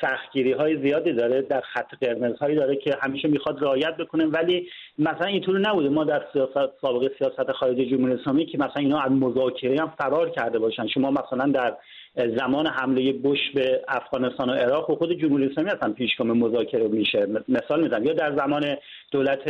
سختگیری 0.00 0.52
های 0.52 0.82
زیادی 0.82 1.12
داره 1.12 1.42
در 1.42 1.60
خط 1.60 1.94
قرمز 2.00 2.38
هایی 2.38 2.56
داره 2.56 2.76
که 2.76 2.96
همیشه 3.00 3.28
می‌خواد 3.28 3.62
رعایت 3.62 3.96
بکنه 3.96 4.26
ولی 4.26 4.68
مثلا 4.98 5.26
اینطور 5.26 5.58
نبوده. 5.58 5.88
ما 5.88 6.04
در 6.04 6.22
سیاست 6.32 6.72
سابقه 6.80 7.10
سیاست 7.18 7.52
خارجی 7.52 7.90
جمهوری 7.90 8.14
اسلامی 8.14 8.46
که 8.46 8.58
مثلا 8.58 8.82
اینا 8.82 9.00
از 9.00 9.12
مذاکره 9.12 9.80
هم 9.80 9.92
فرار 9.98 10.30
کرده 10.30 10.58
باشن. 10.58 10.86
شما 10.86 11.10
مثلا 11.10 11.46
در 11.46 11.76
زمان 12.16 12.66
حمله 12.66 13.12
بش 13.12 13.38
به 13.54 13.84
افغانستان 13.88 14.50
و 14.50 14.52
عراق 14.52 14.90
و 14.90 14.94
خود 14.94 15.12
جمهوری 15.12 15.46
اسلامی 15.46 15.70
اصلا 15.70 15.92
پیشگام 15.92 16.38
مذاکره 16.38 16.88
میشه. 16.88 17.26
مثال 17.48 17.82
می‌زنم. 17.82 18.04
یا 18.04 18.12
در 18.12 18.36
زمان 18.36 18.76
دولت 19.10 19.48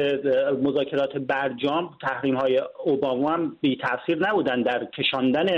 مذاکرات 0.63 1.17
برجام 1.17 1.91
تحریم 2.03 2.35
های 2.37 2.63
اوباما 2.85 3.31
هم 3.31 3.57
بی 3.61 3.77
تاثیر 3.77 4.29
نبودن 4.29 4.63
در 4.63 4.85
کشاندن 4.85 5.49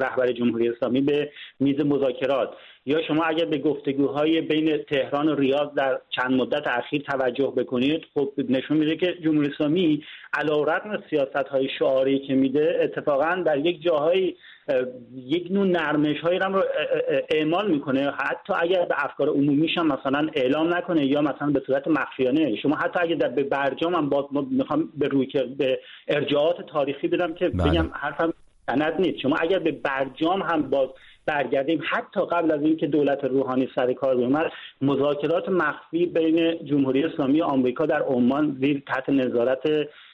رهبر 0.00 0.32
جمهوری 0.32 0.68
اسلامی 0.68 1.00
به 1.00 1.30
میز 1.60 1.80
مذاکرات. 1.80 2.50
یا 2.88 3.02
شما 3.02 3.24
اگر 3.24 3.44
به 3.44 3.58
گفتگوهای 3.58 4.40
بین 4.40 4.76
تهران 4.76 5.28
و 5.28 5.34
ریاض 5.34 5.74
در 5.76 6.00
چند 6.10 6.30
مدت 6.30 6.66
اخیر 6.66 7.02
توجه 7.02 7.52
بکنید 7.56 8.04
خب 8.14 8.32
نشون 8.48 8.76
میده 8.76 8.96
که 8.96 9.14
جمهوری 9.24 9.50
اسلامی 9.54 10.02
علیرغم 10.34 11.02
سیاست 11.10 11.48
های 11.50 11.68
شعاری 11.78 12.18
که 12.18 12.34
میده 12.34 12.78
اتفاقا 12.82 13.42
در 13.46 13.58
یک 13.58 13.82
جاهایی 13.82 14.36
یک 15.14 15.46
نوع 15.50 15.66
نرمش 15.66 16.20
هایی 16.20 16.38
رو 16.38 16.62
اعمال 17.30 17.70
می‌کنه. 17.70 18.10
حتی 18.10 18.52
اگر 18.60 18.84
به 18.84 18.94
افکار 19.04 19.28
عمومیش 19.28 19.78
هم 19.78 19.86
مثلا 19.86 20.28
اعلام 20.34 20.74
نکنه 20.74 21.06
یا 21.06 21.20
مثلا 21.20 21.50
به 21.50 21.62
صورت 21.66 21.88
مخفیانه. 21.88 22.56
شما 22.56 22.76
حتی 22.76 22.98
اگر 23.02 23.14
در 23.14 23.28
به 23.28 23.42
برجام 23.42 23.94
هم 23.94 24.08
باز 24.08 24.24
می‌خوام 24.50 24.88
به 24.98 25.08
روی 25.08 25.26
به 25.58 25.80
ارجاعات 26.08 26.66
تاریخی 26.66 27.08
بدم 27.08 27.34
که 27.34 27.48
بله. 27.48 27.70
بگم 27.70 27.90
حرفم 27.92 28.32
سند 28.66 29.00
نیست. 29.00 29.18
شما 29.18 29.36
اگر 29.36 29.58
به 29.58 29.72
برجام 29.72 30.42
هم 30.42 30.62
باز 30.70 30.88
برگردیم. 31.28 31.80
حتی 31.90 32.20
قبل 32.20 32.50
از 32.50 32.62
اینکه 32.62 32.86
دولت 32.86 33.24
روحانی 33.24 33.68
سر 33.74 33.92
کار 33.92 34.16
بیومد 34.16 34.52
مذاکرات 34.82 35.48
مخفی 35.48 36.06
بین 36.06 36.64
جمهوری 36.64 37.04
اسلامی 37.04 37.42
آمریکا 37.42 37.86
در 37.86 38.02
عمان 38.02 38.56
زیر 38.60 38.82
تحت 38.86 39.08
نظارت 39.08 39.60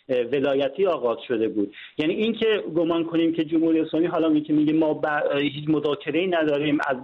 ولایتی 0.09 0.87
آغاز 0.87 1.19
شده 1.29 1.49
بود. 1.49 1.75
یعنی 1.99 2.15
اینکه 2.15 2.65
گمان 2.77 3.05
کنیم 3.05 3.33
که 3.33 3.45
جمهوری 3.45 3.81
اسلامی 3.81 4.07
حالا 4.07 4.29
می 4.29 4.45
میگه 4.49 4.73
ما 4.73 5.01
هیچ 5.37 5.69
مذاکره 5.69 6.21
ای 6.21 6.27
نداریم 6.27 6.79
از 6.89 6.97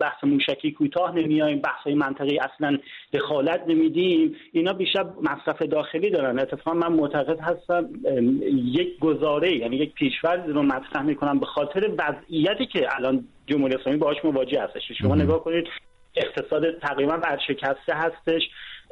بحث 0.00 0.24
موشکی 0.24 0.72
کوتاه 0.72 1.16
نمیایم 1.16 1.58
بحث 1.58 1.82
های 1.84 1.94
منطقی 1.94 2.38
اصلا 2.38 2.78
دخالت 3.12 3.64
نمیدیم 3.68 4.36
اینا 4.52 4.72
بیشتر 4.72 5.04
مصرف 5.22 5.62
داخلی 5.62 6.10
دارن. 6.10 6.38
اتفاقا 6.38 6.76
من 6.76 6.92
معتقد 6.92 7.40
هستم 7.40 7.88
یک 8.52 8.98
گزاره 8.98 9.56
یعنی 9.56 9.76
یک 9.76 9.94
پیشورد 9.94 10.48
رو 10.48 10.62
مطرح 10.62 11.02
می‌کنم 11.02 11.40
به 11.40 11.46
خاطر 11.46 11.90
وضعیتی 11.98 12.66
که 12.66 12.86
الان 12.96 13.24
جمهوری 13.46 13.74
اسلامی 13.74 13.98
باهاش 13.98 14.24
مواجه 14.24 14.62
هستش. 14.62 14.82
شما 14.98 15.14
نگاه 15.14 15.44
کنید 15.44 15.64
اقتصاد 16.16 16.78
تقریبا 16.78 17.18
ورشکسته 17.22 17.94
هستش. 17.94 18.42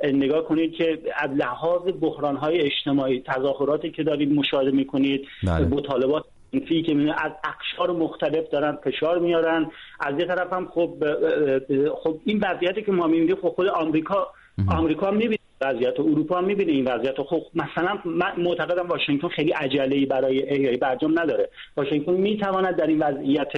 نگاه 0.04 0.44
کنید 0.44 0.72
که 0.72 0.98
از 1.16 1.30
لحاظ 1.30 1.82
بحران 2.00 2.36
های 2.36 2.60
اجتماعی 2.60 3.22
تظاهراتی 3.26 3.90
که 3.90 4.02
دارید 4.02 4.32
مشاهده 4.32 4.70
می‌کنید 4.70 5.28
بله. 5.46 5.66
مطالبات 5.66 6.24
فی 6.68 6.82
که 6.82 6.92
از 7.24 7.32
اقشار 7.44 7.90
مختلف 7.92 8.48
دارن 8.50 8.78
فشار 8.84 9.18
میارن 9.18 9.70
از 10.00 10.18
یه 10.18 10.26
طرف 10.26 10.52
هم 10.52 10.68
خب 10.74 10.94
خب 12.02 12.20
این 12.24 12.44
وضعیتی 12.44 12.82
که 12.82 12.92
ما 12.92 13.06
می‌بینیم 13.06 13.36
خب 13.36 13.48
خود 13.48 13.66
آمریکا 13.66 14.28
آمریکا 14.68 15.10
می‌بینه 15.10 15.45
وضعیت 15.60 16.00
اروپا 16.00 16.38
هم 16.38 16.44
می‌بینه 16.44 16.72
این 16.72 16.84
وضعیت. 16.84 17.22
خب 17.22 17.42
مثلا 17.54 17.98
من 18.04 18.32
معتقدم 18.38 18.88
واشنگتن 18.88 19.28
خیلی 19.28 19.50
عجله 19.50 20.06
برای 20.06 20.42
احیای 20.42 20.76
برجام 20.76 21.18
نداره. 21.18 21.48
واشنگتن 21.76 22.12
می‌تواند 22.12 22.76
در 22.76 22.86
این 22.86 22.98
وضعیت 22.98 23.52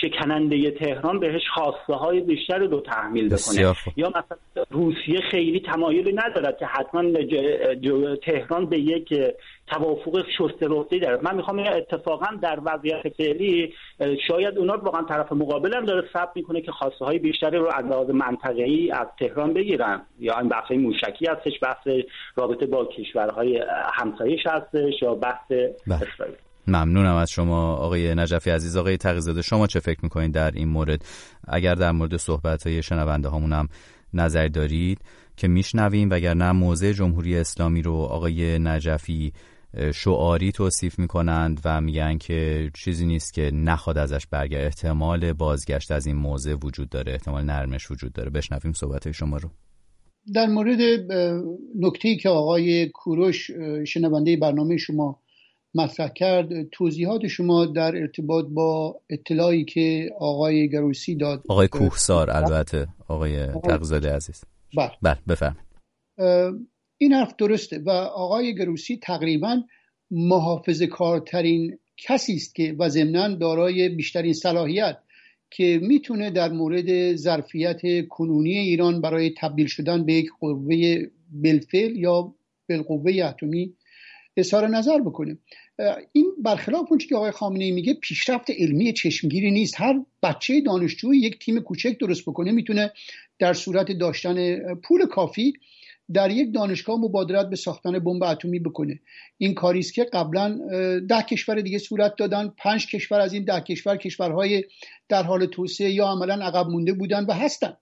شکننده 0.00 0.70
تهران 0.70 1.20
بهش 1.20 1.42
خواسته 1.54 1.92
های 1.92 2.20
بیشتر 2.20 2.58
رو 2.58 2.80
تحمیل 2.80 3.28
بکنه. 3.28 3.74
یا 3.96 4.08
مثلا 4.08 4.64
روسیه 4.70 5.20
خیلی 5.30 5.60
تمایلی 5.60 6.12
ندارد 6.12 6.58
که 6.58 6.66
حتما 6.66 7.02
تهران 8.16 8.66
به 8.66 8.78
یک 8.78 9.08
توافق 9.66 10.24
شست 10.38 10.62
رفته 10.62 10.98
داره. 10.98 11.18
من 11.22 11.36
می‌خوام 11.36 11.58
اتفاقا 11.58 12.26
در 12.42 12.58
وضعیت 12.64 13.08
فعلی 13.16 13.72
شاید 14.28 14.58
اونا 14.58 14.76
واقعا 14.76 15.02
طرف 15.02 15.32
مقابل 15.32 15.74
هم 15.74 15.84
داره 15.84 16.08
ثبت 16.12 16.30
می‌کنه 16.34 16.60
که 16.60 16.72
خواسته 16.72 17.04
های 17.04 17.18
بیشتری 17.18 17.58
رو 17.58 17.70
از 17.74 17.84
لحاظ 17.84 18.10
منطقه‌ای 18.10 18.90
از 18.90 19.06
تهران 19.18 19.54
بگیرن. 19.54 20.02
یا 20.18 20.38
این 20.38 20.48
بحث 20.48 20.70
موشکی 20.70 21.26
هستش 21.26 21.52
بحث 21.62 21.88
رابطه 22.36 22.66
با 22.66 22.84
کشورهای 22.84 23.62
همسایش 23.94 24.40
هستش 24.46 25.02
یا 25.02 25.14
بحث 25.14 25.48
بله. 25.48 25.96
اسرائیل. 25.96 26.36
ممنونم 26.68 27.16
از 27.16 27.30
شما 27.30 27.76
آقای 27.76 28.14
نجفی 28.14 28.50
عزیز. 28.50 28.76
آقای 28.76 28.96
تقیزاده 28.96 29.42
شما 29.42 29.66
چه 29.66 29.80
فکر 29.80 29.98
می‌کنید 30.02 30.34
در 30.34 30.50
این 30.50 30.68
مورد؟ 30.68 31.04
اگر 31.48 31.74
در 31.74 31.90
مورد 31.90 32.16
صحبت 32.16 32.66
های 32.66 32.82
شنونده 32.82 33.28
هم 33.28 33.68
نظر 34.14 34.48
دارید 34.48 35.00
که 35.36 35.48
میشنویم 35.48 36.10
وگرنه 36.10 36.52
موضع 36.52 36.92
جمهوری 36.92 37.38
اسلامی 37.38 37.82
رو 37.82 37.94
آقای 37.94 38.58
نجفی 38.58 39.32
شعاری 39.94 40.52
توصیف 40.52 40.98
می‌کنند 40.98 41.60
و 41.64 41.80
میگن 41.80 42.18
که 42.18 42.70
چیزی 42.74 43.06
نیست 43.06 43.34
که 43.34 43.50
نخواد 43.54 43.98
ازش 43.98 44.26
برگرد. 44.26 44.64
احتمال 44.64 45.32
بازگشت 45.32 45.90
از 45.90 46.06
این 46.06 46.16
موضع 46.16 46.54
وجود 46.62 46.88
داره 46.88 47.12
احتمال 47.12 47.44
نرمش 47.44 47.90
وجود 47.90 48.12
داره. 48.12 48.30
بشنویم 48.30 48.72
صحبت 48.72 49.10
شما 49.12 49.36
رو. 49.36 49.50
در 50.34 50.46
مورد 50.46 50.80
نکته 51.80 52.16
که 52.16 52.28
آقای 52.28 52.88
کوروش 52.88 53.50
شنونده 53.86 54.36
برنامه 54.36 54.76
شما 54.76 55.20
مطرح 55.74 56.08
کرد 56.08 56.48
توضیحات 56.72 57.26
شما 57.26 57.66
در 57.66 57.96
ارتباط 57.96 58.46
با 58.46 59.00
اطلاعی 59.10 59.64
که 59.64 60.10
آقای 60.18 60.68
گروسی 60.68 61.16
داد. 61.16 61.42
آقای 61.48 61.68
کوهسار 61.68 62.30
البته 62.30 62.86
آقای 63.08 63.46
تقزاده 63.46 64.12
عزیز. 64.12 64.44
بله. 64.76 64.90
بله 65.02 65.18
بفرمایید. 65.28 65.66
این 66.98 67.12
حرف 67.12 67.36
درسته 67.38 67.78
و 67.78 67.90
آقای 67.90 68.54
گروسی 68.54 68.96
تقریبا 69.02 69.62
محافظ 70.10 70.82
کارترین 70.82 71.78
کسی 71.96 72.34
است 72.34 72.54
که 72.54 72.76
و 72.78 72.88
ضمنا 72.88 73.28
دارای 73.28 73.88
بیشترین 73.88 74.32
صلاحیت 74.32 74.98
که 75.50 75.80
می‌تونه 75.82 76.30
در 76.30 76.52
مورد 76.52 77.16
ظرفیت 77.16 78.08
کنونی 78.08 78.58
ایران 78.58 79.00
برای 79.00 79.34
تبدیل 79.38 79.66
شدن 79.66 80.06
به 80.06 80.12
یک 80.12 80.28
قوه 80.40 80.96
بلفل 81.30 81.96
یا 81.96 82.34
بالقوه 82.68 83.12
اتمی 83.24 83.72
اظهار 84.36 84.68
نظر 84.68 85.00
بکنه. 85.00 85.38
این 86.12 86.32
برخلاف 86.42 86.86
اون 86.90 86.98
که 86.98 87.16
آقای 87.16 87.30
خامنه 87.30 87.64
ای 87.64 87.70
میگه 87.70 87.94
پیشرفت 87.94 88.50
علمی 88.50 88.92
چشمگیری 88.92 89.50
نیست. 89.50 89.80
هر 89.80 89.94
بچه 90.22 90.60
دانشجو 90.60 91.14
یک 91.14 91.38
تیم 91.38 91.60
کوچک 91.60 91.98
درست 92.00 92.22
بکنه 92.22 92.52
می‌تونه 92.52 92.92
در 93.38 93.52
صورت 93.52 93.92
داشتن 93.92 94.58
پول 94.74 95.06
کافی 95.06 95.52
در 96.12 96.30
یک 96.30 96.54
دانشگاه 96.54 96.98
مبادرت 96.98 97.50
به 97.50 97.56
ساختن 97.56 97.98
بمب 97.98 98.22
اتمی 98.22 98.58
بکنه. 98.58 99.00
این 99.38 99.54
کاری 99.54 99.78
است 99.78 99.94
که 99.94 100.04
قبلا 100.04 100.58
ده 101.08 101.22
کشور 101.22 101.60
دیگه 101.60 101.78
صورت 101.78 102.16
دادن. 102.18 102.52
پنج 102.58 102.86
کشور 102.86 103.20
از 103.20 103.32
این 103.32 103.44
ده 103.44 103.60
کشور 103.60 103.96
کشورهای 103.96 104.64
در 105.08 105.22
حال 105.22 105.46
توسعه 105.46 105.90
یا 105.90 106.06
عملا 106.06 106.34
عقب 106.34 106.66
مونده 106.66 106.92
بودن 106.92 107.24
و 107.24 107.32
هستند 107.32 107.78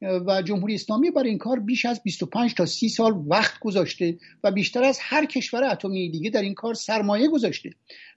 و 0.00 0.42
جمهوری 0.42 0.74
اسلامی 0.74 1.10
برای 1.10 1.28
این 1.28 1.38
کار 1.38 1.60
بیش 1.60 1.84
از 1.84 2.02
25 2.02 2.54
تا 2.54 2.66
30 2.66 2.88
سال 2.88 3.12
وقت 3.28 3.60
گذاشته 3.60 4.18
و 4.44 4.50
بیشتر 4.52 4.84
از 4.84 4.98
هر 5.02 5.24
کشور 5.24 5.64
اتمی 5.64 6.10
دیگه 6.10 6.30
در 6.30 6.42
این 6.42 6.54
کار 6.54 6.74
سرمایه 6.74 7.28
گذاشته. 7.28 7.70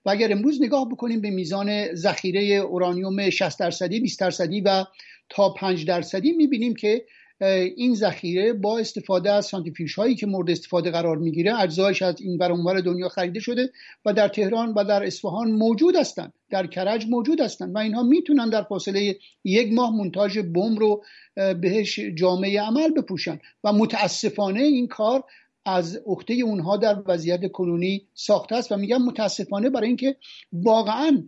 و 0.05 0.09
اگر 0.09 0.31
امروز 0.31 0.61
نگاه 0.61 0.89
بکنیم 0.89 1.21
به 1.21 1.29
میزان 1.29 1.95
ذخیره 1.95 2.41
اورانیوم 2.43 3.29
60 3.29 3.59
درصدی 3.59 3.99
20 3.99 4.19
درصدی 4.19 4.61
و 4.61 4.85
تا 5.29 5.53
5 5.53 5.85
درصدی 5.85 6.31
می‌بینیم 6.31 6.75
که 6.75 7.05
این 7.45 7.95
ذخیره 7.95 8.53
با 8.53 8.79
استفاده 8.79 9.31
از 9.31 9.45
سانتریفیوژ 9.45 9.95
هایی 9.95 10.15
که 10.15 10.25
مورد 10.25 10.49
استفاده 10.49 10.91
قرار 10.91 11.17
می‌گیره 11.17 11.59
اجزایش 11.59 12.01
از 12.01 12.21
این 12.21 12.43
اونور 12.43 12.81
دنیا 12.81 13.09
خریده 13.09 13.39
شده 13.39 13.69
و 14.05 14.13
در 14.13 14.27
تهران 14.27 14.73
و 14.73 14.83
در 14.83 15.03
اصفهان 15.03 15.51
موجود 15.51 15.95
هستند. 15.95 16.33
در 16.49 16.67
کرج 16.67 17.05
موجود 17.09 17.41
هستند 17.41 17.75
و 17.75 17.77
اینها 17.77 18.03
می‌تونن 18.03 18.49
در 18.49 18.63
فاصله 18.63 19.15
یک 19.43 19.73
ماه 19.73 19.95
مونتاژ 19.95 20.37
بم 20.37 20.75
رو 20.75 21.03
بهش 21.35 21.99
جامعه 21.99 22.61
عمل 22.61 22.89
بپوشن 22.89 23.39
و 23.63 23.73
متاسفانه 23.73 24.61
این 24.61 24.87
کار 24.87 25.23
از 25.65 25.99
عهده 26.05 26.33
اونها 26.33 26.77
در 26.77 27.03
وضعیت 27.05 27.51
کنونی 27.51 28.07
ساخته 28.13 28.55
است 28.55 28.71
و 28.71 28.77
میگم 28.77 29.01
متاسفانه 29.01 29.69
برای 29.69 29.87
اینکه 29.87 30.15
واقعا 30.53 31.23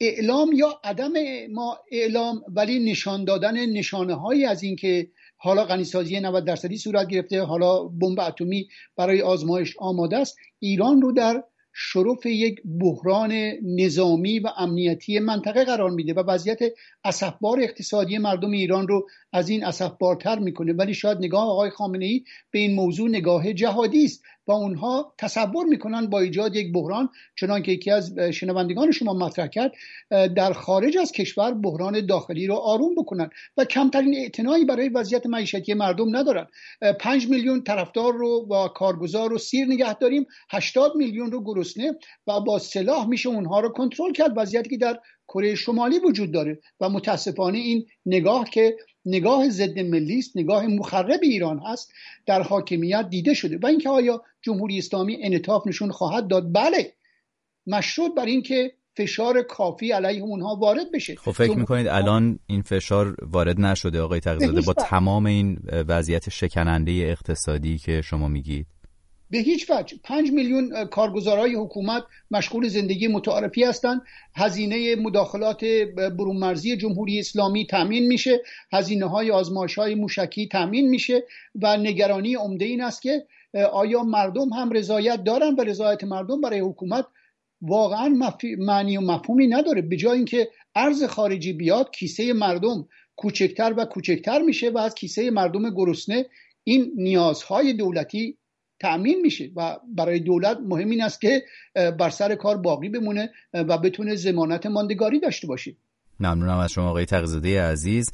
اعلام 0.00 0.52
یا 0.52 0.80
عدم 0.84 1.12
ما 1.52 1.78
اعلام 1.92 2.42
ولی 2.48 2.90
نشان 2.90 3.24
دادن 3.24 3.66
نشانه 3.66 4.14
هایی 4.14 4.44
از 4.44 4.62
اینکه 4.62 5.10
حالا 5.36 5.64
غنیسازی 5.64 6.20
90 6.20 6.44
درصدی 6.44 6.78
صورت 6.78 7.08
گرفته 7.08 7.42
حالا 7.42 7.84
بمب 7.84 8.20
اتمی 8.20 8.68
برای 8.96 9.22
آزمایش 9.22 9.76
آماده 9.78 10.16
است 10.16 10.36
ایران 10.58 11.02
رو 11.02 11.12
در 11.12 11.42
شرف 11.72 12.26
یک 12.26 12.60
بحران 12.80 13.32
نظامی 13.62 14.38
و 14.38 14.48
امنیتی 14.56 15.18
منطقه 15.18 15.64
قرار 15.64 15.90
میده 15.90 16.14
و 16.14 16.22
وضعیت 16.26 16.58
اسفبار 17.04 17.60
اقتصادی 17.60 18.18
مردم 18.18 18.50
ایران 18.50 18.88
رو 18.88 19.08
از 19.32 19.48
این 19.48 19.64
اسفبارتر 19.64 20.38
می‌کنه. 20.38 20.72
ولی 20.72 20.94
شاید 20.94 21.18
نگاه 21.18 21.44
آقای 21.44 21.70
خامنه 21.70 22.04
ای 22.04 22.24
به 22.50 22.58
این 22.58 22.74
موضوع 22.74 23.08
نگاه 23.08 23.52
جهادی 23.52 24.04
است. 24.04 24.22
و 24.50 24.52
اونها 24.52 25.14
تصور 25.18 25.66
می‌کنن 25.66 26.06
با 26.06 26.20
ایجاد 26.20 26.56
یک 26.56 26.72
بحران 26.72 27.08
چنان 27.36 27.62
که 27.62 27.72
یکی 27.72 27.90
از 27.90 28.18
شنوندگان 28.18 28.90
شما 28.90 29.12
مطرح 29.12 29.46
کرد 29.46 29.72
در 30.10 30.52
خارج 30.52 30.98
از 30.98 31.12
کشور 31.12 31.54
بحران 31.54 32.06
داخلی 32.06 32.46
رو 32.46 32.54
آروم 32.54 32.94
بکنن 32.94 33.30
و 33.56 33.64
کمترین 33.64 34.14
اعتنایی 34.14 34.64
برای 34.64 34.88
وضعیت 34.88 35.26
معیشتی 35.26 35.74
مردم 35.74 36.16
ندارن. 36.16 36.46
پنج 37.00 37.28
میلیون 37.28 37.62
طرفدار 37.62 38.12
رو 38.12 38.46
با 38.46 38.68
کارگزار 38.68 39.30
رو 39.30 39.38
سیر 39.38 39.66
نگه 39.66 39.94
داریم 39.94 40.26
80 40.50 40.96
میلیون 40.96 41.32
رو 41.32 41.44
گرسنه 41.44 41.92
و 42.26 42.40
با 42.40 42.58
سلاح 42.58 43.08
میشه 43.08 43.28
اونها 43.28 43.60
رو 43.60 43.68
کنترل 43.68 44.12
کرد. 44.12 44.32
وضعیتی 44.36 44.70
که 44.70 44.76
در 44.76 44.98
کره 45.28 45.54
شمالی 45.54 45.98
وجود 45.98 46.32
داره 46.32 46.58
و 46.80 46.88
متاسفانه 46.88 47.58
این 47.58 47.86
نگاه 48.06 48.50
که 48.50 48.76
نگاه 49.04 49.48
ضد 49.48 49.78
ملی 49.78 50.18
است 50.18 50.36
نگاه 50.36 50.66
مخرب 50.66 51.20
ایران 51.22 51.58
هست 51.66 51.92
در 52.26 52.42
حاکمیت 52.42 53.06
دیده 53.10 53.34
شده. 53.34 53.58
و 53.62 53.66
اینکه 53.66 53.88
آیا 53.88 54.22
جمهوری 54.42 54.78
اسلامی 54.78 55.18
انعطاف 55.24 55.66
نشون 55.66 55.90
خواهد 55.90 56.28
داد؟ 56.28 56.52
بله. 56.52 56.92
مشروط 57.66 58.14
بر 58.16 58.26
اینکه 58.26 58.72
فشار 58.96 59.42
کافی 59.42 59.92
علیه 59.92 60.22
اونها 60.22 60.56
وارد 60.56 60.92
بشه. 60.94 61.14
خب 61.14 61.30
فکر 61.30 61.56
می‌کنید 61.56 61.86
الان 61.86 62.38
این 62.46 62.62
فشار 62.62 63.16
وارد 63.22 63.60
نشده 63.60 64.00
آقای 64.00 64.20
تقیزاده؟ 64.20 64.60
با 64.60 64.72
تمام 64.72 65.26
این 65.26 65.58
وضعیت 65.88 66.28
شکننده 66.28 66.92
اقتصادی 66.92 67.78
که 67.78 68.02
شما 68.02 68.28
میگید؟ 68.28 68.66
به 69.30 69.38
هیچ 69.38 69.70
وجه. 69.70 69.98
پنج 70.04 70.32
میلیون 70.32 70.84
کارگزارای 70.84 71.54
حکومت 71.54 72.02
مشغول 72.30 72.68
زندگی 72.68 73.08
متعارفی 73.08 73.64
هستند. 73.64 74.02
هزینه 74.36 74.96
مداخلات 74.96 75.64
برونمرزی 75.96 76.76
جمهوری 76.76 77.18
اسلامی 77.18 77.66
تامین 77.66 78.06
میشه. 78.06 78.42
هزینه 78.72 79.06
های 79.06 79.30
آزمایش 79.30 79.78
های 79.78 79.94
موشکی 79.94 80.48
تامین 80.48 80.88
میشه 80.88 81.24
و 81.62 81.76
نگرانی 81.76 82.34
عمده 82.34 82.64
این 82.64 82.82
است 82.82 83.02
که 83.02 83.26
آیا 83.72 84.02
مردم 84.02 84.48
هم 84.48 84.70
رضایت 84.70 85.24
دارن 85.24 85.54
و 85.54 85.64
رضایت 85.64 86.04
مردم 86.04 86.40
برای 86.40 86.60
حکومت 86.60 87.06
واقعا 87.62 88.32
معنی 88.58 88.96
و 88.96 89.00
مفهومی 89.00 89.46
نداره؟ 89.46 89.82
به 89.82 89.96
جای 89.96 90.16
اینکه 90.16 90.48
ارز 90.74 91.04
خارجی 91.04 91.52
بیاد 91.52 91.90
کیسه 91.90 92.32
مردم 92.32 92.88
کوچکتر 93.16 93.74
و 93.76 93.84
کوچکتر 93.84 94.42
میشه 94.42 94.70
و 94.70 94.78
از 94.78 94.94
کیسه 94.94 95.30
مردم 95.30 95.70
گرسنه 95.70 96.26
این 96.64 96.92
نیازهای 96.96 97.72
دولتی 97.72 98.36
تأمین 98.80 99.20
میشه 99.20 99.50
و 99.56 99.76
برای 99.96 100.20
دولت 100.20 100.58
مهم 100.68 100.90
این 100.90 101.02
است 101.02 101.20
که 101.20 101.42
بر 101.74 102.10
سر 102.10 102.34
کار 102.34 102.56
باقی 102.56 102.88
بمونه 102.88 103.30
و 103.54 103.78
بتونه 103.78 104.14
زمانت 104.14 104.66
ماندگاری 104.66 105.20
داشته 105.20 105.46
باشه. 105.46 105.76
ممنونم 106.20 106.58
از 106.58 106.72
شما 106.72 106.88
آقای 106.90 107.04
تقزاده 107.04 107.62
عزیز. 107.62 108.10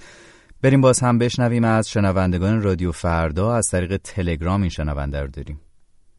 بریم 0.62 0.80
باز 0.80 1.00
هم 1.00 1.18
بشنویم 1.18 1.64
از 1.64 1.88
شنوندگان 1.88 2.62
رادیو 2.62 2.92
فردا. 2.92 3.54
از 3.54 3.68
طریق 3.68 3.96
تلگرام 3.96 4.60
این 4.60 4.70
شنونده 4.70 5.20
رو 5.20 5.28
داریم. 5.28 5.60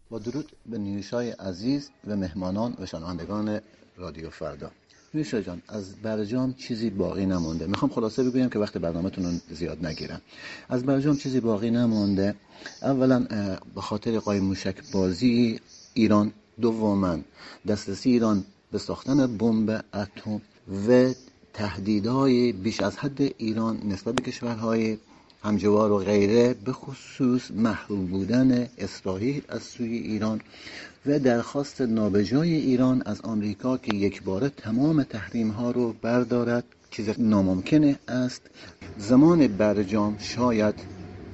با 0.10 0.20
درود 0.20 0.52
به 0.66 0.78
نیوشای 0.78 1.30
عزیز 1.30 1.92
و 2.08 2.16
مهمانان 2.16 2.76
و 2.80 2.86
شنوندگان 2.86 3.60
رادیو 3.98 4.30
فردا. 4.30 4.72
نوشا 5.14 5.42
جان 5.42 5.62
از 5.68 5.96
برجام 5.96 6.54
چیزی 6.54 6.90
باقی 6.90 7.26
نمونده. 7.26 7.68
می‌خوام 7.68 7.92
خلاصه 7.92 8.24
بگویم 8.24 8.50
که 8.50 8.60
وقت 8.60 8.78
برنامهتون 8.78 9.26
رو 9.26 9.32
زیاد 9.56 9.86
نگیرم. 9.86 10.22
از 10.70 10.84
برجام 10.84 11.18
چیزی 11.18 11.40
باقی 11.40 11.72
نمونده. 11.72 12.36
اولا 12.82 13.20
به 13.76 13.82
خاطر 13.82 14.20
قایم 14.20 14.44
موشک 14.44 14.76
بازی 14.92 15.60
ایران 15.94 16.32
دوما. 16.62 17.18
دسترسی 17.68 18.10
ایران 18.10 18.44
به 18.72 18.78
ساختن 18.78 19.38
بمب 19.38 19.84
اتم 19.94 20.42
و 20.88 21.14
تهدیدهای 21.54 22.52
بیش 22.52 22.82
از 22.82 22.98
حد 22.98 23.22
ایران 23.38 23.82
نسبت 23.86 24.16
به 24.16 24.22
کشورهای 24.22 24.98
همجوار 25.44 25.92
و 25.92 25.98
غیره 25.98 26.54
به 26.54 26.74
خصوص 26.74 27.52
محروم 27.52 28.06
بودن 28.06 28.68
اسرائیل 28.78 29.42
از 29.50 29.64
سوی 29.64 29.98
ایران 29.98 30.42
و 31.08 31.20
درخواست 31.20 31.82
نابجای 31.82 32.54
ایران 32.54 33.04
از 33.06 33.22
آمریکا 33.22 33.78
که 33.78 33.96
یک 33.96 34.24
بار 34.24 34.50
تمام 34.50 35.04
تحریم 35.04 35.50
ها 35.50 35.72
رو 35.72 35.94
بردارد 36.02 36.64
چیز 36.92 37.10
ناممکنه 37.18 38.00
است. 38.08 38.42
زمان 38.98 39.48
برجام 39.48 40.16
شاید 40.20 40.76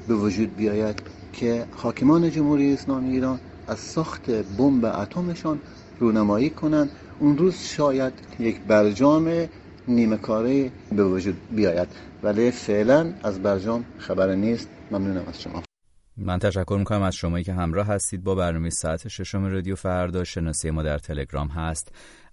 به 0.08 0.16
وجود 0.16 0.56
بیاید 0.56 1.02
که 1.34 1.66
حاکمان 1.72 2.32
جمهوری 2.32 2.74
اسلامی 2.74 3.12
ایران 3.12 3.40
از 3.68 3.80
ساخت 3.80 4.32
بمب 4.32 4.86
اتمشان 4.86 5.60
رونمایی 6.00 6.50
کنند. 6.50 6.90
اون 7.20 7.38
روز 7.38 7.56
شاید 7.56 8.14
یک 8.40 8.60
برجام 8.60 9.50
نیمه 9.88 10.18
کاره 10.18 10.72
به 10.96 11.04
وجود 11.04 11.36
بیاید. 11.52 11.88
ولی 12.24 12.52
فعلا 12.52 13.14
از 13.24 13.40
برجام 13.40 13.86
خبر 13.98 14.36
نیست. 14.36 14.68
ممنونم 14.92 15.24
از 15.28 15.42
شما. 15.42 15.73
من 16.18 16.39
تشکر 16.39 16.76
می‌کنم 16.80 17.01
از 17.01 17.16
شمایی 17.16 17.43
که 17.43 17.53
همراه 17.53 17.88
هستید 17.88 18.24
با 18.24 18.36
برنامه 18.36 18.70
ساعت 18.70 19.07
ششم 19.07 19.45
رادیو 19.45 19.76
فردا. 19.76 20.24
شناسی 20.24 20.72
ما 20.72 20.84
در 20.84 20.97
تلگرام 20.97 21.47
هست 21.47 21.91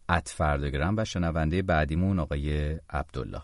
ات 0.08 0.28
فرداگرام 0.28 0.94
و 0.98 1.04
شنونده 1.04 1.62
بعدیمون 1.62 2.18
آقای 2.18 2.76
عبدالله. 2.90 3.42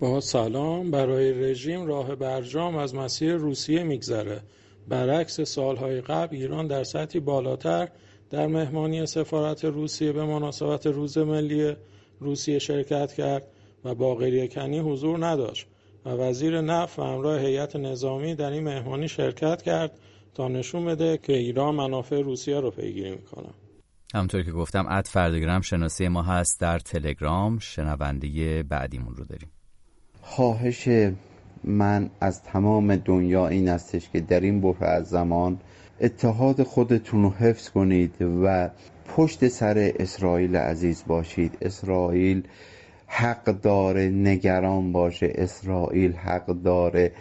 با 0.00 0.20
سلام. 0.20 0.90
برای 0.90 1.32
رژیم 1.32 1.86
راه 1.86 2.14
برجام 2.14 2.76
از 2.76 2.94
مسیر 2.94 3.34
روسیه 3.34 3.82
میگذره. 3.82 4.42
برعکس 4.88 5.40
سالهای 5.40 6.00
قبل 6.00 6.36
ایران 6.36 6.66
در 6.66 6.84
سطحی 6.84 7.20
بالاتر 7.20 7.88
در 8.30 8.46
مهمانی 8.46 9.06
سفارت 9.06 9.64
روسیه 9.64 10.12
به 10.12 10.24
مناسبت 10.24 10.86
روز 10.86 11.18
ملی 11.18 11.76
روسیه 12.20 12.58
شرکت 12.58 13.12
کرد 13.12 13.46
و 13.84 13.94
با 13.94 14.14
کنی 14.54 14.78
حضور 14.78 15.26
نداشت. 15.26 15.66
و 16.06 16.08
وزیر 16.08 16.60
نفت 16.60 16.98
و 16.98 17.02
همراه 17.02 17.40
هیئت 17.40 17.76
نظامی 17.76 18.34
در 18.34 18.50
این 18.50 18.64
مهمانی 18.64 19.08
شرکت 19.08 19.62
کرد 19.62 19.92
تا 20.34 20.48
نشون 20.48 20.84
بده 20.84 21.18
که 21.18 21.32
ایران 21.32 21.74
منافع 21.74 22.20
روسیه 22.20 22.60
رو 22.60 22.70
پیگیری 22.70 23.10
می‌کنه. 23.10 23.48
همونطور 24.14 24.42
که 24.42 24.52
گفتم 24.52 24.86
اد 24.88 25.04
فردگرام 25.04 25.60
شناسی 25.60 26.08
ما 26.08 26.22
هست 26.22 26.60
در 26.60 26.78
تلگرام. 26.78 27.58
شنونده 27.58 28.62
بعدیمون 28.62 29.16
رو 29.16 29.24
داریم. 29.24 29.50
خواهش 30.22 30.88
من 31.64 32.10
از 32.20 32.42
تمام 32.42 32.96
دنیا 32.96 33.48
این 33.48 33.68
استش 33.68 34.08
که 34.08 34.20
در 34.20 34.40
این 34.40 34.60
بحر 34.60 34.84
از 34.84 35.08
زمان 35.08 35.60
اتحاد 36.00 36.62
خودتون 36.62 37.22
رو 37.22 37.30
حفظ 37.30 37.68
کنید 37.68 38.14
و 38.22 38.70
پشت 39.16 39.48
سر 39.48 39.92
اسرائیل 39.98 40.56
عزیز 40.56 41.04
باشید. 41.06 41.58
اسرائیل 41.62 42.42
حق 43.12 43.44
داره 43.44 44.08
نگران 44.08 44.92
باشه 44.92 45.32
اسرائیل 45.34 46.12
حق 46.12 46.46
داره 46.46 47.12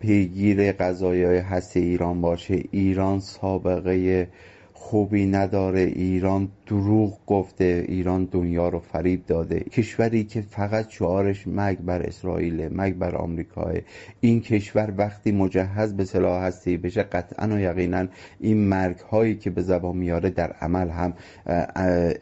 پیگیر 0.00 0.72
قضایای 0.72 1.38
هست 1.38 1.76
ایران 1.76 2.20
باشه. 2.20 2.62
ایران 2.70 3.20
سابقه 3.20 4.28
خوبی 4.72 5.26
نداره. 5.26 5.80
ایران 5.80 6.48
دروغ 6.66 7.18
گفته 7.26 7.84
ایران 7.88 8.24
دنیا 8.24 8.68
رو 8.68 8.78
فریب 8.78 9.26
داده. 9.26 9.60
کشوری 9.60 10.24
که 10.24 10.40
فقط 10.40 10.90
شعارش 10.90 11.48
مگ 11.48 11.78
بر 11.78 12.02
اسرائیل 12.02 12.68
مگ 12.72 12.94
بر 12.94 13.16
آمریکا 13.16 13.72
این 14.20 14.40
کشور 14.40 14.94
وقتی 14.96 15.32
مجهز 15.32 15.94
به 15.94 16.04
سلاح 16.04 16.42
هستی 16.42 16.76
بشه 16.76 17.02
قطعا 17.02 17.48
و 17.48 17.58
یقینا 17.58 18.06
این 18.40 18.68
مرگ 18.68 18.98
هایی 18.98 19.34
که 19.34 19.50
به 19.50 19.62
زبان 19.62 19.96
میاره 19.96 20.30
در 20.30 20.52
عمل 20.52 20.88
هم 20.88 21.12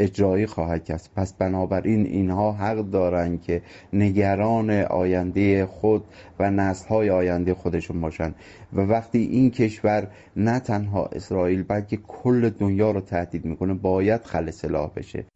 اجرایی 0.00 0.46
خواهد 0.46 0.84
کرد. 0.84 1.08
پس 1.16 1.32
بنابراین 1.32 2.06
اینها 2.06 2.52
حق 2.52 2.90
دارن 2.90 3.38
که 3.38 3.62
نگران 3.92 4.70
آینده 4.70 5.66
خود 5.66 6.04
و 6.38 6.50
نسل 6.50 6.88
های 6.88 7.10
آینده 7.10 7.54
خودشون 7.54 8.00
باشن. 8.00 8.34
و 8.72 8.80
وقتی 8.80 9.18
این 9.18 9.50
کشور 9.50 10.08
نه 10.36 10.60
تنها 10.60 11.06
اسرائیل 11.06 11.62
بلکه 11.62 11.96
کل 11.96 12.50
دنیا 12.50 12.90
رو 12.90 13.00
تهدید 13.00 13.44
می‌کنه 13.44 13.74
باید 13.74 14.20
خل 14.32 14.50
سلاح 14.50 14.90
بشه. 14.96 15.26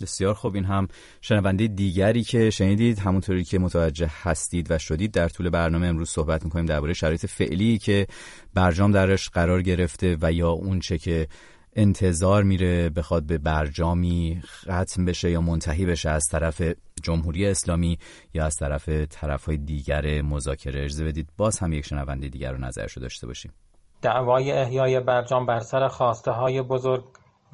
بسیار 0.00 0.34
خوب. 0.34 0.54
این 0.54 0.64
هم 0.64 0.88
شنونده 1.20 1.66
دیگری 1.66 2.22
که 2.22 2.50
شنیدید 2.50 2.98
همونطوری 2.98 3.44
که 3.44 3.58
متوجه 3.58 4.10
هستید 4.22 4.70
و 4.70 4.78
شدید 4.78 5.12
در 5.12 5.28
طول 5.28 5.50
برنامه 5.50 5.86
امروز 5.86 6.10
صحبت 6.10 6.44
می‌کنیم 6.44 6.66
درباره 6.66 6.92
شرایط 6.92 7.26
فعلی 7.26 7.78
که 7.78 8.06
برجام 8.54 8.92
درش 8.92 9.28
قرار 9.28 9.62
گرفته 9.62 10.16
و 10.22 10.32
یا 10.32 10.50
اونچه 10.50 10.98
که 10.98 11.28
انتظار 11.76 12.42
میره 12.42 12.90
بخواد 12.90 13.22
به 13.22 13.38
برجامی 13.38 14.42
ختم 14.46 15.04
بشه 15.04 15.30
یا 15.30 15.40
منتهی 15.40 15.86
بشه 15.86 16.10
از 16.10 16.24
طرف 16.30 16.62
جمهوری 17.02 17.46
اسلامی 17.46 17.98
یا 18.34 18.44
از 18.44 18.56
طرف 18.56 18.88
طرف 18.88 19.44
های 19.44 19.56
دیگر 19.56 20.22
مذاکره. 20.22 20.84
اجازه 20.84 21.04
بدید 21.04 21.28
باز 21.36 21.58
هم 21.58 21.72
یک 21.72 21.86
شنونده 21.86 22.28
دیگر 22.28 22.52
رو 22.52 22.58
نظرشو 22.58 23.00
داشته 23.00 23.26
باشیم. 23.26 23.52
دعوای 24.02 24.52
احیای 24.52 25.00
برجام 25.00 25.46
بر 25.46 25.60
سر 25.60 25.88
خواسته 25.88 26.30
های 26.30 26.62
بزرگ 26.62 27.04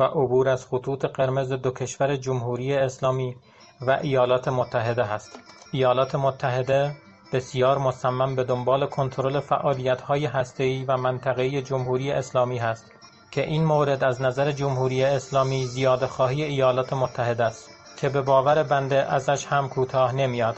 و 0.00 0.02
عبور 0.02 0.48
از 0.48 0.66
خطوط 0.66 1.04
قرمز 1.04 1.52
دو 1.52 1.70
کشور 1.70 2.16
جمهوری 2.16 2.74
اسلامی 2.74 3.36
و 3.80 3.90
ایالات 3.90 4.48
متحده 4.48 5.04
هست. 5.04 5.38
ایالات 5.72 6.14
متحده 6.14 6.92
بسیار 7.32 7.78
مصمم 7.78 8.36
به 8.36 8.44
دنبال 8.44 8.86
کنترل 8.86 9.40
فعالیت‌های 9.40 10.26
هسته‌ای 10.26 10.84
و 10.84 10.96
منطقه‌ای 10.96 11.62
جمهوری 11.62 12.12
اسلامی 12.12 12.58
است 12.58 12.92
که 13.30 13.46
این 13.46 13.64
مورد 13.64 14.04
از 14.04 14.22
نظر 14.22 14.52
جمهوری 14.52 15.04
اسلامی 15.04 15.64
زیاده 15.64 16.06
خواهی 16.06 16.42
ایالات 16.44 16.92
متحده 16.92 17.44
است 17.44 17.70
که 17.96 18.08
به 18.08 18.22
باور 18.22 18.62
بنده 18.62 19.12
ازش 19.12 19.46
هم 19.46 19.68
کوتاه 19.68 20.14
نمیاد 20.14 20.56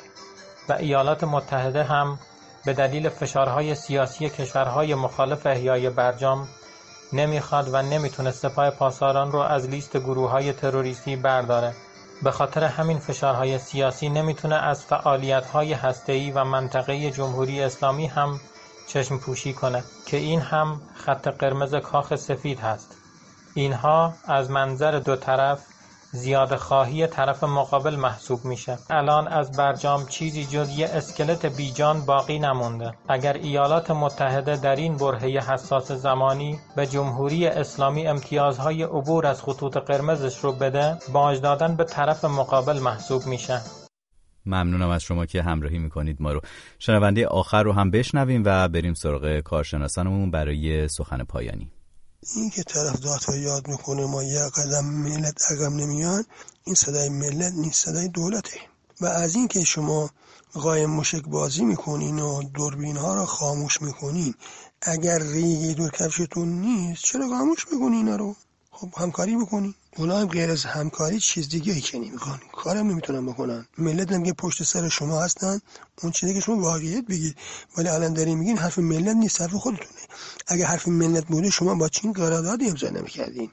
و 0.69 0.73
ایالات 0.73 1.25
متحده 1.25 1.83
هم 1.83 2.19
به 2.67 2.73
دلیل 2.73 3.09
فشارهای 3.09 3.75
سیاسی 3.75 4.29
کشورهای 4.29 4.95
مخالف 4.95 5.47
احیای 5.47 5.91
برجام 5.91 6.49
نمی‌خواد 7.13 7.69
و 7.73 7.83
نمی‌تونه 7.83 8.31
سپاه 8.31 8.71
پاساران 8.71 9.33
رو 9.33 9.39
از 9.39 9.69
لیست 9.69 9.97
گروه 9.97 10.31
های 10.31 10.53
تروریستی 10.53 11.17
برداره. 11.17 11.75
به 12.23 12.31
خاطر 12.31 12.65
همین 12.65 12.99
فشارهای 12.99 13.59
سیاسی 13.59 14.09
نمی‌تونه 14.09 14.55
از 14.55 14.85
فعالیت‌های 14.85 15.73
هسته‌ای 15.73 16.31
و 16.31 16.45
منطقه 16.45 17.11
جمهوری 17.11 17.63
اسلامی 17.63 18.07
هم 18.07 18.41
چشم 18.89 19.19
پوشی 19.19 19.53
کنه 19.53 19.85
که 20.07 20.17
این 20.17 20.41
هم 20.41 20.81
خط 20.95 21.29
قرمز 21.29 21.75
کاخ 21.75 22.17
سفید 22.17 22.61
هست. 22.61 22.97
اینها 23.55 24.15
از 24.25 24.51
منظر 24.51 24.99
دو 24.99 25.17
طرف 25.17 25.72
زیاده 26.15 26.57
خواهی 26.57 27.07
طرف 27.07 27.45
مقابل 27.45 27.97
محسوب 27.97 28.45
میشه. 28.45 28.79
الان 28.91 29.29
از 29.29 29.53
برجام 29.53 30.07
چیزی 30.07 30.45
جز 30.45 30.79
یه 30.79 30.87
اسکلت 30.87 31.57
بیجان 31.57 32.07
باقی 32.07 32.39
نمونده. 32.39 32.93
اگر 33.09 33.33
ایالات 33.33 33.91
متحده 33.91 34.57
در 34.57 34.77
این 34.77 34.97
برهه 34.97 35.53
حساس 35.53 35.93
زمانی 35.93 36.59
به 36.77 36.87
جمهوری 36.87 37.47
اسلامی 37.47 38.07
امتیازهای 38.07 38.83
عبور 38.83 39.27
از 39.27 39.43
خطوط 39.43 39.77
قرمزش 39.77 40.39
رو 40.39 40.53
بده 40.53 40.97
باج 41.13 41.41
دادن 41.41 41.77
به 41.77 41.85
طرف 41.85 42.25
مقابل 42.25 42.79
محسوب 42.79 43.27
میشه. 43.27 43.61
ممنونم 44.47 44.91
از 44.91 45.03
شما 45.03 45.27
که 45.27 45.43
همراهی 45.43 45.79
می‌کنید 45.79 46.17
ما 46.23 46.33
رو. 46.33 46.41
شنونده 46.79 47.27
آخر 47.27 47.63
رو 47.63 47.73
هم 47.73 47.91
بشنویم 47.91 48.43
و 48.45 48.69
بریم 48.69 48.95
سراغ 48.95 49.41
کارشناسانمون 49.41 50.31
برای 50.31 50.89
سخن 50.89 51.25
پایانی. 51.25 51.71
این 52.35 52.51
که 52.51 52.63
طرف 52.63 53.05
ها 53.05 53.37
یاد 53.37 53.69
می‌کنه 53.69 54.07
ما 54.07 54.23
یه 54.23 54.49
قدم 54.49 54.85
ملت 54.85 55.53
عقب 55.53 55.73
نمیان 55.73 56.25
این 56.65 56.75
صدای 56.75 57.09
ملت 57.09 57.53
نیست 57.53 57.85
صدای 57.85 58.09
دولته. 58.09 58.61
و 59.01 59.07
از 59.07 59.35
این 59.35 59.49
که 59.49 59.65
شما 59.65 60.11
قایم 60.53 60.91
مشک 60.91 61.23
بازی 61.23 61.65
می‌کنین 61.65 62.19
و 62.19 62.43
دوربین 62.43 62.97
ها 62.97 63.15
رو 63.15 63.25
خاموش 63.25 63.83
می‌کنین 63.83 64.35
اگر 64.83 65.19
ریگی 65.19 65.75
دور 65.75 65.91
کفشتون 65.91 66.49
نیست 66.49 67.03
چرا 67.03 67.29
خاموش 67.29 67.67
می‌کنین 67.73 67.95
اینا 67.95 68.17
رو؟ 68.17 68.37
خب 68.75 68.89
همکاری 68.97 69.37
بکنین 69.37 69.75
اونا 69.97 70.19
هم 70.19 70.27
غیر 70.27 70.51
از 70.51 70.65
همکاری 70.65 71.19
چیز 71.21 71.49
دیگه 71.49 71.73
ای 71.73 71.81
که 71.81 71.99
نمی‌کنن 71.99 72.41
کارم 72.53 72.87
نمی‌تونن 72.87 73.27
بکنن. 73.27 73.67
ملت 73.79 74.13
هم 74.13 74.23
پشت 74.23 74.63
سر 74.63 74.89
شما 74.89 75.23
هستن. 75.23 75.61
اون 76.03 76.13
چیزی 76.13 76.35
که 76.35 76.41
شما 76.41 76.57
واقعیت 76.57 77.05
بگید 77.07 77.37
ولی 77.77 77.89
الان 77.89 78.13
داریم 78.15 78.39
میگین 78.39 78.59
حرف 78.59 78.79
ملت 78.79 79.17
نیست 79.17 79.41
حرف 79.41 79.55
خودتونه. 79.55 80.01
اگه 80.47 80.67
حرف 80.67 80.89
ملت 80.89 81.27
بوده 81.27 81.51
شما 81.51 81.75
با 81.75 81.89
چین 81.89 82.13
قراردادی 82.13 82.69
امضا 82.69 82.89
نمی‌کردین. 82.89 83.51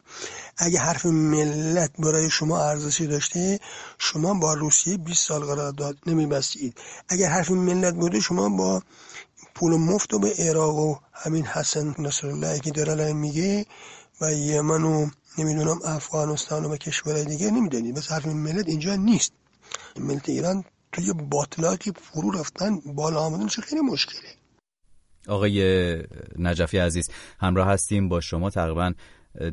اگه 0.58 0.80
حرف 0.80 1.06
ملت 1.06 1.92
برای 2.00 2.30
شما 2.30 2.64
ارزشی 2.64 3.08
داشته 3.08 3.60
شما 3.98 4.34
با 4.34 4.54
روسیه 4.54 4.98
20 4.98 5.28
سال 5.28 5.46
قرارداد 5.46 5.98
نمیبستید. 6.06 6.78
اگه 7.10 7.28
حرف 7.28 7.52
ملت 7.52 7.94
بوده 7.94 8.20
شما 8.20 8.50
با 8.50 8.82
پول 9.56 9.76
مفت 9.76 10.14
و 10.14 10.20
به 10.20 10.34
عراق 10.38 10.76
و 10.76 10.96
همین 11.14 11.46
حسن 11.46 11.96
نصرالله 12.00 12.60
که 12.60 12.72
داره 12.72 13.14
میگه 13.14 13.66
و 14.22 14.34
یمن 14.34 14.84
و 14.84 15.10
نمی‌دونم 15.38 15.80
افغانستان 15.86 16.66
و 16.66 16.78
کشورهای 16.78 17.26
دیگه 17.26 17.52
نمی‌دونید 17.52 17.96
بس 17.96 18.12
حرف 18.12 18.26
ملت 18.26 18.68
اینجا 18.68 18.96
نیست. 18.96 19.34
ملت 20.00 20.30
ایران 20.30 20.64
توی 20.92 21.14
باطلاتی 21.14 21.92
فرو 22.02 22.32
رفتن 22.32 22.80
بالا 22.80 23.20
آمدنش 23.20 23.60
خیلی 23.60 23.82
مشکله. 23.82 24.30
آقای 25.28 25.62
نجفی 26.40 26.78
عزیز 26.78 27.10
همراه 27.40 27.68
هستیم 27.68 28.10
با 28.10 28.22
شما. 28.22 28.50
تقریبا 28.50 28.94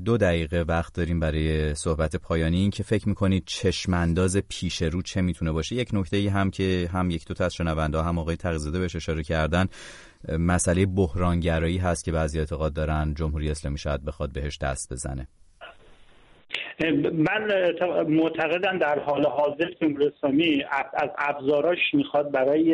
دو 0.04 0.16
دقیقه 0.16 0.64
وقت 0.68 0.94
داریم 0.94 1.20
برای 1.20 1.74
صحبت 1.74 2.16
پایانی. 2.16 2.56
این 2.56 2.70
که 2.70 2.82
فکر 2.82 3.08
می‌کنید 3.08 3.42
چشمانداز 3.46 4.36
پیش 4.36 4.82
رو 4.82 5.02
چه 5.02 5.20
می‌تونه 5.20 5.52
باشه؟ 5.52 5.76
یک 5.76 5.90
نکته 5.92 6.16
ای 6.16 6.28
هم 6.28 6.50
که 6.50 6.90
هم 6.92 7.10
یک 7.10 7.26
دو 7.26 7.34
تا 7.34 7.44
از 7.44 7.54
شنونده 7.54 8.02
هم 8.02 8.18
آقای 8.18 8.36
تغزاده 8.36 8.78
بهش 8.78 8.96
اشاره 8.96 9.22
کردن. 9.22 9.68
مسئله 10.38 10.86
بحرانگرایی 10.86 11.78
هست 11.78 12.04
که 12.04 12.12
بعضی 12.12 12.38
اعتقاد 12.38 12.72
دارن 12.72 13.14
جمهوری 13.14 13.50
اسلامی 13.50 13.78
شاید 13.78 14.04
بخواد 14.04 14.32
بهش 14.32 14.58
دست 14.58 14.92
بزنه. 14.92 15.28
من 17.12 17.72
معتقدم 18.08 18.78
در 18.78 18.98
حال 18.98 19.26
حاضر 19.26 19.70
جمهوری 19.80 20.06
اسلامی 20.06 20.64
از 20.94 21.10
ابزاراش 21.18 21.78
می‌خواد 21.92 22.30
برای 22.30 22.72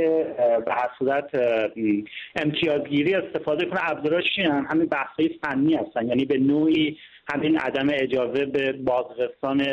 به 0.67 0.73
هر 0.73 0.91
صورت 0.99 1.31
امتیازگیری 2.37 3.15
استفاده 3.15 3.65
کنه. 3.65 3.81
ابزاراش 3.83 4.25
همین 4.71 4.87
بحثای 4.87 5.31
فنی 5.43 5.75
هستن. 5.75 6.09
یعنی 6.09 6.25
به 6.25 6.39
نوعی 6.39 6.99
همین 7.33 7.59
عدم 7.59 7.89
اجازه 7.93 8.45
به 8.45 8.73
بازرسان 8.73 9.67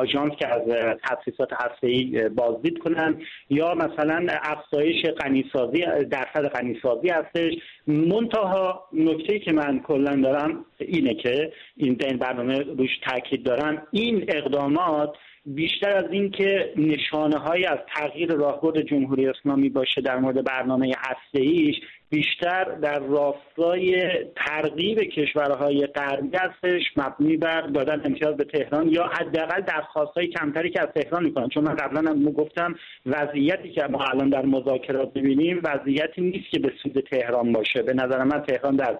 آژانس 0.00 0.32
که 0.38 0.48
از 0.48 0.62
تاسیسات 1.08 1.50
هسته‌ای 1.52 2.28
بازدید 2.28 2.78
کنن. 2.78 3.16
یا 3.50 3.74
مثلا 3.74 4.26
افزایش 4.42 5.06
غنیسازی 5.06 5.84
درصد 6.10 6.48
غنیسازی 6.48 7.08
هستش. 7.08 7.52
منتها 7.86 8.88
نکته 8.92 9.38
که 9.38 9.52
من 9.52 9.80
کلا 9.80 10.16
دارم 10.16 10.64
اینه 10.78 11.14
که 11.14 11.52
این 11.76 11.96
این 12.00 12.16
برنامه 12.16 12.58
روش 12.58 12.98
تاکید 13.04 13.42
دارم 13.42 13.86
این 13.90 14.24
اقدامات 14.28 15.14
بیشتر 15.46 15.90
از 15.90 16.04
اینکه 16.10 16.72
نشانه 16.76 17.38
های 17.38 17.64
از 17.64 17.78
تغییر 17.94 18.32
راهبرد 18.32 18.80
جمهوری 18.80 19.26
اسلامی 19.26 19.68
باشه 19.68 20.00
در 20.00 20.18
مورد 20.18 20.44
برنامه 20.44 20.92
هسته 20.98 21.40
ایش 21.40 21.76
بیشتر 22.12 22.64
در 22.64 22.98
راستای 22.98 24.08
ترغیب 24.36 24.98
کشورهای 24.98 25.86
غربی 25.86 26.36
هستش 26.36 26.82
مبنی 26.96 27.36
بر 27.36 27.60
دادن 27.60 28.02
امتیاز 28.04 28.36
به 28.36 28.44
تهران 28.44 28.88
یا 28.88 29.04
حداقل 29.04 29.60
درخواستهای 29.60 30.26
کمتری 30.26 30.70
که 30.70 30.80
از 30.80 30.88
تهران 30.94 31.24
می‌کنن. 31.24 31.48
چون 31.48 31.64
من 31.64 31.74
قبلا 31.74 32.10
هم 32.10 32.24
گفتم 32.24 32.74
وضعیتی 33.06 33.70
که 33.70 33.84
ما 33.84 34.04
الان 34.04 34.28
در 34.28 34.46
مذاکرات 34.46 35.12
ببینیم 35.12 35.60
وضعیتی 35.64 36.20
نیست 36.20 36.50
که 36.50 36.58
به 36.58 36.72
سود 36.82 37.04
تهران 37.10 37.52
باشه. 37.52 37.82
به 37.82 37.92
نظر 37.92 38.24
من 38.24 38.42
تهران 38.42 38.76
در 38.76 38.98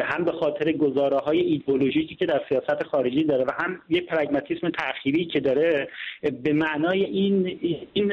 هم 0.00 0.24
به 0.24 0.32
خاطر 0.32 0.72
گزاره 0.72 1.16
های 1.16 1.38
ایدئولوژیکی 1.38 2.14
که 2.14 2.26
در 2.26 2.40
سیاست 2.48 2.82
خارجی 2.82 3.24
داره 3.24 3.44
و 3.44 3.50
هم 3.58 3.80
یه 3.88 4.00
پرگماتیسم 4.00 4.70
تأخیری 4.70 5.24
که 5.24 5.40
داره 5.40 5.88
به 6.42 6.52
معنای 6.52 7.04
این 7.04 7.58
این 7.92 8.12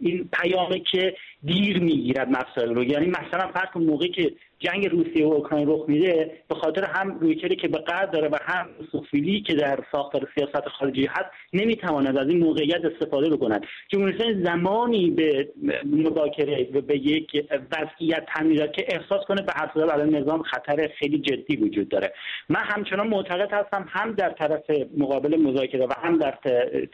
این 0.00 0.28
پیامه 0.32 0.78
که 0.78 1.14
دیر 1.44 1.80
می‌گیرد 1.80 2.28
مسائل 2.28 2.74
رو. 2.74 2.84
یعنی 2.84 3.06
مثلا 3.32 3.52
فرق 3.52 3.78
موقعی 3.78 4.08
که 4.08 4.32
جنگ 4.58 4.86
روسیه 4.86 5.26
و 5.26 5.32
اوکراین 5.32 5.68
رخ 5.68 5.84
میده 5.88 6.30
به 6.48 6.54
خاطر 6.54 6.84
هم 6.84 7.18
رویکردی 7.18 7.56
که 7.56 7.68
به 7.68 7.78
قدر 7.78 8.06
داره 8.06 8.28
و 8.28 8.36
هم 8.42 8.68
سوفیلی 8.92 9.40
که 9.40 9.54
در 9.54 9.78
ساختار 9.92 10.28
سیاست 10.34 10.68
خارجی 10.68 11.06
هست 11.06 11.30
نمی‌تواند 11.52 12.16
از 12.16 12.28
این 12.28 12.38
موقعیت 12.38 12.84
استفاده 12.84 13.36
بکند. 13.36 13.66
جمهوری 13.88 14.44
زمانی 14.44 15.10
به 15.10 15.48
مذاکره 15.84 16.68
و 16.74 16.80
به 16.80 16.96
یک 16.96 17.46
وضعیت 17.50 18.26
تعمیرات 18.26 18.72
که 18.72 18.86
احساس 18.88 19.26
کنه 19.28 19.42
به 19.42 19.52
هر 19.56 19.86
برای 19.86 20.10
نظام 20.10 20.42
خطر 20.42 20.90
خیلی 20.98 21.18
جدی 21.18 21.56
وجود 21.56 21.88
داره. 21.88 22.12
من 22.48 22.60
همچنان 22.60 23.08
معتقد 23.08 23.52
هستم 23.52 23.86
هم 23.88 24.12
در 24.12 24.30
طرف 24.30 24.70
مقابل 24.98 25.36
مذاکره 25.36 25.86
و 25.86 25.92
هم 26.02 26.18
در 26.18 26.38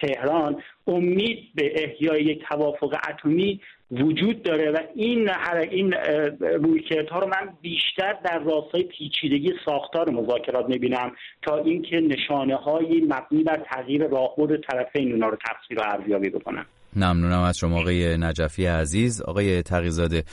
تهران 0.02 0.62
امید 0.86 1.38
به 1.54 1.84
احیای 1.84 2.22
یک 2.22 2.44
توافق 2.48 2.96
اتمی 3.08 3.60
وجود 3.90 4.42
داره 4.42 4.70
و 4.70 4.78
این 4.94 5.30
این 5.70 5.92
رویکردها 6.40 7.18
رو 7.18 7.26
من 7.26 7.52
بیشتر 7.62 8.12
در 8.24 8.38
راستای 8.38 8.82
پیچیدگی 8.82 9.52
ساختار 9.64 10.10
مذاکرات 10.10 10.68
می‌بینم 10.68 11.12
تا 11.42 11.56
اینکه 11.56 11.96
نشانه 11.96 12.56
های 12.56 13.00
مبنی 13.00 13.42
بر 13.44 13.62
تغییر 13.70 14.06
راهبرد 14.06 14.60
طرفین 14.60 15.12
اونا 15.12 15.28
رو 15.28 15.36
تفسیر 15.36 15.78
و 15.78 15.82
ارزیابی 15.82 16.30
بکنم. 16.30 16.66
ممنونم 16.96 17.40
از 17.40 17.58
شما 17.58 17.80
آقای 17.80 18.16
نجفی 18.16 18.66
عزیز. 18.66 19.22
آقای 19.22 19.62
تقیزاده 19.62 20.24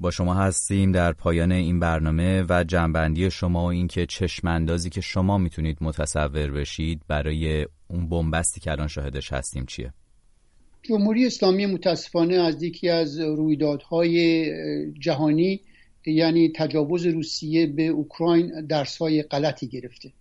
با 0.00 0.10
شما 0.10 0.34
هستیم 0.34 0.92
در 0.92 1.12
پایان 1.12 1.52
این 1.52 1.80
برنامه 1.80 2.44
و 2.48 2.64
جنبندی 2.64 3.30
شما 3.30 3.64
و 3.64 3.66
اینکه 3.66 4.06
چشماندازی 4.06 4.90
که 4.90 5.00
شما 5.00 5.38
می‌تونید 5.38 5.78
متصور 5.80 6.50
بشید 6.50 7.02
برای 7.08 7.66
اون 7.88 8.08
بنبستی 8.08 8.60
که 8.60 8.70
الان 8.70 8.88
شاهدش 8.88 9.32
هستیم 9.32 9.66
چیه؟ 9.66 9.92
جمهوری 10.88 11.26
اسلامی 11.26 11.66
متاسفانه 11.66 12.34
از 12.34 12.62
یکی 12.62 12.88
از 12.88 13.20
رویدادهای 13.20 14.50
جهانی 15.00 15.60
یعنی 16.06 16.52
تجاوز 16.56 17.06
روسیه 17.06 17.66
به 17.66 17.86
اوکراین 17.86 18.66
درسهای 18.66 19.22
غلطی 19.22 19.66
گرفته. 19.66 20.12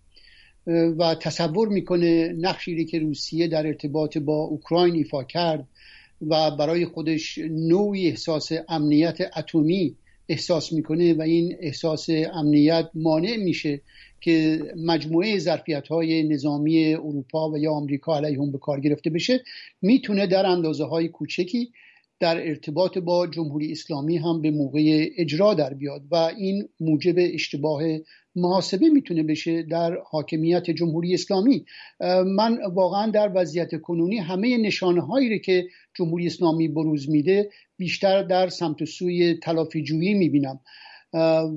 و 0.68 1.16
تصور 1.22 1.68
می‌کنه 1.68 2.28
نقشی 2.28 2.86
که 2.86 3.00
روسیه 3.00 3.48
در 3.48 3.68
ارتباط 3.68 4.18
با 4.18 4.44
اوکراین 4.44 4.96
ایفا 4.96 5.24
کرد 5.24 5.68
و 6.28 6.52
برای 6.52 6.86
خودش 6.86 7.38
نوعی 7.52 8.08
احساس 8.08 8.50
امنیت 8.70 9.18
اتمی 9.38 9.96
احساس 10.30 10.74
می‌کنه 10.74 11.14
و 11.14 11.22
این 11.22 11.56
احساس 11.60 12.08
امنیت 12.34 12.90
مانع 12.94 13.38
میشه 13.38 13.82
که 14.22 14.60
مجموعه 14.86 15.40
ظرفیت 15.40 15.88
های 15.88 16.24
نظامی 16.24 16.94
اروپا 16.94 17.50
و 17.50 17.58
یا 17.58 17.72
آمریکا 17.72 18.18
علیه 18.18 18.42
هم 18.42 18.52
به 18.52 18.58
کار 18.58 18.80
گرفته 18.80 19.10
بشه 19.10 19.44
می‌تونه 19.82 20.28
در 20.28 20.46
اندازه 20.46 20.86
های 20.86 21.08
کوچکی 21.08 21.72
در 22.20 22.48
ارتباط 22.48 22.98
با 22.98 23.28
جمهوری 23.28 23.72
اسلامی 23.72 24.18
هم 24.18 24.42
به 24.42 24.52
موقع 24.52 25.10
اجرا 25.18 25.54
در 25.54 25.74
بیاد 25.74 26.02
و 26.12 26.16
این 26.16 26.70
موجب 26.80 27.16
اشتباه 27.18 27.82
محاسبه 28.36 28.90
می‌تونه 28.90 29.24
بشه 29.24 29.64
در 29.64 29.98
حاکمیت 30.06 30.70
جمهوری 30.70 31.14
اسلامی. 31.14 31.66
من 32.26 32.60
واقعا 32.74 33.12
در 33.12 33.32
وضعیت 33.36 33.82
کنونی 33.82 34.18
همه 34.18 34.58
نشانه 34.58 35.02
هایی 35.02 35.40
که 35.40 35.68
جمهوری 35.94 36.28
اسلامی 36.28 36.68
بروز 36.68 37.10
میده 37.10 37.50
بیشتر 37.78 38.24
در 38.24 38.50
سمت 38.50 38.84
سوی 38.84 39.34
تلافی 39.44 39.84
جویی 39.84 40.14
می‌بینم 40.14 40.60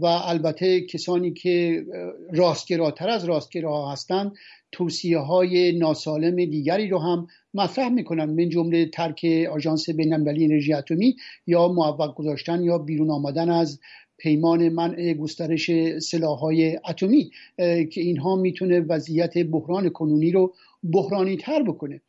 و 0.00 0.04
البته 0.04 0.80
کسانی 0.80 1.32
که 1.32 1.84
راستگراتر 2.32 3.08
از 3.08 3.24
راستگراها 3.24 3.92
هستند 3.92 4.32
توصیه 4.72 5.18
های 5.18 5.78
ناسالم 5.78 6.36
دیگری 6.36 6.88
رو 6.88 6.98
هم 6.98 7.26
مطرح 7.58 7.88
می‌کنن 7.88 8.24
من 8.24 8.48
جمله 8.48 8.86
ترک 8.86 9.26
آژانس 9.50 9.90
بینالمللی 9.90 10.44
انرژی 10.44 10.72
اتمی 10.72 11.16
یا 11.46 11.68
موفق 11.68 12.14
گذاشتن 12.14 12.62
یا 12.62 12.78
بیرون 12.78 13.10
آمدن 13.10 13.50
از 13.50 13.80
پیمان 14.18 14.68
منع 14.68 15.14
گسترش 15.14 15.70
سلاحهای 15.98 16.78
اتمی 16.88 17.30
که 17.90 18.00
اینها 18.00 18.36
می‌تونه 18.36 18.80
وضعیت 18.80 19.38
بحران 19.38 19.88
کنونی 19.88 20.30
رو 20.30 20.54
بحرانی 20.92 21.36
تر 21.36 21.62
بکنه 21.62 22.00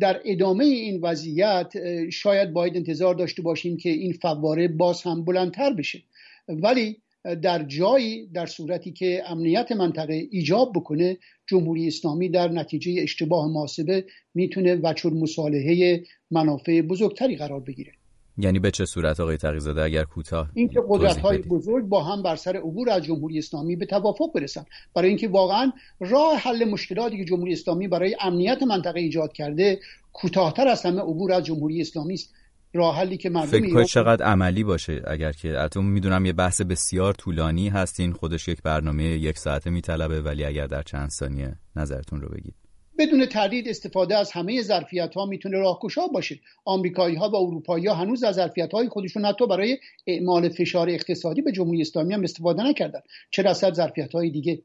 در 0.00 0.20
ادامه 0.24 0.64
این 0.64 1.00
وضعیت 1.00 1.72
شاید 2.10 2.52
باید 2.52 2.76
انتظار 2.76 3.14
داشته 3.14 3.42
باشیم 3.42 3.76
که 3.76 3.90
این 3.90 4.12
فواره 4.12 4.68
باز 4.68 5.02
هم 5.02 5.24
بلندتر 5.24 5.72
بشه. 5.72 6.02
ولی 6.48 6.96
در 7.42 7.62
جایی 7.62 8.26
در 8.26 8.46
صورتی 8.46 8.92
که 8.92 9.22
امنیت 9.26 9.72
منطقه 9.72 10.28
ایجاب 10.30 10.72
بکنه 10.74 11.18
جمهوری 11.48 11.86
اسلامی 11.86 12.28
در 12.28 12.48
نتیجه 12.48 13.02
اشتباه 13.02 13.48
محاسبه 13.48 14.04
می‌تونه 14.34 14.74
وچور 14.74 15.12
مصالحه 15.12 16.02
منافع 16.30 16.82
بزرگتری 16.82 17.36
قرار 17.36 17.60
بگیره. 17.60 17.92
یعنی 18.38 18.58
به 18.58 18.70
چه 18.70 18.84
صورت 18.84 19.20
آقای 19.20 19.36
تقیزاده 19.36 19.82
اگر 19.82 20.04
کوتاه 20.04 20.50
اینکه 20.54 20.80
قدرت 20.88 21.18
های 21.18 21.38
بزرگ 21.38 21.84
با 21.84 22.02
هم 22.02 22.22
بر 22.22 22.36
سر 22.36 22.56
عبور 22.56 22.90
از 22.90 23.02
جمهوری 23.02 23.38
اسلامی 23.38 23.76
به 23.76 23.86
توافق 23.86 24.32
برسن. 24.34 24.64
برای 24.94 25.08
اینکه 25.08 25.28
واقعا 25.28 25.72
راه 26.00 26.36
حل 26.36 26.64
مشکلاتی 26.64 27.16
که 27.16 27.24
جمهوری 27.24 27.52
اسلامی 27.52 27.88
برای 27.88 28.16
امنیت 28.20 28.62
منطقه 28.62 29.00
ایجاد 29.00 29.32
کرده 29.32 29.78
کوتاهتر 30.12 30.68
از 30.68 30.82
همه 30.82 31.00
عبور 31.00 31.32
از 31.32 31.44
جمهوری 31.44 31.80
اسلامی 31.80 32.14
است. 32.14 32.34
راه 32.72 32.96
حلی 32.96 33.16
که 33.16 33.30
مردم 33.30 33.46
فکر 33.46 33.84
چقدر 33.84 34.24
عملی 34.24 34.64
باشه. 34.64 35.02
اگر 35.06 35.32
که 35.32 35.58
اتم 35.58 35.84
می‌دونم 35.84 36.26
یه 36.26 36.32
بحث 36.32 36.60
بسیار 36.60 37.14
طولانی 37.14 37.68
هستین 37.68 38.12
خودش 38.12 38.48
یک 38.48 38.62
برنامه 38.62 39.04
یک 39.04 39.38
ساعته 39.38 39.70
میطلبه 39.70 40.20
ولی 40.20 40.44
اگر 40.44 40.66
در 40.66 40.82
چند 40.82 41.10
ثانیه 41.10 41.56
نظرتون 41.76 42.20
رو 42.20 42.28
بگید. 42.28 42.54
بدون 42.98 43.26
تردید 43.26 43.68
استفاده 43.68 44.16
از 44.16 44.32
همه 44.32 44.62
ظرفیت 44.62 45.14
ها 45.14 45.26
می‌تونه 45.26 45.58
راهگشا 45.58 46.06
باشه. 46.06 46.40
آمریکایی 46.64 47.16
ها 47.16 47.30
و 47.30 47.36
اروپایی 47.36 47.86
ها 47.86 47.94
هنوز 47.94 48.24
از 48.24 48.34
ظرفیت 48.34 48.72
های 48.72 48.88
خودشون 48.88 49.24
حتی 49.24 49.46
برای 49.46 49.78
اعمال 50.06 50.48
فشار 50.48 50.90
اقتصادی 50.90 51.42
به 51.42 51.52
جمهوری 51.52 51.80
اسلامی 51.80 52.14
هم 52.14 52.22
استفاده 52.22 52.62
نکردن. 52.62 53.00
چه 53.30 53.42
رسد 53.42 53.74
ظرفیت 53.74 54.12
های 54.12 54.30
دیگه؟ 54.30 54.62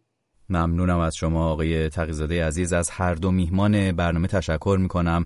ممنونم 0.50 1.00
از 1.00 1.16
شما 1.16 1.52
آقای 1.52 1.90
تقیزاده 1.90 2.46
عزیز. 2.46 2.74
از 2.74 2.90
هر 2.90 3.14
دو 3.14 3.32
میهمان 3.32 3.92
برنامه 3.92 4.28
تشکر 4.28 4.78
می‌کنم. 4.82 5.26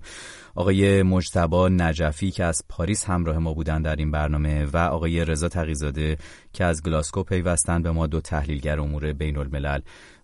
آقای 0.54 1.02
مجتبا 1.02 1.68
نجفی 1.68 2.30
که 2.30 2.44
از 2.44 2.62
پاریس 2.68 3.04
همراه 3.04 3.38
ما 3.38 3.54
بودن 3.54 3.82
در 3.82 3.96
این 3.96 4.10
برنامه 4.10 4.66
و 4.66 4.76
آقای 4.76 5.24
رضا 5.24 5.48
تقیزاده 5.48 6.16
که 6.52 6.64
از 6.64 6.82
گلاسکو 6.82 7.22
پیوستن 7.22 7.82
به 7.82 7.90
ما 7.90 8.06
دو 8.06 8.20
تحلیلگر 8.20 8.80
امور 8.80 9.12
بین 9.12 9.36
الملل 9.36 9.80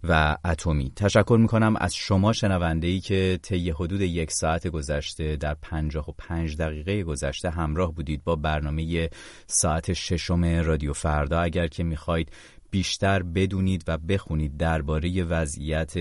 و 0.09 0.37
اتمی. 0.45 0.93
تشکر 0.97 1.37
می‌کنم 1.41 1.77
از 1.77 1.95
شما 1.95 2.33
شنونده 2.33 2.87
ای 2.87 3.01
که 3.01 3.39
طی 3.43 3.71
حدود 3.71 4.01
یک 4.01 4.31
ساعت 4.33 4.69
گذشته 4.69 5.37
در 5.37 5.57
پنجاه 5.63 6.09
و 6.09 6.13
پنج 6.19 6.57
دقیقه 6.57 7.03
گذشته 7.03 7.51
همراه 7.51 7.95
بودید 7.95 8.25
با 8.25 8.37
برنامه 8.37 9.11
ساعت 9.47 9.93
ششم 9.93 10.45
رادیو 10.45 10.93
فردا. 10.93 11.41
اگر 11.41 11.67
که 11.67 11.85
می‌خواید 11.85 12.33
بیشتر 12.75 13.23
بدونید 13.23 13.85
و 13.89 13.99
بخونید 13.99 14.57
درباره 14.57 15.25
وضعیت 15.25 15.95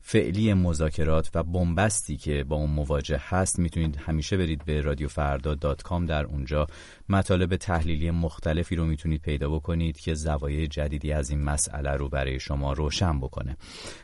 فعلی 0.00 0.54
مذاکرات 0.54 1.30
و 1.34 1.42
بنبستی 1.42 2.16
که 2.16 2.44
با 2.44 2.56
اون 2.56 2.70
مواجه 2.70 3.20
هست 3.28 3.58
می‌تونید 3.58 3.96
همیشه 3.96 4.36
برید 4.36 4.64
به 4.64 4.80
رادیو 4.80 5.08
فردا 5.08 5.54
دات 5.54 5.82
کام 5.82 6.06
در 6.06 6.24
اونجا 6.24 6.66
مطالب 7.10 7.56
تحلیلی 7.56 8.10
مختلفی 8.10 8.76
رو 8.76 8.86
می‌تونید 8.86 9.22
پیدا 9.22 9.50
بکنید 9.50 10.00
که 10.00 10.14
زوایای 10.14 10.66
جدیدی 10.66 11.12
از 11.12 11.30
این 11.30 11.44
مسئله 11.44 11.90
رو 11.90 12.08
برای 12.08 12.40
شما 12.40 12.72
روشن 12.72 13.20
بکنه. 13.20 13.56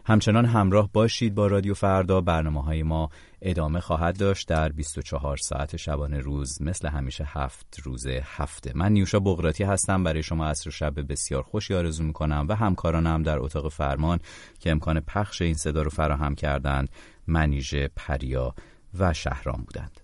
همچنان 0.05 0.45
همراه 0.45 0.91
باشید 0.93 1.35
با 1.35 1.47
رادیو 1.47 1.75
فردا. 1.75 2.21
برنامه 2.21 2.63
های 2.63 2.83
ما 2.83 3.11
ادامه 3.43 3.81
خواهد 3.81 4.19
داشت 4.19 4.49
در 4.49 4.69
24 4.69 5.37
ساعت 5.37 5.77
شبانه 5.77 6.19
روز 6.19 6.63
مثل 6.63 6.89
همیشه 6.89 7.25
هفت 7.27 7.81
روز 7.85 8.07
هفته. 8.07 8.73
من 8.75 8.93
نیوشا 8.93 9.21
بغراتی 9.21 9.65
هستم. 9.65 10.05
برای 10.05 10.23
شما 10.23 10.47
عصر 10.47 10.71
شب 10.71 11.13
بسیار 11.13 11.43
خوشی 11.43 11.75
آرزو 11.75 12.05
می‌کنم 12.05 12.47
و 12.49 12.55
همکارانم 12.55 13.23
در 13.23 13.39
اتاق 13.39 13.69
فرمان 13.69 14.19
که 14.61 14.71
امکان 14.71 15.01
پخش 15.01 15.43
این 15.43 15.55
صدا 15.55 15.83
رو 15.83 15.91
فراهم 15.91 16.35
کردند 16.35 16.89
منیژه 17.27 17.91
پریا 17.97 18.55
و 18.99 19.13
شهرام 19.13 19.65
بودند. 19.67 20.01